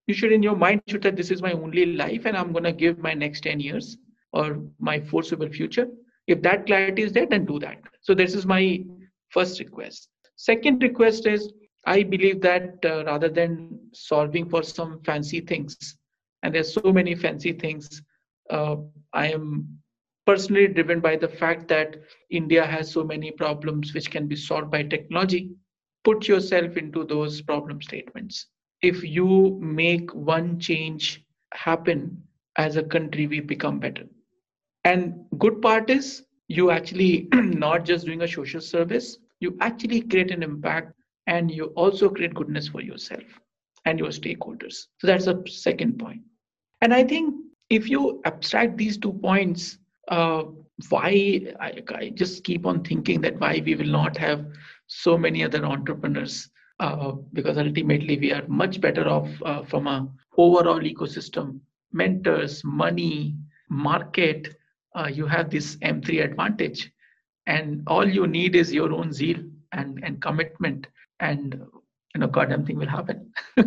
you 0.08 0.14
should 0.14 0.32
in 0.32 0.44
your 0.44 0.56
mind 0.56 0.82
should 0.88 1.04
that 1.04 1.16
this 1.16 1.32
is 1.32 1.42
my 1.42 1.52
only 1.52 1.86
life 1.86 2.26
and 2.26 2.36
i'm 2.36 2.52
going 2.52 2.64
to 2.64 2.72
give 2.72 2.98
my 2.98 3.14
next 3.14 3.42
10 3.42 3.60
years 3.60 3.98
or 4.34 4.60
my 4.80 5.00
foreseeable 5.00 5.50
future. 5.50 5.88
If 6.28 6.42
that 6.42 6.66
clarity 6.66 7.04
is 7.04 7.14
there 7.14 7.26
then 7.26 7.46
do 7.46 7.60
that. 7.60 7.80
So 8.02 8.14
this 8.14 8.34
is 8.34 8.46
my 8.46 8.84
first 9.30 9.60
request. 9.60 10.10
Second 10.36 10.82
request 10.84 11.26
is 11.28 11.52
i 11.86 12.04
believe 12.04 12.42
that 12.42 12.86
uh, 12.86 13.04
rather 13.06 13.30
than 13.30 13.80
solving 13.94 14.50
for 14.50 14.64
some 14.64 15.02
fancy 15.04 15.40
things 15.40 15.98
and 16.44 16.54
there's 16.54 16.74
so 16.74 16.92
many 16.92 17.16
fancy 17.16 17.54
things 17.54 18.02
uh, 18.50 18.76
i 19.14 19.28
am 19.28 19.68
personally 20.26 20.68
driven 20.68 21.00
by 21.00 21.16
the 21.16 21.28
fact 21.28 21.68
that 21.68 21.96
india 22.30 22.66
has 22.66 22.92
so 22.92 23.04
many 23.04 23.32
problems 23.32 23.94
which 23.94 24.12
can 24.12 24.28
be 24.28 24.36
solved 24.36 24.70
by 24.70 24.84
technology 24.84 25.50
put 26.04 26.28
yourself 26.28 26.78
into 26.78 27.04
those 27.04 27.42
problem 27.42 27.82
statements. 27.82 28.48
If 28.82 29.04
you 29.04 29.58
make 29.62 30.14
one 30.14 30.60
change 30.60 31.24
happen 31.54 32.22
as 32.58 32.76
a 32.76 32.84
country, 32.84 33.28
we 33.28 33.40
become 33.40 33.80
better. 33.80 34.04
And 34.84 35.26
good 35.38 35.62
part 35.62 35.90
is 35.90 36.24
you 36.48 36.72
actually 36.72 37.28
not 37.34 37.86
just 37.86 38.06
doing 38.06 38.22
a 38.22 38.28
social 38.28 38.62
service, 38.62 39.18
you 39.40 39.58
actually 39.62 40.02
create 40.02 40.32
an 40.32 40.44
impact 40.44 40.94
and 41.28 41.52
you 41.52 41.66
also 41.76 42.10
create 42.10 42.34
goodness 42.34 42.68
for 42.68 42.82
yourself 42.82 43.24
and 43.86 44.00
your 44.00 44.10
stakeholders. 44.10 44.88
So 45.00 45.08
that's 45.08 45.28
a 45.28 45.42
second 45.48 46.00
point. 46.00 46.22
And 46.82 46.94
I 46.94 47.04
think 47.04 47.36
if 47.70 47.90
you 47.90 48.22
abstract 48.26 48.78
these 48.78 48.98
two 48.98 49.14
points, 49.14 49.78
uh, 50.08 50.44
why 50.90 51.54
I, 51.60 51.84
I, 51.94 52.10
just 52.10 52.44
keep 52.44 52.66
on 52.66 52.84
thinking 52.84 53.22
that 53.22 53.40
why 53.40 53.62
we 53.64 53.76
will 53.76 53.86
not 53.86 54.18
have 54.18 54.46
so 54.90 55.18
many 55.18 55.44
other 55.44 55.66
entrepreneurs 55.66 56.50
uh, 56.80 57.12
because 57.34 57.58
ultimately 57.58 58.18
we 58.18 58.34
are 58.34 58.46
much 58.48 58.82
better 58.82 59.08
off 59.08 59.30
uh, 59.46 59.64
from 59.64 59.88
a 59.88 60.08
overall 60.38 60.80
ecosystem 60.80 61.60
mentors 61.92 62.62
money 62.64 63.36
market 63.70 64.56
uh, 64.96 65.08
you 65.08 65.26
have 65.26 65.50
this 65.50 65.76
m3 65.78 66.24
advantage. 66.24 66.92
And 67.46 67.84
all 67.88 68.08
you 68.08 68.28
need 68.28 68.56
is 68.56 68.72
your 68.74 68.94
own 68.94 69.12
zeal 69.12 69.38
and 69.72 70.00
and 70.04 70.22
commitment. 70.22 70.88
And 71.20 71.54
you 72.14 72.22
know 72.22 72.28
goddamn 72.28 72.66
thing 72.66 72.78
will 72.78 72.88
happen. 72.88 73.32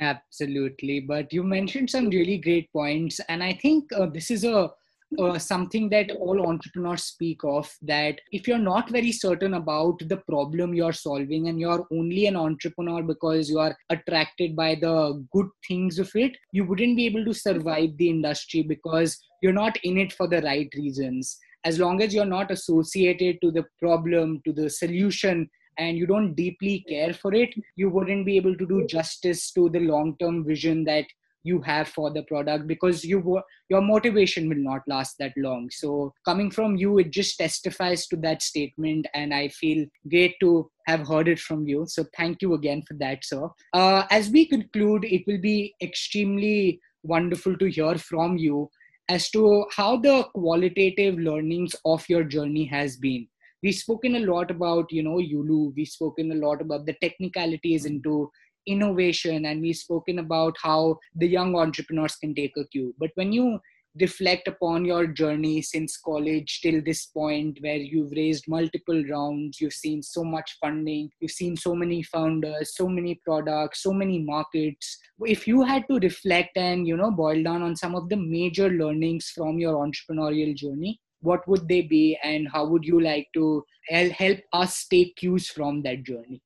Absolutely. 0.00 1.00
But 1.00 1.32
you 1.32 1.44
mentioned 1.44 1.90
some 1.90 2.08
really 2.08 2.38
great 2.38 2.72
points. 2.72 3.20
And 3.28 3.42
i 3.42 3.52
think 3.52 3.92
uh, 3.92 4.06
this 4.06 4.30
is 4.30 4.44
a 4.44 4.70
uh, 5.18 5.38
something 5.38 5.88
that 5.88 6.10
all 6.12 6.46
entrepreneurs 6.46 7.04
speak 7.04 7.40
of 7.44 7.70
that 7.82 8.20
if 8.30 8.48
you're 8.48 8.58
not 8.58 8.90
very 8.90 9.12
certain 9.12 9.54
about 9.54 9.98
the 10.08 10.16
problem 10.28 10.74
you're 10.74 10.92
solving 10.92 11.48
and 11.48 11.60
you're 11.60 11.86
only 11.92 12.26
an 12.26 12.36
entrepreneur 12.36 13.02
because 13.02 13.50
you 13.50 13.58
are 13.58 13.76
attracted 13.90 14.56
by 14.56 14.74
the 14.74 15.24
good 15.32 15.48
things 15.68 15.98
of 15.98 16.10
it 16.14 16.36
you 16.52 16.64
wouldn't 16.64 16.96
be 16.96 17.06
able 17.06 17.24
to 17.24 17.34
survive 17.34 17.90
the 17.98 18.08
industry 18.08 18.62
because 18.62 19.18
you're 19.42 19.52
not 19.52 19.76
in 19.82 19.98
it 19.98 20.12
for 20.12 20.28
the 20.28 20.40
right 20.42 20.72
reasons. 20.76 21.38
As 21.64 21.78
long 21.78 22.00
as 22.00 22.14
you're 22.14 22.24
not 22.24 22.50
associated 22.50 23.40
to 23.42 23.50
the 23.50 23.64
problem 23.78 24.40
to 24.46 24.52
the 24.52 24.70
solution 24.70 25.50
and 25.78 25.96
you 25.98 26.06
don't 26.06 26.34
deeply 26.34 26.84
care 26.88 27.14
for 27.14 27.32
it 27.34 27.48
you 27.76 27.88
wouldn't 27.88 28.26
be 28.26 28.36
able 28.36 28.54
to 28.54 28.66
do 28.66 28.86
justice 28.86 29.50
to 29.52 29.70
the 29.70 29.80
long 29.80 30.14
term 30.20 30.44
vision 30.44 30.84
that 30.84 31.06
you 31.42 31.60
have 31.62 31.88
for 31.88 32.10
the 32.10 32.22
product 32.24 32.66
because 32.66 33.04
you 33.04 33.40
your 33.68 33.80
motivation 33.80 34.48
will 34.48 34.56
not 34.56 34.82
last 34.86 35.16
that 35.18 35.32
long. 35.36 35.68
So 35.70 36.12
coming 36.24 36.50
from 36.50 36.76
you 36.76 36.98
it 36.98 37.10
just 37.10 37.38
testifies 37.38 38.06
to 38.08 38.16
that 38.16 38.42
statement 38.42 39.06
and 39.14 39.34
i 39.34 39.48
feel 39.48 39.86
great 40.08 40.34
to 40.40 40.70
have 40.86 41.06
heard 41.06 41.28
it 41.28 41.38
from 41.38 41.66
you. 41.66 41.84
So 41.88 42.04
thank 42.16 42.42
you 42.42 42.54
again 42.54 42.82
for 42.82 42.94
that 42.94 43.24
sir. 43.24 43.48
Uh, 43.72 44.04
as 44.10 44.30
we 44.30 44.46
conclude 44.46 45.04
it 45.04 45.22
will 45.26 45.40
be 45.40 45.74
extremely 45.82 46.80
wonderful 47.02 47.56
to 47.58 47.70
hear 47.70 47.96
from 47.96 48.36
you 48.36 48.70
as 49.08 49.30
to 49.30 49.66
how 49.76 49.96
the 49.96 50.24
qualitative 50.34 51.18
learnings 51.18 51.74
of 51.84 52.08
your 52.08 52.24
journey 52.24 52.64
has 52.64 52.96
been. 52.96 53.26
We've 53.62 53.74
spoken 53.74 54.16
a 54.16 54.20
lot 54.20 54.50
about 54.50 54.90
you 54.90 55.02
know 55.02 55.18
yulu. 55.18 55.72
We've 55.76 55.88
spoken 55.88 56.32
a 56.32 56.34
lot 56.46 56.60
about 56.60 56.86
the 56.86 56.94
technicalities 57.00 57.84
into 57.84 58.30
innovation 58.66 59.46
and 59.46 59.60
we've 59.60 59.76
spoken 59.76 60.18
about 60.18 60.56
how 60.62 60.98
the 61.16 61.26
young 61.26 61.54
entrepreneurs 61.56 62.16
can 62.16 62.34
take 62.34 62.56
a 62.56 62.66
cue. 62.66 62.94
But 62.98 63.10
when 63.14 63.32
you 63.32 63.60
reflect 64.00 64.48
upon 64.48 64.86
your 64.86 65.06
journey 65.06 65.60
since 65.60 65.98
college 65.98 66.60
till 66.62 66.80
this 66.82 67.04
point 67.06 67.58
where 67.60 67.76
you've 67.76 68.10
raised 68.12 68.48
multiple 68.48 69.04
rounds 69.10 69.60
you've 69.60 69.74
seen 69.74 70.02
so 70.02 70.24
much 70.24 70.56
funding 70.62 71.10
you've 71.20 71.30
seen 71.30 71.54
so 71.54 71.74
many 71.74 72.02
founders 72.02 72.74
so 72.74 72.88
many 72.88 73.20
products 73.22 73.82
so 73.82 73.92
many 73.92 74.18
markets 74.18 74.98
if 75.26 75.46
you 75.46 75.62
had 75.62 75.84
to 75.90 75.98
reflect 75.98 76.56
and 76.56 76.86
you 76.86 76.96
know 76.96 77.10
boil 77.10 77.42
down 77.42 77.60
on 77.60 77.76
some 77.76 77.94
of 77.94 78.08
the 78.08 78.16
major 78.16 78.70
learnings 78.70 79.28
from 79.28 79.58
your 79.58 79.74
entrepreneurial 79.86 80.56
journey 80.56 80.98
what 81.22 81.46
would 81.48 81.66
they 81.68 81.82
be 81.82 82.18
and 82.22 82.48
how 82.52 82.66
would 82.66 82.84
you 82.84 83.00
like 83.00 83.28
to 83.32 83.64
help 83.88 84.38
us 84.52 84.86
take 84.88 85.16
cues 85.16 85.48
from 85.48 85.82
that 85.82 86.02
journey? 86.02 86.42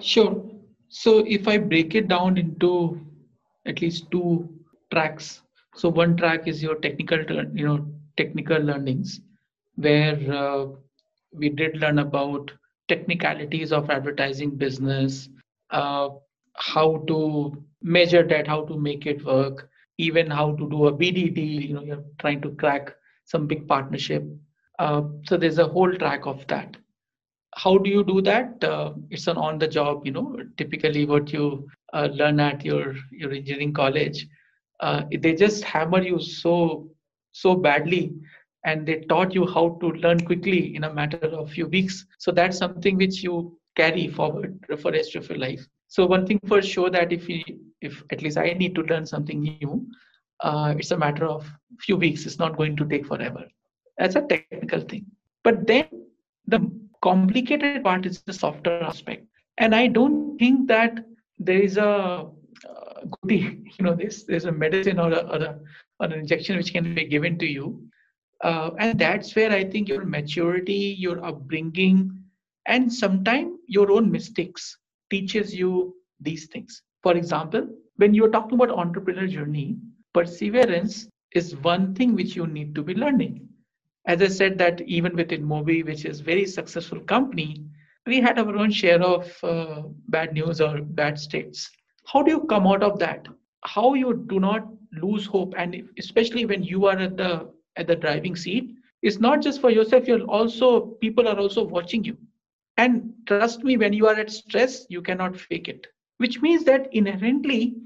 Sure 0.00 0.44
so 0.88 1.24
if 1.26 1.48
I 1.48 1.58
break 1.58 1.94
it 1.94 2.08
down 2.08 2.36
into 2.38 3.00
at 3.66 3.80
least 3.80 4.10
two 4.10 4.48
tracks, 4.92 5.42
so 5.74 5.88
one 5.88 6.16
track 6.16 6.46
is 6.48 6.62
your 6.62 6.76
technical, 6.76 7.18
you 7.54 7.66
know, 7.66 7.86
technical 8.16 8.58
learnings, 8.58 9.20
where 9.76 10.18
uh, 10.32 10.66
we 11.32 11.48
did 11.50 11.76
learn 11.78 11.98
about 11.98 12.50
technicalities 12.88 13.72
of 13.72 13.90
advertising 13.90 14.50
business, 14.56 15.28
uh, 15.70 16.08
how 16.54 16.98
to 17.06 17.62
measure 17.82 18.26
that, 18.26 18.46
how 18.46 18.64
to 18.64 18.76
make 18.78 19.06
it 19.06 19.24
work, 19.24 19.68
even 19.98 20.30
how 20.30 20.52
to 20.56 20.68
do 20.70 20.86
a 20.86 20.92
BD 20.92 21.28
deal. 21.34 21.60
You 21.62 21.74
know, 21.74 21.82
you're 21.82 22.04
trying 22.18 22.40
to 22.42 22.50
crack 22.52 22.94
some 23.24 23.46
big 23.46 23.68
partnership. 23.68 24.24
Uh, 24.78 25.02
so 25.26 25.36
there's 25.36 25.58
a 25.58 25.66
whole 25.66 25.92
track 25.94 26.26
of 26.26 26.46
that 26.48 26.76
how 27.58 27.78
do 27.78 27.90
you 27.90 28.04
do 28.04 28.20
that? 28.22 28.64
Uh, 28.64 28.92
it's 29.10 29.26
an 29.26 29.36
on 29.36 29.58
the 29.58 29.68
job 29.68 30.06
you 30.06 30.12
know 30.12 30.36
typically 30.56 31.04
what 31.06 31.32
you 31.32 31.68
uh, 31.92 32.08
learn 32.12 32.40
at 32.40 32.64
your 32.64 32.94
your 33.10 33.32
engineering 33.32 33.72
college. 33.72 34.26
Uh, 34.80 35.02
they 35.20 35.34
just 35.34 35.64
hammer 35.64 36.02
you 36.02 36.20
so 36.20 36.88
so 37.32 37.54
badly 37.54 38.12
and 38.64 38.86
they 38.86 39.00
taught 39.12 39.34
you 39.34 39.46
how 39.46 39.78
to 39.80 39.92
learn 40.04 40.20
quickly 40.26 40.74
in 40.76 40.84
a 40.84 40.92
matter 40.92 41.26
of 41.26 41.50
few 41.50 41.66
weeks. 41.66 42.06
So 42.18 42.32
that's 42.32 42.58
something 42.58 42.96
which 42.96 43.22
you 43.22 43.58
carry 43.76 44.08
forward 44.08 44.58
for 44.80 44.90
the 44.90 44.98
rest 44.98 45.14
of 45.16 45.28
your 45.28 45.38
life. 45.38 45.66
So 45.88 46.06
one 46.06 46.26
thing 46.26 46.40
for 46.46 46.62
sure 46.62 46.90
that 46.90 47.12
if 47.12 47.28
you 47.28 47.42
if 47.80 48.02
at 48.10 48.22
least 48.22 48.36
i 48.38 48.52
need 48.52 48.74
to 48.74 48.82
learn 48.82 49.06
something 49.06 49.40
new 49.40 49.86
uh, 50.40 50.74
it's 50.78 50.90
a 50.90 50.98
matter 50.98 51.26
of 51.26 51.50
few 51.80 51.96
weeks. 51.96 52.26
It's 52.26 52.38
not 52.38 52.56
going 52.56 52.76
to 52.76 52.86
take 52.86 53.06
forever. 53.06 53.44
That's 53.98 54.16
a 54.16 54.22
technical 54.22 54.80
thing. 54.80 55.06
But 55.44 55.66
then 55.66 55.86
the 56.46 56.70
complicated 57.02 57.82
part 57.82 58.06
is 58.06 58.18
the 58.18 58.32
software 58.32 58.82
aspect. 58.82 59.26
And 59.58 59.74
i 59.74 59.86
don't 59.86 60.36
think 60.38 60.68
that 60.68 61.04
there 61.38 61.60
is 61.60 61.76
a 61.76 62.26
uh, 62.68 63.02
goodie 63.12 63.62
you 63.78 63.84
know 63.84 63.94
there's 63.94 64.24
there's 64.24 64.44
a 64.44 64.52
medicine 64.52 64.98
or, 64.98 65.12
a, 65.12 65.20
or, 65.34 65.42
a, 65.48 65.58
or 66.00 66.06
an 66.06 66.12
injection 66.12 66.56
which 66.56 66.72
can 66.72 66.94
be 66.94 67.04
given 67.04 67.38
to 67.38 67.46
you. 67.46 67.80
Uh, 68.42 68.70
and 68.78 68.98
that's 68.98 69.34
where 69.36 69.50
i 69.52 69.64
think 69.64 69.88
your 69.88 70.04
maturity 70.04 70.96
your 70.98 71.24
upbringing 71.24 72.10
and 72.66 72.92
sometimes 72.92 73.58
your 73.66 73.90
own 73.90 74.10
mistakes 74.10 74.76
teaches 75.10 75.54
you 75.54 75.94
these 76.20 76.46
things. 76.46 76.82
For 77.02 77.16
example 77.16 77.66
when 77.96 78.14
you're 78.14 78.30
talking 78.30 78.60
about 78.60 78.76
entrepreneurial 78.76 79.30
journey 79.30 79.76
perseverance 80.14 81.08
is 81.32 81.56
one 81.56 81.94
thing 81.94 82.14
which 82.14 82.36
you 82.36 82.46
need 82.46 82.74
to 82.74 82.82
be 82.82 82.94
learning. 82.94 83.48
As 84.08 84.22
I 84.22 84.28
said, 84.28 84.58
that 84.58 84.80
even 84.80 85.14
within 85.14 85.46
Mobi, 85.46 85.84
which 85.84 86.06
is 86.06 86.20
very 86.20 86.46
successful 86.46 87.00
company, 87.00 87.64
we 88.06 88.20
had 88.20 88.38
our 88.38 88.56
own 88.56 88.70
share 88.70 89.02
of 89.02 89.32
uh, 89.44 89.82
bad 90.08 90.32
news 90.32 90.60
or 90.62 90.80
bad 90.80 91.18
states. 91.18 91.70
How 92.06 92.22
do 92.22 92.30
you 92.30 92.40
come 92.44 92.66
out 92.66 92.82
of 92.82 92.98
that? 93.00 93.28
How 93.64 93.92
you 93.94 94.24
do 94.26 94.40
not 94.40 94.66
lose 94.92 95.26
hope, 95.26 95.54
and 95.58 95.88
especially 95.98 96.46
when 96.46 96.62
you 96.62 96.86
are 96.86 96.98
at 96.98 97.16
the 97.18 97.52
at 97.76 97.86
the 97.86 97.96
driving 97.96 98.34
seat, 98.34 98.74
it's 99.02 99.20
not 99.20 99.42
just 99.42 99.60
for 99.60 99.70
yourself. 99.70 100.08
You're 100.08 100.24
also 100.24 100.80
people 101.02 101.28
are 101.28 101.38
also 101.38 101.64
watching 101.64 102.02
you, 102.02 102.16
and 102.78 103.12
trust 103.26 103.62
me, 103.62 103.76
when 103.76 103.92
you 103.92 104.06
are 104.06 104.14
at 104.14 104.30
stress, 104.30 104.86
you 104.88 105.02
cannot 105.02 105.36
fake 105.36 105.68
it. 105.68 105.86
Which 106.16 106.40
means 106.40 106.64
that 106.64 106.88
inherently, 106.94 107.76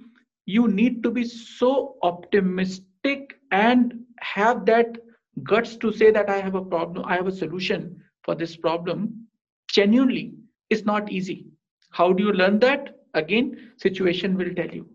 you 0.46 0.68
need 0.68 1.02
to 1.02 1.10
be 1.10 1.24
so 1.24 1.96
optimistic 2.02 3.40
and 3.50 4.04
have 4.20 4.64
that 4.66 4.98
guts 5.42 5.76
to 5.76 5.92
say 5.92 6.10
that 6.10 6.28
I 6.28 6.40
have 6.40 6.54
a 6.54 6.64
problem, 6.64 7.04
I 7.06 7.16
have 7.16 7.26
a 7.26 7.32
solution 7.32 8.02
for 8.22 8.34
this 8.34 8.56
problem 8.56 9.26
genuinely 9.68 10.34
is 10.70 10.84
not 10.84 11.10
easy. 11.10 11.46
How 11.90 12.12
do 12.12 12.22
you 12.24 12.32
learn 12.32 12.58
that? 12.60 12.98
Again, 13.14 13.72
situation 13.76 14.36
will 14.36 14.54
tell 14.54 14.70
you. 14.70 14.88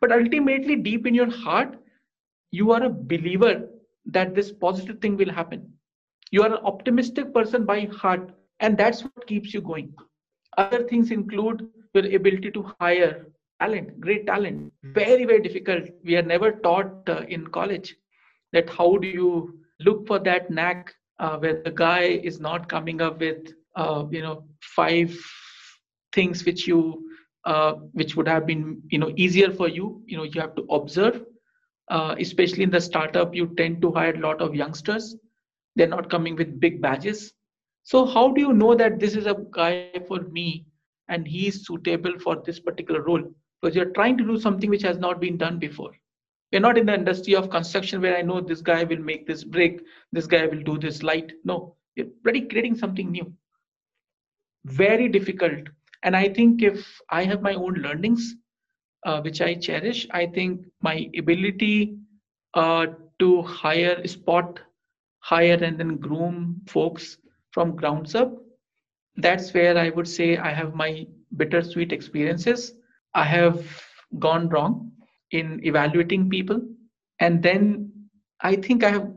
But 0.00 0.12
ultimately, 0.12 0.76
deep 0.76 1.06
in 1.06 1.14
your 1.14 1.30
heart, 1.30 1.76
you 2.50 2.72
are 2.72 2.82
a 2.84 2.88
believer 2.90 3.68
that 4.06 4.34
this 4.34 4.50
positive 4.52 5.00
thing 5.00 5.16
will 5.16 5.30
happen. 5.32 5.72
You 6.30 6.42
are 6.42 6.54
an 6.54 6.64
optimistic 6.64 7.32
person 7.34 7.64
by 7.64 7.86
heart, 7.86 8.32
and 8.60 8.76
that's 8.76 9.02
what 9.04 9.26
keeps 9.26 9.52
you 9.54 9.60
going. 9.60 9.94
Other 10.56 10.82
things 10.88 11.10
include 11.10 11.68
your 11.94 12.06
ability 12.14 12.50
to 12.52 12.72
hire 12.80 13.26
talent, 13.60 14.00
great 14.00 14.26
talent. 14.26 14.72
Very, 14.82 15.24
very 15.24 15.40
difficult. 15.40 15.84
We 16.04 16.16
are 16.16 16.22
never 16.22 16.52
taught 16.52 17.08
uh, 17.08 17.22
in 17.28 17.46
college 17.48 17.96
that 18.52 18.68
how 18.70 18.96
do 18.96 19.06
you 19.08 19.60
look 19.84 20.06
for 20.06 20.18
that 20.20 20.50
knack 20.50 20.94
uh, 21.18 21.36
where 21.38 21.54
the 21.54 21.70
guy 21.70 22.00
is 22.30 22.40
not 22.40 22.68
coming 22.68 23.00
up 23.00 23.20
with 23.20 23.52
uh, 23.76 24.04
you 24.10 24.22
know 24.22 24.44
five 24.60 25.14
things 26.12 26.44
which 26.44 26.66
you 26.66 27.02
uh, 27.44 27.72
which 27.92 28.16
would 28.16 28.28
have 28.28 28.46
been 28.46 28.80
you 28.90 28.98
know 28.98 29.12
easier 29.16 29.50
for 29.50 29.68
you 29.68 30.02
you 30.06 30.16
know 30.16 30.24
you 30.24 30.40
have 30.40 30.54
to 30.56 30.62
observe. 30.70 31.22
Uh, 31.90 32.14
especially 32.20 32.62
in 32.62 32.70
the 32.70 32.80
startup 32.80 33.34
you 33.34 33.46
tend 33.56 33.80
to 33.82 33.90
hire 33.92 34.14
a 34.14 34.20
lot 34.20 34.40
of 34.40 34.54
youngsters. 34.54 35.16
They're 35.76 35.88
not 35.88 36.10
coming 36.10 36.36
with 36.36 36.60
big 36.60 36.80
badges. 36.80 37.32
So 37.82 38.06
how 38.06 38.32
do 38.32 38.40
you 38.40 38.52
know 38.52 38.74
that 38.74 39.00
this 39.00 39.16
is 39.16 39.26
a 39.26 39.36
guy 39.50 39.76
for 39.84 39.98
me 40.04 40.44
and 40.86 41.06
he's 41.06 41.42
suitable 41.42 41.96
for 42.02 42.20
this 42.26 42.40
particular 42.40 42.88
role? 42.88 43.10
Because 43.50 43.74
you're 43.74 43.80
trying 43.82 44.10
to 44.10 44.16
do 44.18 44.34
something 44.38 44.68
which 44.70 44.82
has 44.82 44.98
not 44.98 45.20
been 45.20 45.36
done 45.36 45.58
before 45.58 45.92
we're 46.52 46.60
not 46.60 46.78
in 46.78 46.86
the 46.86 46.94
industry 46.94 47.34
of 47.34 47.50
construction 47.50 48.00
where 48.00 48.16
i 48.16 48.22
know 48.22 48.40
this 48.40 48.60
guy 48.60 48.84
will 48.84 49.04
make 49.10 49.26
this 49.26 49.44
brick 49.44 49.80
this 50.12 50.26
guy 50.26 50.46
will 50.46 50.62
do 50.62 50.78
this 50.78 51.02
light. 51.02 51.32
No 51.44 51.76
you're 51.96 52.06
already 52.24 52.42
creating 52.42 52.76
something 52.76 53.10
new. 53.10 53.32
Very 54.64 55.08
difficult. 55.08 55.68
And 56.02 56.16
i 56.16 56.28
think 56.28 56.62
if 56.62 56.86
i 57.10 57.24
have 57.24 57.42
my 57.42 57.54
own 57.54 57.74
learnings 57.74 58.34
uh, 59.06 59.20
which 59.20 59.40
i 59.40 59.54
cherish 59.54 60.06
i 60.12 60.26
think 60.26 60.62
my 60.80 61.08
ability 61.18 61.98
uh, 62.54 62.86
to 63.18 63.42
hire 63.42 64.06
spot 64.06 64.60
hire 65.20 65.58
and 65.62 65.78
then 65.78 65.96
groom 65.96 66.60
folks 66.66 67.18
from 67.50 67.76
grounds 67.76 68.14
up 68.14 68.32
that's 69.16 69.52
where 69.52 69.76
i 69.78 69.90
would 69.90 70.08
say 70.08 70.36
i 70.38 70.52
have 70.52 70.74
my 70.74 71.06
bittersweet 71.36 71.92
experiences. 71.92 72.74
I 73.14 73.24
have 73.24 73.64
gone 74.18 74.48
wrong 74.48 74.92
in 75.30 75.60
evaluating 75.64 76.28
people. 76.30 76.60
And 77.20 77.42
then 77.42 77.92
i 78.40 78.54
think 78.56 78.84
i 78.84 78.90
have 78.90 79.08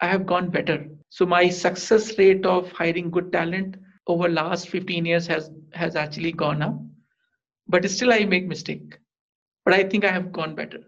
i 0.00 0.06
have 0.08 0.26
gone 0.26 0.50
better. 0.50 0.78
So 1.10 1.26
my 1.26 1.48
success 1.48 2.18
rate 2.18 2.46
of 2.46 2.70
hiring 2.72 3.10
good 3.10 3.32
talent 3.32 3.76
over 4.06 4.28
last 4.28 4.68
15 4.68 5.06
years 5.06 5.26
has 5.26 5.50
has 5.74 5.96
actually 5.96 6.32
gone 6.32 6.62
up. 6.62 6.76
But 7.68 7.88
still 7.90 8.12
i 8.12 8.24
make 8.24 8.46
mistake. 8.48 8.98
But 9.64 9.74
i 9.74 9.82
think 9.84 10.04
i 10.04 10.10
have 10.12 10.32
gone 10.32 10.54
better. 10.54 10.80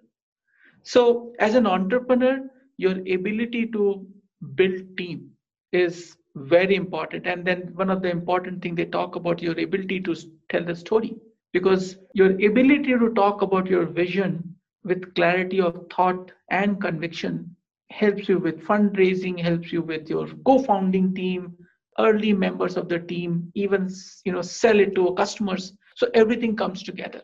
So 0.82 1.34
as 1.38 1.54
an 1.54 1.66
entrepreneur 1.66 2.38
your 2.76 2.92
ability 3.16 3.66
to 3.72 4.06
build 4.54 4.96
team 4.96 5.30
is 5.72 6.16
very 6.34 6.74
important. 6.76 7.26
And 7.26 7.44
then 7.46 7.72
one 7.74 7.90
of 7.90 8.02
the 8.02 8.10
important 8.10 8.62
thing 8.62 8.74
they 8.74 8.84
talk 8.86 9.16
about 9.16 9.42
your 9.42 9.58
ability 9.58 10.00
to 10.00 10.14
tell 10.48 10.64
the 10.64 10.74
story. 10.76 11.16
Because 11.52 11.96
your 12.14 12.30
ability 12.32 12.98
to 12.98 13.12
talk 13.14 13.42
about 13.42 13.66
your 13.66 13.84
vision 13.84 14.56
with 14.84 15.14
clarity 15.14 15.60
of 15.60 15.86
thought 15.94 16.32
and 16.50 16.80
conviction 16.80 17.54
helps 17.90 18.28
you 18.28 18.38
with 18.38 18.64
fundraising 18.64 19.40
helps 19.40 19.72
you 19.72 19.82
with 19.82 20.08
your 20.08 20.28
co-founding 20.46 21.14
team 21.14 21.54
early 21.98 22.32
members 22.32 22.76
of 22.76 22.88
the 22.88 22.98
team 22.98 23.50
even 23.54 23.88
you 24.24 24.32
know 24.32 24.42
sell 24.42 24.78
it 24.80 24.94
to 24.94 25.14
customers. 25.14 25.72
So 25.96 26.08
everything 26.14 26.56
comes 26.56 26.82
together. 26.82 27.22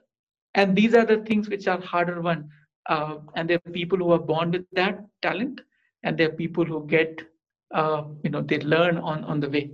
And 0.55 0.77
these 0.77 0.95
are 0.95 1.05
the 1.05 1.19
things 1.19 1.49
which 1.49 1.67
are 1.69 1.81
harder 1.81 2.21
one 2.21 2.49
uh, 2.89 3.19
and 3.35 3.49
there 3.49 3.61
are 3.65 3.73
people 3.73 3.99
who 3.99 4.11
are 4.13 4.19
born 4.19 4.51
with 4.51 4.67
that 4.73 4.99
talent 5.23 5.61
and 6.03 6.19
there 6.19 6.29
are 6.29 6.33
people 6.33 6.65
who 6.65 6.87
get 6.87 7.21
uh, 7.75 8.05
you 8.23 8.31
know 8.31 8.43
they 8.43 8.59
learn 8.59 8.99
on 8.99 9.25
on 9.25 9.41
the 9.41 9.51
way. 9.51 9.71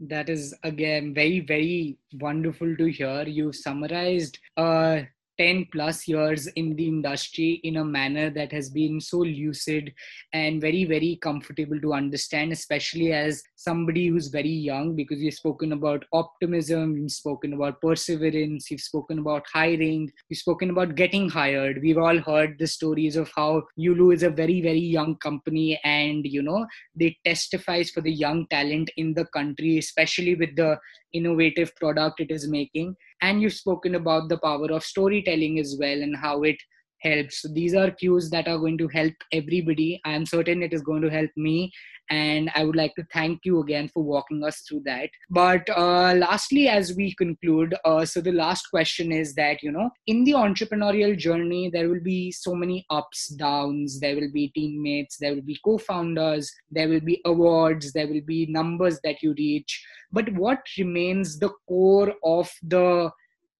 That 0.00 0.28
is 0.28 0.54
again 0.62 1.14
very 1.14 1.40
very 1.40 1.98
wonderful 2.14 2.76
to 2.76 2.86
hear. 2.86 3.22
You've 3.26 3.56
summarized 3.56 4.38
uh 4.56 5.02
10 5.38 5.68
plus 5.72 6.08
years 6.08 6.46
in 6.48 6.74
the 6.76 6.88
industry 6.88 7.60
in 7.64 7.76
a 7.76 7.84
manner 7.84 8.30
that 8.30 8.52
has 8.52 8.70
been 8.70 9.00
so 9.00 9.18
lucid 9.18 9.92
and 10.32 10.60
very 10.60 10.84
very 10.84 11.18
comfortable 11.22 11.80
to 11.80 11.92
understand 11.92 12.52
especially 12.52 13.12
as 13.12 13.42
somebody 13.54 14.06
who's 14.06 14.28
very 14.28 14.48
young 14.48 14.94
because 14.94 15.20
you've 15.20 15.34
spoken 15.34 15.72
about 15.72 16.04
optimism 16.12 16.96
you've 16.96 17.12
spoken 17.12 17.52
about 17.52 17.80
perseverance 17.80 18.70
you've 18.70 18.80
spoken 18.80 19.18
about 19.18 19.44
hiring 19.52 20.10
you've 20.28 20.38
spoken 20.38 20.70
about 20.70 20.94
getting 20.94 21.28
hired. 21.28 21.80
We've 21.82 21.98
all 21.98 22.18
heard 22.18 22.58
the 22.58 22.66
stories 22.66 23.16
of 23.16 23.30
how 23.34 23.62
yulu 23.78 24.14
is 24.14 24.22
a 24.22 24.30
very 24.30 24.60
very 24.60 24.78
young 24.78 25.16
company 25.16 25.78
and 25.84 26.24
you 26.24 26.42
know 26.42 26.66
they 26.94 27.16
testifies 27.24 27.90
for 27.90 28.00
the 28.00 28.12
young 28.12 28.46
talent 28.48 28.90
in 28.96 29.14
the 29.14 29.26
country 29.26 29.78
especially 29.78 30.34
with 30.34 30.56
the 30.56 30.78
innovative 31.12 31.74
product 31.76 32.20
it 32.20 32.30
is 32.30 32.48
making 32.48 32.94
and 33.22 33.40
you've 33.40 33.52
spoken 33.52 33.94
about 33.94 34.28
the 34.28 34.38
power 34.38 34.70
of 34.72 34.84
storytelling 34.84 35.58
as 35.58 35.76
well 35.78 36.02
and 36.02 36.16
how 36.16 36.42
it 36.42 36.56
helps. 37.00 37.42
So 37.42 37.48
these 37.48 37.74
are 37.74 37.90
cues 37.90 38.30
that 38.30 38.48
are 38.48 38.58
going 38.58 38.78
to 38.78 38.88
help 38.88 39.14
everybody. 39.32 40.00
I 40.04 40.12
am 40.12 40.26
certain 40.26 40.62
it 40.62 40.72
is 40.72 40.82
going 40.82 41.02
to 41.02 41.10
help 41.10 41.30
me 41.36 41.72
and 42.10 42.50
i 42.54 42.64
would 42.64 42.76
like 42.76 42.94
to 42.94 43.04
thank 43.12 43.40
you 43.44 43.60
again 43.60 43.88
for 43.88 44.02
walking 44.02 44.44
us 44.44 44.60
through 44.60 44.80
that. 44.84 45.10
But 45.28 45.68
uh, 45.70 46.14
lastly 46.14 46.68
as 46.68 46.94
we 46.94 47.14
conclude 47.14 47.74
uh, 47.84 48.04
so 48.04 48.20
the 48.20 48.32
last 48.32 48.68
question 48.70 49.10
is 49.12 49.34
that 49.34 49.62
you 49.62 49.72
know 49.72 49.90
in 50.06 50.22
the 50.24 50.32
entrepreneurial 50.32 51.16
journey 51.18 51.68
there 51.72 51.88
will 51.88 52.00
be 52.00 52.30
so 52.30 52.54
many 52.54 52.86
ups 52.90 53.28
downs. 53.28 54.00
There 54.00 54.14
will 54.16 54.30
be 54.32 54.48
teammates. 54.54 55.16
There 55.18 55.34
will 55.34 55.42
be 55.42 55.58
co-founders. 55.64 56.52
There 56.70 56.88
will 56.88 57.00
be 57.00 57.20
awards. 57.24 57.92
There 57.92 58.06
will 58.06 58.22
be 58.26 58.46
numbers 58.46 59.00
that 59.04 59.22
you 59.22 59.34
reach. 59.38 59.84
But 60.12 60.32
what 60.34 60.60
remains 60.78 61.38
the 61.38 61.50
core 61.68 62.14
of 62.24 62.50
the 62.62 63.10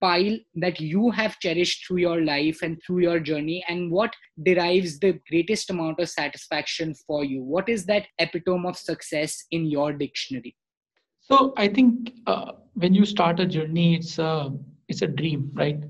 pile 0.01 0.37
that 0.55 0.81
you 0.81 1.11
have 1.11 1.39
cherished 1.41 1.87
through 1.87 1.99
your 1.99 2.21
life 2.23 2.61
and 2.63 2.81
through 2.85 3.01
your 3.01 3.21
journey 3.21 3.65
and 3.69 3.91
what 3.91 4.15
derives 4.43 4.99
the 4.99 5.19
greatest 5.29 5.71
amount 5.71 6.01
of 6.01 6.09
satisfaction 6.09 6.95
for 7.07 7.25
you? 7.25 7.43
What 7.43 7.69
is 7.69 7.87
that 7.87 8.07
epitome 8.19 8.69
of 8.69 8.77
success 8.77 9.45
in 9.51 9.67
your 9.67 9.93
dictionary? 9.93 10.57
So 11.21 11.53
i 11.57 11.67
think 11.67 12.13
uh, 12.27 12.53
when 12.75 12.95
you 12.95 13.05
start 13.05 13.41
a 13.41 13.47
journey 13.47 13.97
it's 13.97 14.19
a 14.19 14.53
it's 14.89 15.03
a 15.03 15.07
dream 15.07 15.51
right? 15.55 15.83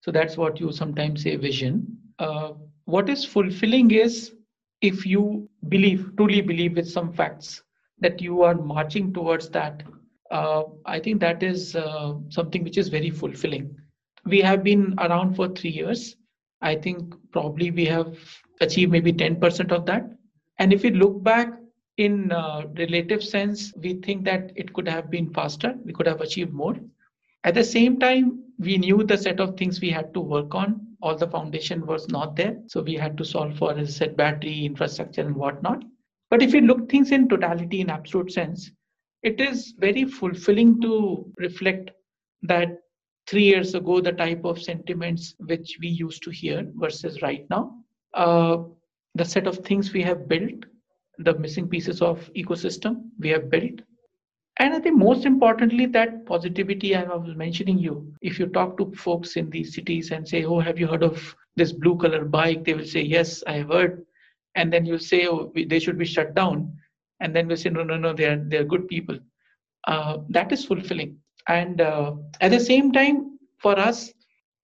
So 0.00 0.10
that's 0.10 0.36
what 0.36 0.58
you 0.58 0.72
sometimes 0.72 1.22
say 1.22 1.36
vision. 1.36 1.86
Uh, 2.18 2.52
what 2.86 3.08
is 3.08 3.24
fulfilling 3.24 3.92
is 3.92 4.34
if 4.80 5.06
you 5.06 5.48
believe 5.68 6.10
truly 6.16 6.40
believe 6.40 6.76
with 6.76 6.90
some 6.90 7.12
facts 7.12 7.62
that 8.00 8.20
you 8.20 8.42
are 8.42 8.54
marching 8.54 9.12
towards 9.14 9.48
that 9.50 9.84
uh, 10.32 10.64
I 10.86 10.98
think 10.98 11.20
that 11.20 11.42
is 11.42 11.76
uh, 11.76 12.14
something 12.30 12.64
which 12.64 12.78
is 12.78 12.88
very 12.88 13.10
fulfilling. 13.10 13.76
We 14.24 14.40
have 14.40 14.64
been 14.64 14.94
around 14.98 15.36
for 15.36 15.48
three 15.48 15.70
years. 15.70 16.16
I 16.62 16.74
think 16.76 17.14
probably 17.32 17.70
we 17.70 17.84
have 17.86 18.16
achieved 18.60 18.92
maybe 18.92 19.12
10% 19.12 19.72
of 19.72 19.84
that. 19.86 20.08
And 20.58 20.72
if 20.72 20.82
we 20.82 20.90
look 20.90 21.22
back 21.22 21.52
in 21.98 22.32
uh, 22.32 22.62
relative 22.78 23.22
sense, 23.22 23.72
we 23.76 23.94
think 23.94 24.24
that 24.24 24.52
it 24.56 24.72
could 24.72 24.88
have 24.88 25.10
been 25.10 25.32
faster. 25.32 25.74
We 25.84 25.92
could 25.92 26.06
have 26.06 26.20
achieved 26.20 26.52
more. 26.52 26.76
At 27.44 27.54
the 27.54 27.64
same 27.64 27.98
time, 27.98 28.44
we 28.58 28.78
knew 28.78 29.02
the 29.02 29.18
set 29.18 29.40
of 29.40 29.56
things 29.56 29.80
we 29.80 29.90
had 29.90 30.14
to 30.14 30.20
work 30.20 30.54
on. 30.54 30.86
All 31.02 31.16
the 31.16 31.26
foundation 31.26 31.84
was 31.84 32.08
not 32.08 32.36
there. 32.36 32.56
So 32.68 32.80
we 32.80 32.94
had 32.94 33.18
to 33.18 33.24
solve 33.24 33.58
for, 33.58 33.74
I 33.74 33.84
said, 33.84 34.16
battery, 34.16 34.64
infrastructure, 34.64 35.22
and 35.22 35.34
whatnot. 35.34 35.82
But 36.30 36.42
if 36.42 36.52
we 36.52 36.60
look 36.60 36.88
things 36.88 37.10
in 37.10 37.28
totality, 37.28 37.80
in 37.80 37.90
absolute 37.90 38.32
sense, 38.32 38.70
it 39.22 39.40
is 39.40 39.74
very 39.78 40.04
fulfilling 40.04 40.80
to 40.80 41.32
reflect 41.38 41.90
that 42.42 42.78
three 43.28 43.44
years 43.44 43.74
ago 43.74 44.00
the 44.00 44.12
type 44.12 44.44
of 44.44 44.60
sentiments 44.60 45.34
which 45.46 45.76
we 45.80 45.88
used 45.88 46.22
to 46.22 46.30
hear 46.30 46.66
versus 46.74 47.22
right 47.22 47.46
now 47.50 47.82
uh, 48.14 48.58
the 49.14 49.24
set 49.24 49.46
of 49.46 49.58
things 49.58 49.92
we 49.92 50.02
have 50.02 50.28
built, 50.28 50.64
the 51.18 51.34
missing 51.38 51.68
pieces 51.68 52.00
of 52.00 52.30
ecosystem 52.34 53.10
we 53.18 53.28
have 53.28 53.50
built. 53.50 53.80
And 54.58 54.74
I 54.74 54.80
think 54.80 54.98
most 54.98 55.24
importantly, 55.24 55.86
that 55.86 56.26
positivity 56.26 56.94
I 56.94 57.04
was 57.04 57.34
mentioning 57.36 57.78
you. 57.78 58.12
If 58.20 58.38
you 58.38 58.46
talk 58.46 58.76
to 58.78 58.92
folks 58.92 59.36
in 59.36 59.50
these 59.50 59.74
cities 59.74 60.10
and 60.10 60.28
say, 60.28 60.44
Oh, 60.44 60.60
have 60.60 60.78
you 60.78 60.86
heard 60.86 61.02
of 61.02 61.34
this 61.56 61.72
blue 61.72 61.96
color 61.96 62.24
bike? 62.24 62.64
They 62.64 62.74
will 62.74 62.84
say, 62.84 63.00
Yes, 63.02 63.42
I 63.46 63.52
have 63.54 63.68
heard. 63.68 64.04
And 64.54 64.72
then 64.72 64.84
you'll 64.84 64.98
say, 64.98 65.26
Oh, 65.26 65.52
they 65.54 65.78
should 65.78 65.98
be 65.98 66.04
shut 66.04 66.34
down. 66.34 66.76
And 67.22 67.34
then 67.36 67.48
we'll 67.48 67.56
say, 67.58 67.70
No, 67.70 67.84
no, 67.84 67.96
no, 67.98 68.12
they're 68.14 68.42
they're 68.48 68.64
good 68.64 68.88
people. 68.88 69.18
Uh, 69.86 70.18
that 70.30 70.52
is 70.52 70.64
fulfilling. 70.66 71.18
And 71.48 71.80
uh, 71.80 72.14
at 72.40 72.52
the 72.52 72.60
same 72.60 72.92
time, 72.92 73.38
for 73.58 73.78
us, 73.78 74.12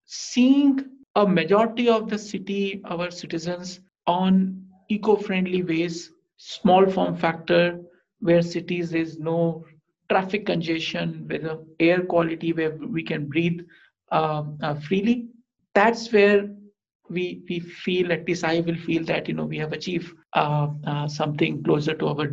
seeing 0.07 0.81
a 1.17 1.27
majority 1.27 1.89
of 1.89 2.09
the 2.11 2.19
city, 2.19 2.83
our 2.87 3.11
citizens, 3.11 3.81
on 4.07 4.65
eco-friendly 4.89 5.63
ways, 5.65 6.13
small 6.37 6.87
form 6.91 7.17
factor, 7.17 7.81
where 8.21 8.43
cities 8.43 8.95
is 8.95 9.19
no 9.19 9.65
traffic 10.11 10.47
congestion, 10.47 11.27
the 11.29 11.65
air 11.81 12.03
quality 12.03 12.53
where 12.53 12.77
we 12.77 13.03
can 13.03 13.27
breathe 13.29 13.61
uh, 14.13 14.45
uh, 14.63 14.75
freely. 14.75 15.29
That's 15.75 16.13
where 16.13 16.49
we 17.11 17.43
we 17.49 17.61
feel 17.61 18.13
at 18.13 18.27
least 18.29 18.45
I 18.45 18.61
will 18.61 18.77
feel 18.77 19.05
that 19.05 19.29
you 19.29 19.35
know 19.35 19.45
we 19.45 19.59
have 19.59 19.73
achieved 19.73 20.15
something 20.35 21.05
closer 21.07 21.51
to 21.51 21.63
our 21.63 21.83
dream. 21.83 22.29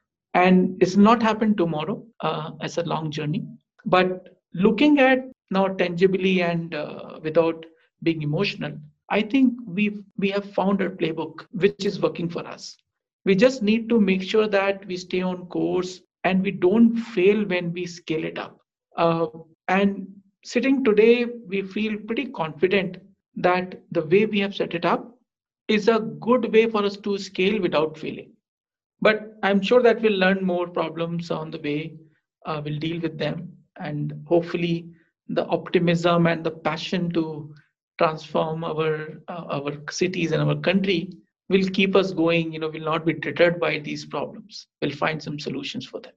And 0.00 0.46
it's 0.46 0.60
not 0.62 0.86
happened 0.86 1.22
tomorrow. 1.22 2.04
Uh, 2.04 2.28
it's 2.34 2.76
a 2.78 2.82
long 2.82 3.10
journey. 3.10 3.44
But 3.84 4.36
looking 4.54 4.98
at 4.98 5.18
now 5.50 5.68
tangibly 5.68 6.42
and 6.42 6.74
uh, 6.74 7.18
without 7.22 7.64
being 8.02 8.22
emotional, 8.22 8.72
I 9.10 9.22
think 9.22 9.54
we 9.66 9.98
we 10.18 10.30
have 10.30 10.44
found 10.52 10.80
a 10.80 10.90
playbook 10.90 11.46
which 11.52 11.84
is 11.84 12.00
working 12.00 12.28
for 12.28 12.46
us. 12.46 12.76
We 13.24 13.34
just 13.34 13.62
need 13.62 13.88
to 13.88 14.00
make 14.00 14.22
sure 14.22 14.46
that 14.48 14.86
we 14.86 14.96
stay 14.96 15.22
on 15.22 15.46
course 15.46 16.00
and 16.24 16.42
we 16.42 16.50
don't 16.50 16.96
fail 16.96 17.44
when 17.44 17.72
we 17.72 17.86
scale 17.86 18.24
it 18.24 18.38
up. 18.38 18.60
Uh, 18.96 19.26
and 19.68 20.06
sitting 20.44 20.84
today, 20.84 21.26
we 21.46 21.62
feel 21.62 21.96
pretty 22.06 22.26
confident 22.26 22.98
that 23.36 23.82
the 23.92 24.04
way 24.06 24.26
we 24.26 24.40
have 24.40 24.54
set 24.54 24.74
it 24.74 24.84
up 24.84 25.17
is 25.68 25.88
a 25.88 26.00
good 26.00 26.52
way 26.52 26.68
for 26.68 26.84
us 26.84 26.96
to 26.96 27.18
scale 27.18 27.60
without 27.60 27.98
failing. 27.98 28.32
But 29.00 29.38
I'm 29.42 29.62
sure 29.62 29.82
that 29.82 30.00
we'll 30.00 30.18
learn 30.18 30.44
more 30.44 30.66
problems 30.66 31.30
on 31.30 31.50
the 31.50 31.58
way. 31.58 31.94
Uh, 32.46 32.60
we'll 32.64 32.78
deal 32.78 33.00
with 33.00 33.18
them, 33.18 33.52
and 33.76 34.12
hopefully, 34.26 34.90
the 35.28 35.46
optimism 35.46 36.26
and 36.26 36.42
the 36.42 36.50
passion 36.50 37.10
to 37.12 37.54
transform 37.98 38.64
our 38.64 39.20
uh, 39.28 39.44
our 39.50 39.72
cities 39.90 40.32
and 40.32 40.42
our 40.42 40.56
country 40.56 41.10
will 41.48 41.68
keep 41.70 41.96
us 41.96 42.12
going 42.12 42.52
you 42.52 42.58
know 42.58 42.68
we'll 42.68 42.84
not 42.84 43.04
be 43.04 43.12
deterred 43.12 43.58
by 43.60 43.78
these 43.78 44.04
problems 44.04 44.68
we'll 44.80 44.98
find 45.04 45.22
some 45.22 45.38
solutions 45.38 45.84
for 45.84 46.00
them 46.00 46.12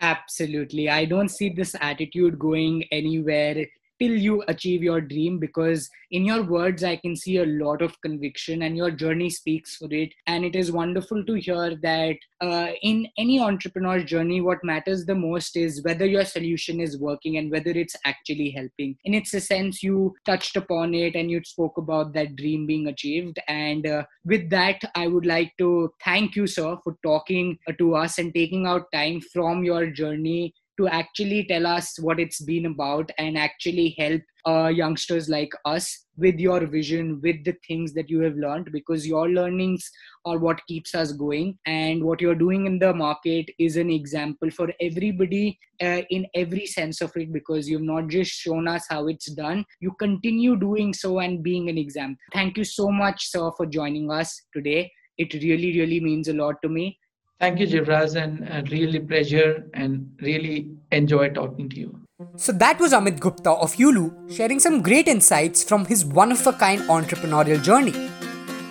absolutely 0.00 0.88
i 0.88 1.04
don't 1.04 1.28
see 1.28 1.48
this 1.48 1.74
attitude 1.80 2.38
going 2.38 2.82
anywhere 2.90 3.64
till 4.00 4.16
you 4.16 4.42
achieve 4.48 4.82
your 4.82 5.00
dream 5.00 5.38
because 5.38 5.88
in 6.10 6.24
your 6.24 6.42
words 6.42 6.82
i 6.82 6.96
can 6.96 7.14
see 7.14 7.36
a 7.38 7.46
lot 7.46 7.82
of 7.82 8.00
conviction 8.00 8.62
and 8.62 8.76
your 8.76 8.90
journey 8.90 9.30
speaks 9.30 9.76
for 9.76 9.88
it. 9.90 10.12
And 10.26 10.44
it 10.44 10.56
is 10.56 10.72
wonderful 10.72 11.24
to 11.24 11.34
hear 11.34 11.76
that 11.76 12.16
uh, 12.40 12.68
in 12.82 13.06
any 13.18 13.40
entrepreneur's 13.40 14.04
journey 14.04 14.40
what 14.40 14.64
matters 14.64 15.04
the 15.04 15.14
most 15.14 15.56
is 15.56 15.82
whether 15.84 16.06
your 16.06 16.24
solution 16.24 16.80
is 16.80 16.98
working 16.98 17.36
and 17.36 17.50
whether 17.50 17.70
it's 17.70 17.96
actually 18.04 18.50
helping. 18.50 18.96
In 19.04 19.14
its 19.14 19.30
sense 19.46 19.82
you 19.82 20.14
touched 20.24 20.56
upon 20.56 20.94
it 20.94 21.14
and 21.14 21.30
you 21.30 21.42
spoke 21.44 21.76
about 21.78 22.12
that 22.14 22.36
dream 22.36 22.66
being 22.66 22.88
achieved. 22.88 23.38
And 23.48 23.86
uh, 23.86 24.04
with 24.24 24.50
that 24.50 24.80
i 24.94 25.06
would 25.06 25.26
like 25.26 25.52
to 25.58 25.92
thank 26.04 26.36
you 26.36 26.46
sir 26.46 26.76
for 26.84 26.96
talking 27.02 27.58
to 27.78 27.94
us 27.94 28.18
and 28.18 28.34
taking 28.34 28.66
out 28.66 28.90
time 28.92 29.20
from 29.20 29.64
your 29.64 29.86
journey 29.86 30.54
to 30.80 30.88
actually 30.88 31.46
tell 31.46 31.66
us 31.66 31.98
what 32.00 32.18
it's 32.18 32.40
been 32.40 32.66
about 32.66 33.10
and 33.18 33.36
actually 33.36 33.94
help 33.98 34.22
uh, 34.46 34.68
youngsters 34.68 35.28
like 35.28 35.52
us 35.64 36.06
with 36.16 36.38
your 36.38 36.66
vision, 36.66 37.20
with 37.22 37.44
the 37.44 37.54
things 37.66 37.92
that 37.94 38.08
you 38.08 38.20
have 38.20 38.36
learned, 38.36 38.70
because 38.72 39.06
your 39.06 39.28
learnings 39.28 39.90
are 40.24 40.38
what 40.38 40.60
keeps 40.66 40.94
us 40.94 41.12
going. 41.12 41.58
And 41.66 42.04
what 42.04 42.20
you're 42.20 42.34
doing 42.34 42.66
in 42.66 42.78
the 42.78 42.92
market 42.94 43.50
is 43.58 43.76
an 43.76 43.90
example 43.90 44.50
for 44.50 44.68
everybody 44.80 45.58
uh, 45.82 46.02
in 46.10 46.26
every 46.34 46.66
sense 46.66 47.00
of 47.00 47.12
it, 47.16 47.32
because 47.32 47.68
you've 47.68 47.82
not 47.82 48.08
just 48.08 48.32
shown 48.32 48.68
us 48.68 48.86
how 48.88 49.08
it's 49.08 49.30
done, 49.32 49.64
you 49.80 49.92
continue 49.98 50.56
doing 50.56 50.94
so 50.94 51.18
and 51.18 51.42
being 51.42 51.68
an 51.68 51.78
example. 51.78 52.16
Thank 52.32 52.56
you 52.56 52.64
so 52.64 52.90
much, 52.90 53.30
sir, 53.30 53.50
for 53.56 53.66
joining 53.66 54.10
us 54.10 54.42
today. 54.54 54.90
It 55.18 55.34
really, 55.34 55.78
really 55.78 56.00
means 56.00 56.28
a 56.28 56.34
lot 56.34 56.56
to 56.62 56.70
me. 56.70 56.98
Thank 57.40 57.58
you, 57.58 57.66
Jivraj, 57.66 58.16
and 58.22 58.46
uh, 58.46 58.62
really 58.70 59.00
pleasure 59.00 59.64
and 59.72 60.14
really 60.20 60.68
enjoy 60.92 61.30
talking 61.30 61.70
to 61.70 61.76
you. 61.80 61.98
So 62.36 62.52
that 62.52 62.78
was 62.78 62.92
Amit 62.92 63.18
Gupta 63.18 63.50
of 63.50 63.76
Yulu 63.76 64.30
sharing 64.36 64.58
some 64.60 64.82
great 64.82 65.08
insights 65.08 65.64
from 65.64 65.86
his 65.86 66.04
one 66.04 66.32
of 66.32 66.46
a 66.46 66.52
kind 66.52 66.82
entrepreneurial 66.82 67.62
journey. 67.62 68.10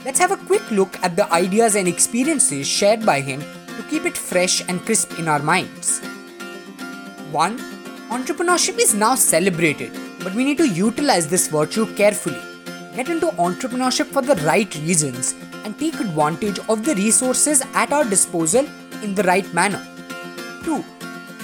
Let's 0.05 0.20
have 0.20 0.32
a 0.32 0.38
quick 0.38 0.70
look 0.70 1.01
at 1.03 1.15
the 1.15 1.32
ideas 1.34 1.76
and 1.76 1.88
experiences 1.88 2.67
shared 2.67 3.03
by 3.07 3.22
him 3.22 3.41
to 3.76 3.84
keep 3.89 4.05
it 4.05 4.15
fresh 4.15 4.61
and 4.70 4.80
crisp 4.82 5.17
in 5.17 5.28
our 5.28 5.39
minds. 5.39 5.99
1. 7.32 7.57
Entrepreneurship 8.09 8.80
is 8.80 8.93
now 8.93 9.15
celebrated, 9.15 9.91
but 10.24 10.36
we 10.36 10.45
need 10.45 10.59
to 10.59 10.67
utilize 10.70 11.28
this 11.28 11.47
virtue 11.47 11.91
carefully. 11.95 12.41
Get 12.95 13.09
into 13.09 13.28
entrepreneurship 13.47 14.05
for 14.07 14.22
the 14.22 14.36
right 14.43 14.74
reasons 14.76 15.34
and 15.64 15.78
take 15.78 15.99
advantage 15.99 16.60
of 16.70 16.86
the 16.86 16.95
resources 16.95 17.62
at 17.74 17.91
our 17.91 18.05
disposal 18.05 18.66
in 19.03 19.16
the 19.16 19.24
right 19.24 19.51
manner. 19.53 19.86
2. 20.64 20.84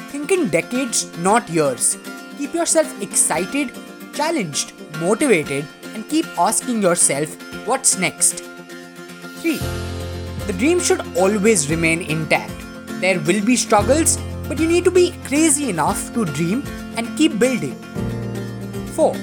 Think 0.09 0.31
in 0.31 0.49
decades, 0.49 1.17
not 1.19 1.49
years. 1.49 1.97
Keep 2.37 2.53
yourself 2.53 3.01
excited, 3.01 3.71
challenged, 4.13 4.73
motivated, 4.99 5.65
and 5.93 6.07
keep 6.09 6.25
asking 6.37 6.81
yourself, 6.81 7.29
what's 7.65 7.97
next? 7.97 8.43
3. 9.41 9.57
The 10.47 10.53
dream 10.57 10.79
should 10.79 11.01
always 11.17 11.69
remain 11.69 12.01
intact. 12.01 12.53
There 13.01 13.19
will 13.21 13.43
be 13.43 13.55
struggles, 13.55 14.17
but 14.47 14.59
you 14.59 14.67
need 14.67 14.85
to 14.85 14.91
be 14.91 15.13
crazy 15.25 15.69
enough 15.69 16.13
to 16.13 16.25
dream 16.25 16.63
and 16.97 17.17
keep 17.17 17.39
building. 17.39 17.75
4. 18.93 19.13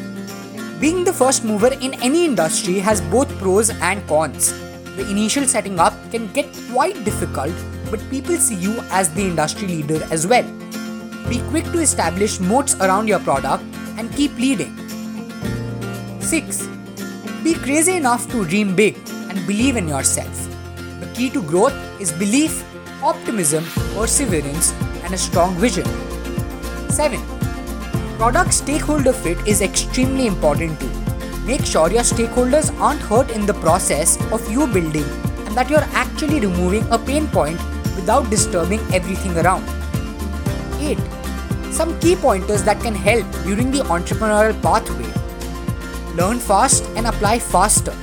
Being 0.81 1.05
the 1.05 1.13
first 1.13 1.45
mover 1.45 1.73
in 1.73 1.95
any 2.03 2.25
industry 2.25 2.81
has 2.81 3.01
both 3.03 3.29
pros 3.39 3.71
and 3.71 4.07
cons 4.09 4.53
the 4.97 5.09
initial 5.11 5.47
setting 5.47 5.81
up 5.81 5.95
can 6.11 6.31
get 6.33 6.47
quite 6.71 7.05
difficult, 7.05 7.53
but 7.91 8.01
people 8.11 8.37
see 8.37 8.57
you 8.57 8.81
as 8.91 9.09
the 9.15 9.23
industry 9.23 9.69
leader 9.69 10.07
as 10.11 10.27
well. 10.27 10.45
Be 11.29 11.41
quick 11.51 11.65
to 11.73 11.79
establish 11.81 12.41
moats 12.41 12.75
around 12.77 13.09
your 13.09 13.21
product 13.21 13.65
and 13.97 14.15
keep 14.15 14.37
leading. 14.37 14.77
6. 16.21 16.69
Be 17.43 17.55
crazy 17.55 17.97
enough 17.97 18.31
to 18.31 18.45
dream 18.45 18.77
big 18.77 18.97
and 19.29 19.47
believe 19.47 19.77
in 19.77 19.89
yourself. 19.89 20.49
The 21.01 21.11
key 21.15 21.31
to 21.31 21.43
growth 21.43 21.75
is 22.01 22.13
belief, 22.13 22.65
optimism, 23.03 23.65
perseverance, 23.95 24.73
and 25.05 25.15
a 25.15 25.19
strong 25.19 25.55
vision. 25.57 25.87
7. 26.91 27.19
Product 28.19 28.53
stakeholder 28.53 29.13
fit 29.13 29.39
is 29.47 29.63
extremely 29.63 30.27
important 30.27 30.79
too. 30.79 31.02
Make 31.45 31.65
sure 31.67 31.91
your 31.91 32.03
stakeholders 32.05 32.73
aren't 32.79 33.01
hurt 33.01 33.31
in 33.31 33.47
the 33.47 33.55
process 33.55 34.17
of 34.31 34.49
you 34.49 34.67
building 34.69 35.05
and 35.45 35.57
that 35.57 35.69
you're 35.69 35.89
actually 35.93 36.39
removing 36.39 36.87
a 36.93 36.99
pain 36.99 37.27
point 37.27 37.59
without 37.97 38.31
disturbing 38.31 38.81
everything 38.95 39.37
around. 39.37 39.65
8. 40.81 40.97
Some 41.73 41.99
key 41.99 42.15
pointers 42.15 42.63
that 42.63 42.81
can 42.81 42.95
help 42.95 43.27
during 43.43 43.73
the 43.73 43.81
entrepreneurial 43.81 44.61
pathway. 44.63 45.11
Learn 46.15 46.39
fast 46.39 46.85
and 46.95 47.09
apply 47.09 47.41
faster. 47.41 47.95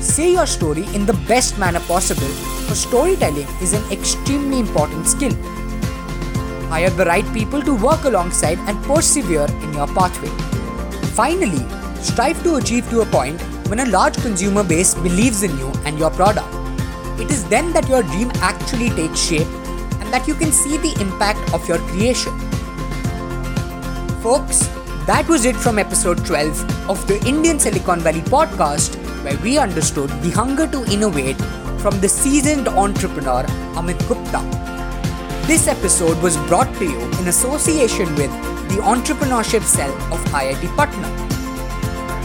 Say 0.00 0.32
your 0.32 0.46
story 0.46 0.84
in 0.94 1.06
the 1.06 1.14
best 1.26 1.58
manner 1.58 1.80
possible, 1.80 2.32
for 2.68 2.76
storytelling 2.76 3.48
is 3.60 3.72
an 3.72 3.82
extremely 3.90 4.60
important 4.60 5.08
skill. 5.08 5.34
Hire 6.68 6.90
the 6.90 7.04
right 7.04 7.26
people 7.34 7.60
to 7.62 7.74
work 7.74 8.04
alongside 8.04 8.58
and 8.68 8.80
persevere 8.84 9.46
in 9.62 9.72
your 9.72 9.88
pathway. 9.88 10.30
Finally, 11.14 11.66
Strive 12.02 12.42
to 12.44 12.56
achieve 12.56 12.88
to 12.90 13.02
a 13.02 13.06
point 13.06 13.40
when 13.68 13.80
a 13.80 13.86
large 13.86 14.16
consumer 14.16 14.64
base 14.64 14.94
believes 14.94 15.42
in 15.42 15.56
you 15.58 15.70
and 15.84 15.98
your 15.98 16.10
product. 16.10 16.48
It 17.20 17.30
is 17.30 17.46
then 17.48 17.72
that 17.74 17.88
your 17.88 18.02
dream 18.02 18.30
actually 18.36 18.88
takes 18.90 19.20
shape 19.20 19.46
and 20.00 20.12
that 20.12 20.26
you 20.26 20.34
can 20.34 20.50
see 20.50 20.78
the 20.78 20.98
impact 21.00 21.52
of 21.52 21.68
your 21.68 21.78
creation. 21.90 22.32
Folks, 24.22 24.66
that 25.06 25.26
was 25.28 25.44
it 25.44 25.56
from 25.56 25.78
episode 25.78 26.24
12 26.24 26.90
of 26.90 27.06
the 27.06 27.22
Indian 27.26 27.58
Silicon 27.58 28.00
Valley 28.00 28.20
podcast, 28.20 28.94
where 29.22 29.36
we 29.38 29.58
understood 29.58 30.08
the 30.22 30.30
hunger 30.30 30.66
to 30.68 30.84
innovate 30.90 31.36
from 31.80 32.00
the 32.00 32.08
seasoned 32.08 32.68
entrepreneur 32.68 33.44
Amit 33.74 33.98
Gupta. 34.08 34.40
This 35.46 35.68
episode 35.68 36.20
was 36.22 36.36
brought 36.48 36.72
to 36.78 36.84
you 36.84 37.00
in 37.18 37.28
association 37.28 38.14
with 38.14 38.30
the 38.68 38.80
Entrepreneurship 38.82 39.62
Cell 39.62 39.92
of 40.12 40.20
IIT 40.26 40.76
Patna. 40.76 41.29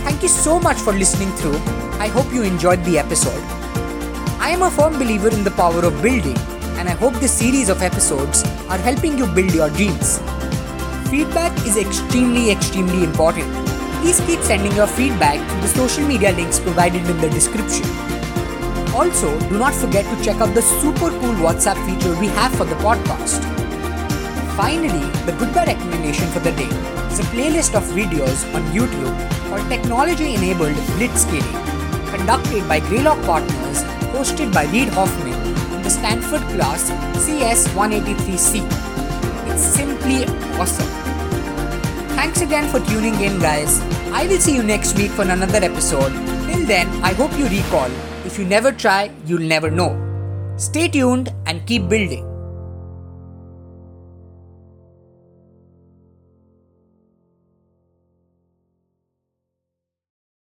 Thank 0.05 0.21
you 0.21 0.29
so 0.29 0.59
much 0.59 0.77
for 0.77 0.93
listening 0.93 1.31
through. 1.31 1.57
I 1.97 2.09
hope 2.09 2.31
you 2.31 2.43
enjoyed 2.43 2.83
the 2.83 2.99
episode. 2.99 3.41
I 4.39 4.51
am 4.51 4.61
a 4.61 4.69
firm 4.69 4.99
believer 4.99 5.29
in 5.29 5.43
the 5.43 5.49
power 5.49 5.83
of 5.83 5.99
building, 6.03 6.37
and 6.77 6.87
I 6.87 6.91
hope 6.91 7.15
this 7.15 7.33
series 7.33 7.69
of 7.69 7.81
episodes 7.81 8.43
are 8.69 8.77
helping 8.77 9.17
you 9.17 9.25
build 9.25 9.51
your 9.55 9.71
dreams. 9.71 10.19
Feedback 11.09 11.57
is 11.65 11.75
extremely, 11.75 12.51
extremely 12.51 13.03
important. 13.03 13.51
Please 14.03 14.21
keep 14.27 14.41
sending 14.41 14.75
your 14.75 14.85
feedback 14.85 15.39
through 15.49 15.61
the 15.61 15.69
social 15.69 16.07
media 16.07 16.33
links 16.33 16.59
provided 16.59 17.09
in 17.09 17.19
the 17.19 17.29
description. 17.31 17.89
Also, 18.93 19.39
do 19.49 19.57
not 19.57 19.73
forget 19.73 20.05
to 20.05 20.23
check 20.23 20.39
out 20.39 20.53
the 20.53 20.61
super 20.61 21.09
cool 21.09 21.35
WhatsApp 21.47 21.83
feature 21.87 22.15
we 22.19 22.27
have 22.27 22.53
for 22.53 22.65
the 22.65 22.75
podcast. 22.75 23.41
Finally, 24.55 25.09
the 25.25 25.35
goodbye 25.39 25.65
recommendation 25.65 26.27
for 26.27 26.41
the 26.41 26.51
day 26.51 26.94
a 27.20 27.24
playlist 27.34 27.76
of 27.76 27.84
videos 27.95 28.43
on 28.53 28.63
YouTube 28.74 29.16
for 29.49 29.59
technology-enabled 29.70 30.76
blitzscaling, 30.97 32.09
conducted 32.09 32.68
by 32.68 32.80
Greylock 32.80 33.24
Partners, 33.26 33.84
hosted 34.16 34.53
by 34.53 34.66
Reid 34.66 34.89
Hoffman 34.89 35.34
in 35.76 35.82
the 35.82 35.89
Stanford 35.89 36.41
class 36.55 36.89
CS183C. 37.26 38.66
It's 39.49 39.63
simply 39.63 40.26
awesome. 40.59 40.88
Thanks 42.16 42.41
again 42.41 42.70
for 42.70 42.80
tuning 42.91 43.16
in, 43.22 43.39
guys. 43.39 43.80
I 44.11 44.28
will 44.28 44.39
see 44.39 44.55
you 44.55 44.63
next 44.63 44.97
week 44.97 45.11
for 45.11 45.24
another 45.24 45.63
episode. 45.63 46.11
Till 46.47 46.66
then, 46.66 46.88
I 47.03 47.13
hope 47.13 47.38
you 47.38 47.47
recall 47.47 47.89
if 48.26 48.39
you 48.39 48.45
never 48.45 48.72
try, 48.72 49.11
you'll 49.26 49.39
never 49.55 49.70
know. 49.72 49.95
Stay 50.57 50.88
tuned 50.88 51.34
and 51.45 51.66
keep 51.66 51.88
building. 51.88 52.34